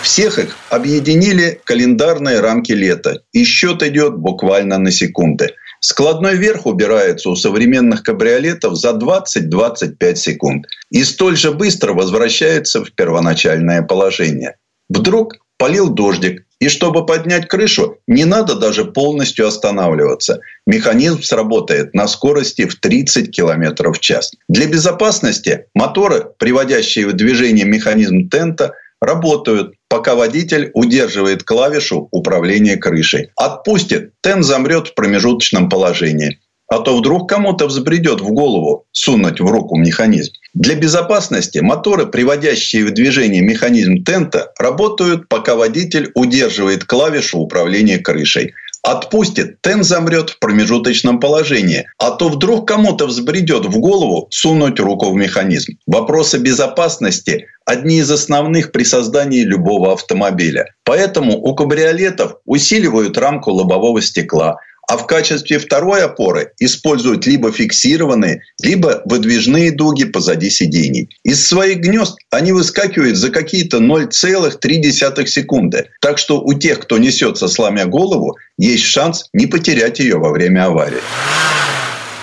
Всех 0.00 0.38
их 0.38 0.56
объединили 0.70 1.60
календарные 1.64 2.40
рамки 2.40 2.72
лета, 2.72 3.20
и 3.30 3.44
счет 3.44 3.82
идет 3.82 4.16
буквально 4.16 4.78
на 4.78 4.90
секунды. 4.90 5.50
Складной 5.80 6.36
верх 6.36 6.64
убирается 6.64 7.28
у 7.28 7.36
современных 7.36 8.04
кабриолетов 8.04 8.74
за 8.74 8.92
20-25 8.92 10.14
секунд 10.14 10.66
и 10.90 11.04
столь 11.04 11.36
же 11.36 11.52
быстро 11.52 11.92
возвращается 11.92 12.82
в 12.82 12.90
первоначальное 12.92 13.82
положение. 13.82 14.56
Вдруг 14.88 15.34
полил 15.58 15.90
дождик, 15.90 16.45
и 16.60 16.68
чтобы 16.68 17.04
поднять 17.04 17.48
крышу, 17.48 17.98
не 18.06 18.24
надо 18.24 18.54
даже 18.54 18.84
полностью 18.84 19.46
останавливаться. 19.46 20.40
Механизм 20.66 21.22
сработает 21.22 21.94
на 21.94 22.08
скорости 22.08 22.66
в 22.66 22.76
30 22.76 23.30
км 23.30 23.92
в 23.92 24.00
час. 24.00 24.32
Для 24.48 24.66
безопасности 24.66 25.66
моторы, 25.74 26.26
приводящие 26.38 27.06
в 27.06 27.12
движение 27.12 27.66
механизм 27.66 28.28
тента, 28.28 28.72
работают, 29.00 29.74
пока 29.88 30.14
водитель 30.14 30.70
удерживает 30.72 31.42
клавишу 31.42 32.08
управления 32.10 32.76
крышей. 32.76 33.28
Отпустит, 33.36 34.12
тент 34.22 34.44
замрет 34.44 34.88
в 34.88 34.94
промежуточном 34.94 35.68
положении 35.68 36.38
а 36.68 36.78
то 36.80 36.96
вдруг 36.96 37.28
кому-то 37.28 37.66
взбредет 37.66 38.20
в 38.20 38.28
голову 38.30 38.86
сунуть 38.92 39.40
в 39.40 39.46
руку 39.46 39.76
механизм. 39.76 40.32
Для 40.54 40.74
безопасности 40.74 41.58
моторы, 41.58 42.06
приводящие 42.06 42.84
в 42.86 42.92
движение 42.92 43.42
механизм 43.42 44.02
тента, 44.04 44.52
работают, 44.58 45.28
пока 45.28 45.54
водитель 45.54 46.10
удерживает 46.14 46.84
клавишу 46.84 47.38
управления 47.38 47.98
крышей. 47.98 48.54
Отпустит, 48.82 49.60
тен 49.62 49.82
замрет 49.82 50.30
в 50.30 50.38
промежуточном 50.38 51.18
положении. 51.18 51.86
А 51.98 52.12
то 52.12 52.28
вдруг 52.28 52.68
кому-то 52.68 53.06
взбредет 53.06 53.66
в 53.66 53.78
голову 53.80 54.28
сунуть 54.30 54.78
руку 54.78 55.10
в 55.10 55.16
механизм. 55.16 55.72
Вопросы 55.88 56.38
безопасности– 56.38 57.46
одни 57.64 57.98
из 57.98 58.10
основных 58.12 58.70
при 58.70 58.84
создании 58.84 59.42
любого 59.42 59.92
автомобиля. 59.92 60.66
Поэтому 60.84 61.36
у 61.36 61.54
кабриолетов 61.56 62.36
усиливают 62.44 63.18
рамку 63.18 63.50
лобового 63.50 64.00
стекла, 64.00 64.58
а 64.86 64.96
в 64.96 65.06
качестве 65.06 65.58
второй 65.58 66.02
опоры 66.02 66.52
используют 66.58 67.26
либо 67.26 67.52
фиксированные, 67.52 68.42
либо 68.62 69.02
выдвижные 69.04 69.72
дуги 69.72 70.04
позади 70.04 70.50
сидений. 70.50 71.08
Из 71.24 71.46
своих 71.46 71.78
гнезд 71.78 72.18
они 72.30 72.52
выскакивают 72.52 73.16
за 73.16 73.30
какие-то 73.30 73.78
0,3 73.78 75.26
секунды. 75.26 75.88
Так 76.00 76.18
что 76.18 76.40
у 76.40 76.54
тех, 76.54 76.80
кто 76.80 76.98
несется 76.98 77.48
сломя 77.48 77.86
голову, 77.86 78.36
есть 78.58 78.84
шанс 78.84 79.28
не 79.32 79.46
потерять 79.46 79.98
ее 79.98 80.16
во 80.18 80.30
время 80.30 80.66
аварии. 80.66 81.02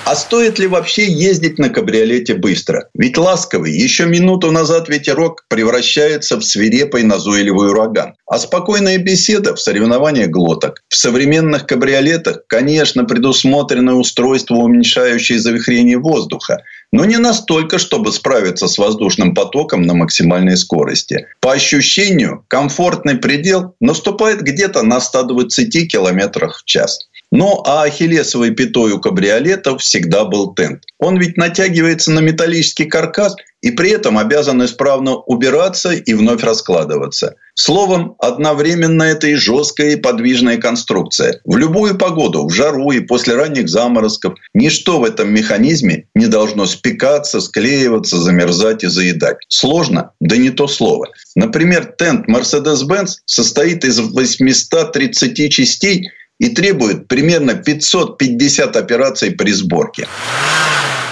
А 0.05 0.15
стоит 0.15 0.59
ли 0.59 0.67
вообще 0.67 1.09
ездить 1.09 1.59
на 1.59 1.69
кабриолете 1.69 2.33
быстро? 2.33 2.89
Ведь 2.93 3.17
ласковый, 3.17 3.71
еще 3.71 4.05
минуту 4.05 4.51
назад 4.51 4.89
ветерок 4.89 5.45
превращается 5.47 6.35
в 6.35 6.43
свирепый 6.43 7.03
назойливый 7.03 7.69
ураган. 7.69 8.15
А 8.27 8.37
спокойная 8.37 8.97
беседа 8.97 9.55
в 9.55 9.61
соревнованиях 9.61 10.29
глоток. 10.29 10.81
В 10.89 10.97
современных 10.97 11.65
кабриолетах, 11.65 12.41
конечно, 12.47 13.05
предусмотрено 13.05 13.95
устройство, 13.95 14.55
уменьшающее 14.55 15.39
завихрение 15.39 15.97
воздуха, 15.97 16.63
но 16.91 17.05
не 17.05 17.17
настолько, 17.17 17.79
чтобы 17.79 18.11
справиться 18.11 18.67
с 18.67 18.77
воздушным 18.77 19.33
потоком 19.33 19.83
на 19.83 19.93
максимальной 19.93 20.57
скорости. 20.57 21.27
По 21.39 21.53
ощущению, 21.53 22.43
комфортный 22.49 23.15
предел 23.15 23.75
наступает 23.79 24.41
где-то 24.41 24.83
на 24.83 24.99
120 24.99 25.89
км 25.89 26.49
в 26.49 26.65
час. 26.65 26.99
Ну, 27.35 27.63
а 27.65 27.81
ахиллесовой 27.81 28.51
пятой 28.51 28.91
у 28.91 28.99
кабриолетов 28.99 29.81
всегда 29.81 30.23
был 30.23 30.53
тент. 30.53 30.83
Он 30.99 31.17
ведь 31.17 31.35
натягивается 31.35 32.11
на 32.11 32.19
металлический 32.19 32.85
каркас 32.85 33.35
и 33.63 33.71
при 33.71 33.89
этом 33.89 34.19
обязан 34.19 34.63
исправно 34.63 35.15
убираться 35.15 35.93
и 35.93 36.13
вновь 36.13 36.43
раскладываться. 36.43 37.33
Словом, 37.55 38.15
одновременно 38.19 39.01
это 39.01 39.27
и 39.27 39.33
жесткая 39.33 39.93
и 39.93 39.95
подвижная 39.95 40.57
конструкция. 40.57 41.41
В 41.43 41.57
любую 41.57 41.97
погоду, 41.97 42.45
в 42.45 42.51
жару 42.51 42.91
и 42.91 42.99
после 42.99 43.33
ранних 43.33 43.67
заморозков, 43.67 44.35
ничто 44.53 44.99
в 44.99 45.03
этом 45.03 45.33
механизме 45.33 46.05
не 46.13 46.27
должно 46.27 46.67
спекаться, 46.67 47.41
склеиваться, 47.41 48.17
замерзать 48.17 48.83
и 48.83 48.87
заедать. 48.87 49.37
Сложно? 49.47 50.11
Да 50.19 50.37
не 50.37 50.51
то 50.51 50.67
слово. 50.67 51.07
Например, 51.35 51.95
тент 51.97 52.29
Mercedes-Benz 52.29 53.21
состоит 53.25 53.85
из 53.85 53.99
830 53.99 55.51
частей– 55.51 56.11
и 56.39 56.49
требует 56.49 57.07
примерно 57.07 57.53
550 57.55 58.75
операций 58.75 59.31
при 59.31 59.51
сборке. 59.51 60.07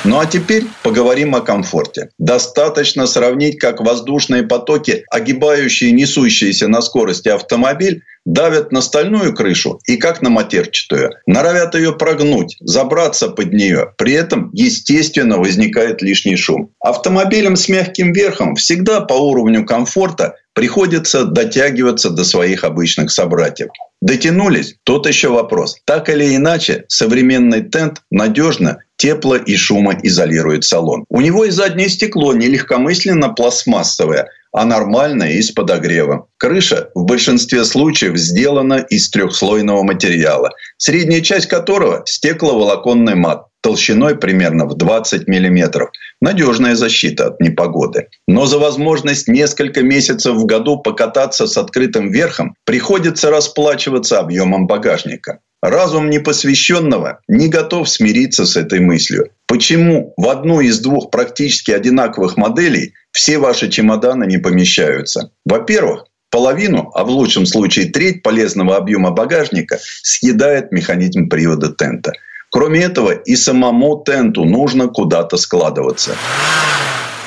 Ну 0.04 0.20
а 0.20 0.26
теперь 0.26 0.64
поговорим 0.82 1.36
о 1.36 1.42
комфорте. 1.42 2.10
Достаточно 2.18 3.06
сравнить, 3.06 3.60
как 3.60 3.82
воздушные 3.82 4.44
потоки, 4.44 5.06
огибающие 5.12 5.92
несущиеся 5.92 6.68
на 6.68 6.82
скорости 6.82 7.30
автомобиль, 7.30 8.02
давят 8.26 8.72
на 8.72 8.82
стальную 8.82 9.36
крышу 9.36 9.80
и 9.86 9.98
как 9.98 10.22
на 10.22 10.30
матерчатую. 10.30 11.12
Норовят 11.28 11.76
ее 11.76 11.94
прогнуть, 11.94 12.58
забраться 12.60 13.30
под 13.30 13.54
нее. 13.54 13.94
При 13.98 14.14
этом, 14.14 14.50
естественно, 14.54 15.38
возникает 15.38 16.02
лишний 16.02 16.36
шум. 16.36 16.72
Автомобилям 16.80 17.56
с 17.56 17.68
мягким 17.68 18.12
верхом 18.12 18.56
всегда 18.56 19.02
по 19.02 19.14
уровню 19.14 19.66
комфорта 19.66 20.36
приходится 20.54 21.26
дотягиваться 21.26 22.10
до 22.10 22.24
своих 22.24 22.64
обычных 22.64 23.12
собратьев. 23.12 23.70
Дотянулись? 24.02 24.76
Тот 24.84 25.08
еще 25.08 25.30
вопрос. 25.30 25.78
Так 25.86 26.10
или 26.10 26.36
иначе, 26.36 26.86
современный 26.88 27.62
тент 27.62 28.02
надежно 28.10 28.80
тепло 28.98 29.36
и 29.36 29.56
шумоизолирует 29.56 30.64
салон. 30.64 31.06
У 31.10 31.22
него 31.22 31.46
и 31.46 31.52
заднее 31.52 31.90
стекло 31.90 32.34
не 32.34 32.48
легкомысленно 32.48 33.30
пластмассовое, 33.30 34.28
а 34.52 34.66
нормальное 34.66 35.34
и 35.34 35.42
с 35.42 35.52
подогревом. 35.52 36.26
Крыша 36.38 36.90
в 36.96 37.06
большинстве 37.06 37.64
случаев 37.64 38.18
сделана 38.18 38.86
из 38.90 39.10
трехслойного 39.10 39.84
материала, 39.84 40.52
средняя 40.78 41.22
часть 41.22 41.48
которого– 41.48 42.04
стекловолоконный 42.06 43.16
мат 43.16 43.46
толщиной 43.62 44.16
примерно 44.16 44.66
в 44.66 44.76
20 44.76 45.28
миллиметров. 45.28 45.92
Надежная 46.22 46.76
защита 46.76 47.28
от 47.28 47.42
непогоды. 47.42 48.08
Но 48.28 48.46
за 48.46 48.60
возможность 48.60 49.28
несколько 49.28 49.82
месяцев 49.82 50.36
в 50.36 50.46
году 50.46 50.78
покататься 50.78 51.48
с 51.48 51.58
открытым 51.58 52.12
верхом 52.12 52.56
приходится 52.64 53.32
расплачиваться 53.32 54.20
объемом 54.20 54.68
багажника. 54.68 55.40
Разум 55.64 56.10
непосвященного 56.10 57.22
не 57.28 57.48
готов 57.48 57.90
смириться 57.90 58.46
с 58.46 58.56
этой 58.56 58.80
мыслью. 58.80 59.30
Почему 59.48 60.14
в 60.16 60.30
одну 60.30 60.60
из 60.60 60.80
двух 60.80 61.10
практически 61.10 61.72
одинаковых 61.72 62.38
моделей 62.38 62.94
все 63.12 63.40
ваши 63.40 63.70
чемоданы 63.70 64.26
не 64.26 64.38
помещаются? 64.38 65.32
Во-первых, 65.46 66.06
половину, 66.30 66.92
а 66.94 67.04
в 67.04 67.10
лучшем 67.10 67.48
случае 67.48 67.88
треть 67.88 68.22
полезного 68.22 68.78
объема 68.78 69.12
багажника 69.12 69.80
съедает 70.04 70.72
механизм 70.72 71.30
привода 71.30 71.70
тента– 71.70 72.14
Кроме 72.52 72.82
этого, 72.82 73.12
и 73.12 73.38
самому 73.38 74.04
тенту 74.06 74.44
нужно 74.44 74.90
куда-то 74.90 75.38
складываться. 75.38 76.18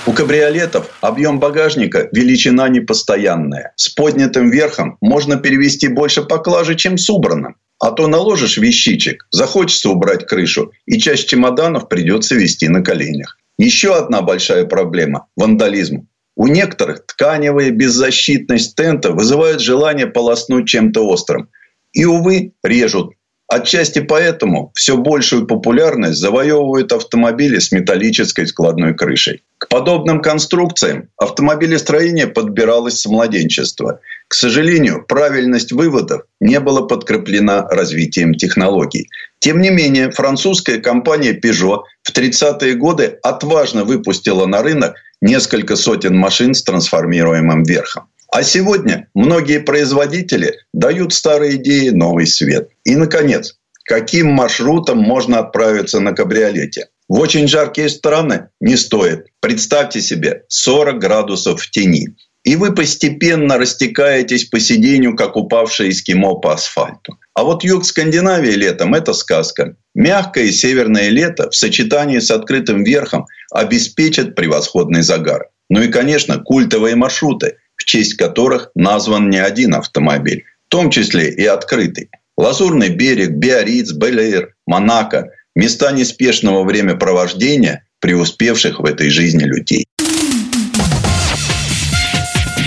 У 0.07 0.13
кабриолетов 0.13 0.91
объем 1.01 1.41
багажника– 1.41 2.11
величина 2.13 2.69
непостоянная. 2.69 3.73
С 3.77 3.89
поднятым 3.89 4.51
верхом 4.51 4.99
можно 5.01 5.37
перевести 5.37 5.89
больше 5.89 6.25
поклажи, 6.25 6.75
чем 6.75 6.99
с 6.99 7.09
убранным. 7.09 7.57
А 7.81 7.91
то 7.91 8.07
наложишь 8.07 8.59
вещичек, 8.59 9.27
захочется 9.31 9.89
убрать 9.89 10.27
крышу, 10.27 10.73
и 10.85 10.99
часть 10.99 11.27
чемоданов 11.27 11.89
придется 11.89 12.35
вести 12.35 12.69
на 12.69 12.83
коленях. 12.83 13.39
Еще 13.57 13.97
одна 13.97 14.21
большая 14.21 14.67
проблема– 14.67 15.27
вандализм. 15.37 16.07
У 16.37 16.49
некоторых 16.49 17.07
тканевая 17.07 17.71
беззащитность 17.71 18.77
тента 18.77 19.13
вызывает 19.13 19.61
желание 19.61 20.07
полоснуть 20.07 20.69
чем-то 20.69 21.01
острым. 21.07 21.49
И, 21.95 22.05
увы, 22.05 22.53
режут 22.63 23.14
Отчасти 23.47 24.01
поэтому 24.01 24.73
все 24.75 24.97
большую 24.97 25.47
популярность 25.47 26.19
завоевывают 26.19 26.93
автомобили 26.93 27.59
с 27.59 27.73
металлической 27.73 28.47
складной 28.47 28.95
крышей. 28.95 29.43
К 29.59 29.69
подобным 29.69 30.23
конструкциям 30.23 31.09
автомобилестроение 31.19 32.27
подбиралось 32.27 33.01
с 33.01 33.07
младенчества. 33.07 34.01
К 34.29 34.35
сожалению, 34.35 35.05
правильность 35.07 35.73
выводов 35.73 36.23
не 36.41 36.59
была 36.59 36.83
подкреплена 36.83 37.69
развитием 37.69 38.35
технологий. 38.35 39.09
Тем 39.41 39.61
не 39.61 39.71
менее, 39.71 40.11
французская 40.11 40.79
компания 40.79 41.39
Peugeot 41.39 41.83
в 42.03 42.17
30-е 42.17 42.75
годы 42.75 43.19
отважно 43.23 43.85
выпустила 43.85 44.47
на 44.47 44.63
рынок 44.63 44.97
несколько 45.21 45.77
сотен 45.77 46.17
машин 46.17 46.55
с 46.55 46.63
трансформируемым 46.63 47.63
верхом. 47.63 48.05
А 48.35 48.43
сегодня 48.43 49.07
многие 49.15 49.61
производители 49.61 50.59
дают 50.73 51.15
старые 51.15 51.55
идеи 51.55 51.91
новый 51.91 52.27
свет. 52.27 52.69
И, 52.83 52.97
наконец, 52.97 53.55
каким 53.85 54.33
маршрутом 54.33 54.99
можно 54.99 55.39
отправиться 55.39 56.01
на 56.01 56.15
кабриолете? 56.15 56.89
В 57.09 57.21
очень 57.21 57.47
жаркие 57.47 57.89
страны 57.89 58.49
не 58.61 58.75
стоит. 58.77 59.27
Представьте 59.39 60.01
себе 60.03 60.43
40 60.49 60.99
градусов 60.99 61.63
в 61.63 61.71
тени. 61.71 62.09
И 62.43 62.57
вы 62.57 62.75
постепенно 62.75 63.57
растекаетесь 63.57 64.47
по 64.47 64.59
сиденью, 64.59 65.15
как 65.15 65.37
упавший 65.37 65.91
эскимо 65.91 66.35
по 66.35 66.55
асфальту. 66.55 67.17
А 67.35 67.45
вот 67.45 67.63
юг 67.63 67.85
Скандинавии 67.85 68.51
летом– 68.51 68.95
это 68.97 69.13
сказка. 69.13 69.77
Мягкое 69.95 70.51
северное 70.51 71.09
лето 71.09 71.51
в 71.51 71.55
сочетании 71.55 72.19
с 72.19 72.33
открытым 72.33 72.83
верхом 72.83 73.27
обеспечит 73.53 74.35
превосходный 74.35 75.03
загар. 75.03 75.51
Ну 75.71 75.83
и, 75.83 75.87
конечно, 75.87 76.39
культовые 76.41 76.97
маршруты– 76.97 77.59
в 77.85 77.87
честь 77.87 78.15
которых 78.15 78.71
назван 78.75 79.29
не 79.29 79.37
один 79.39 79.75
автомобиль, 79.75 80.45
в 80.67 80.71
том 80.71 80.91
числе 80.91 81.31
и 81.31 81.45
открытый. 81.45 82.09
Лазурный 82.39 82.89
берег, 82.89 83.33
Биарриц, 83.33 83.93
Белэйр, 83.93 84.55
Монако– 84.67 85.29
места 85.55 85.93
неспешного 85.93 86.65
времяпровождения 86.65 87.85
преуспевших 88.01 88.81
в 88.81 88.85
этой 88.87 89.11
жизни 89.11 89.45
людей. 89.45 89.87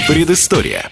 Предыстория. 0.07 0.89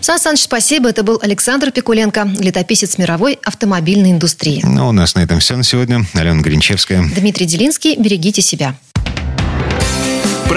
Сан 0.00 0.18
Саныч, 0.18 0.40
спасибо. 0.40 0.88
Это 0.88 1.02
был 1.02 1.20
Александр 1.22 1.70
Пикуленко, 1.70 2.28
летописец 2.38 2.98
мировой 2.98 3.38
автомобильной 3.44 4.12
индустрии. 4.12 4.62
Ну, 4.64 4.88
у 4.88 4.92
нас 4.92 5.14
на 5.14 5.20
этом 5.20 5.40
все 5.40 5.56
на 5.56 5.62
сегодня. 5.62 6.04
Алена 6.14 6.40
Гринчевская. 6.40 7.04
Дмитрий 7.14 7.46
Делинский. 7.46 7.96
Берегите 7.96 8.42
себя. 8.42 8.74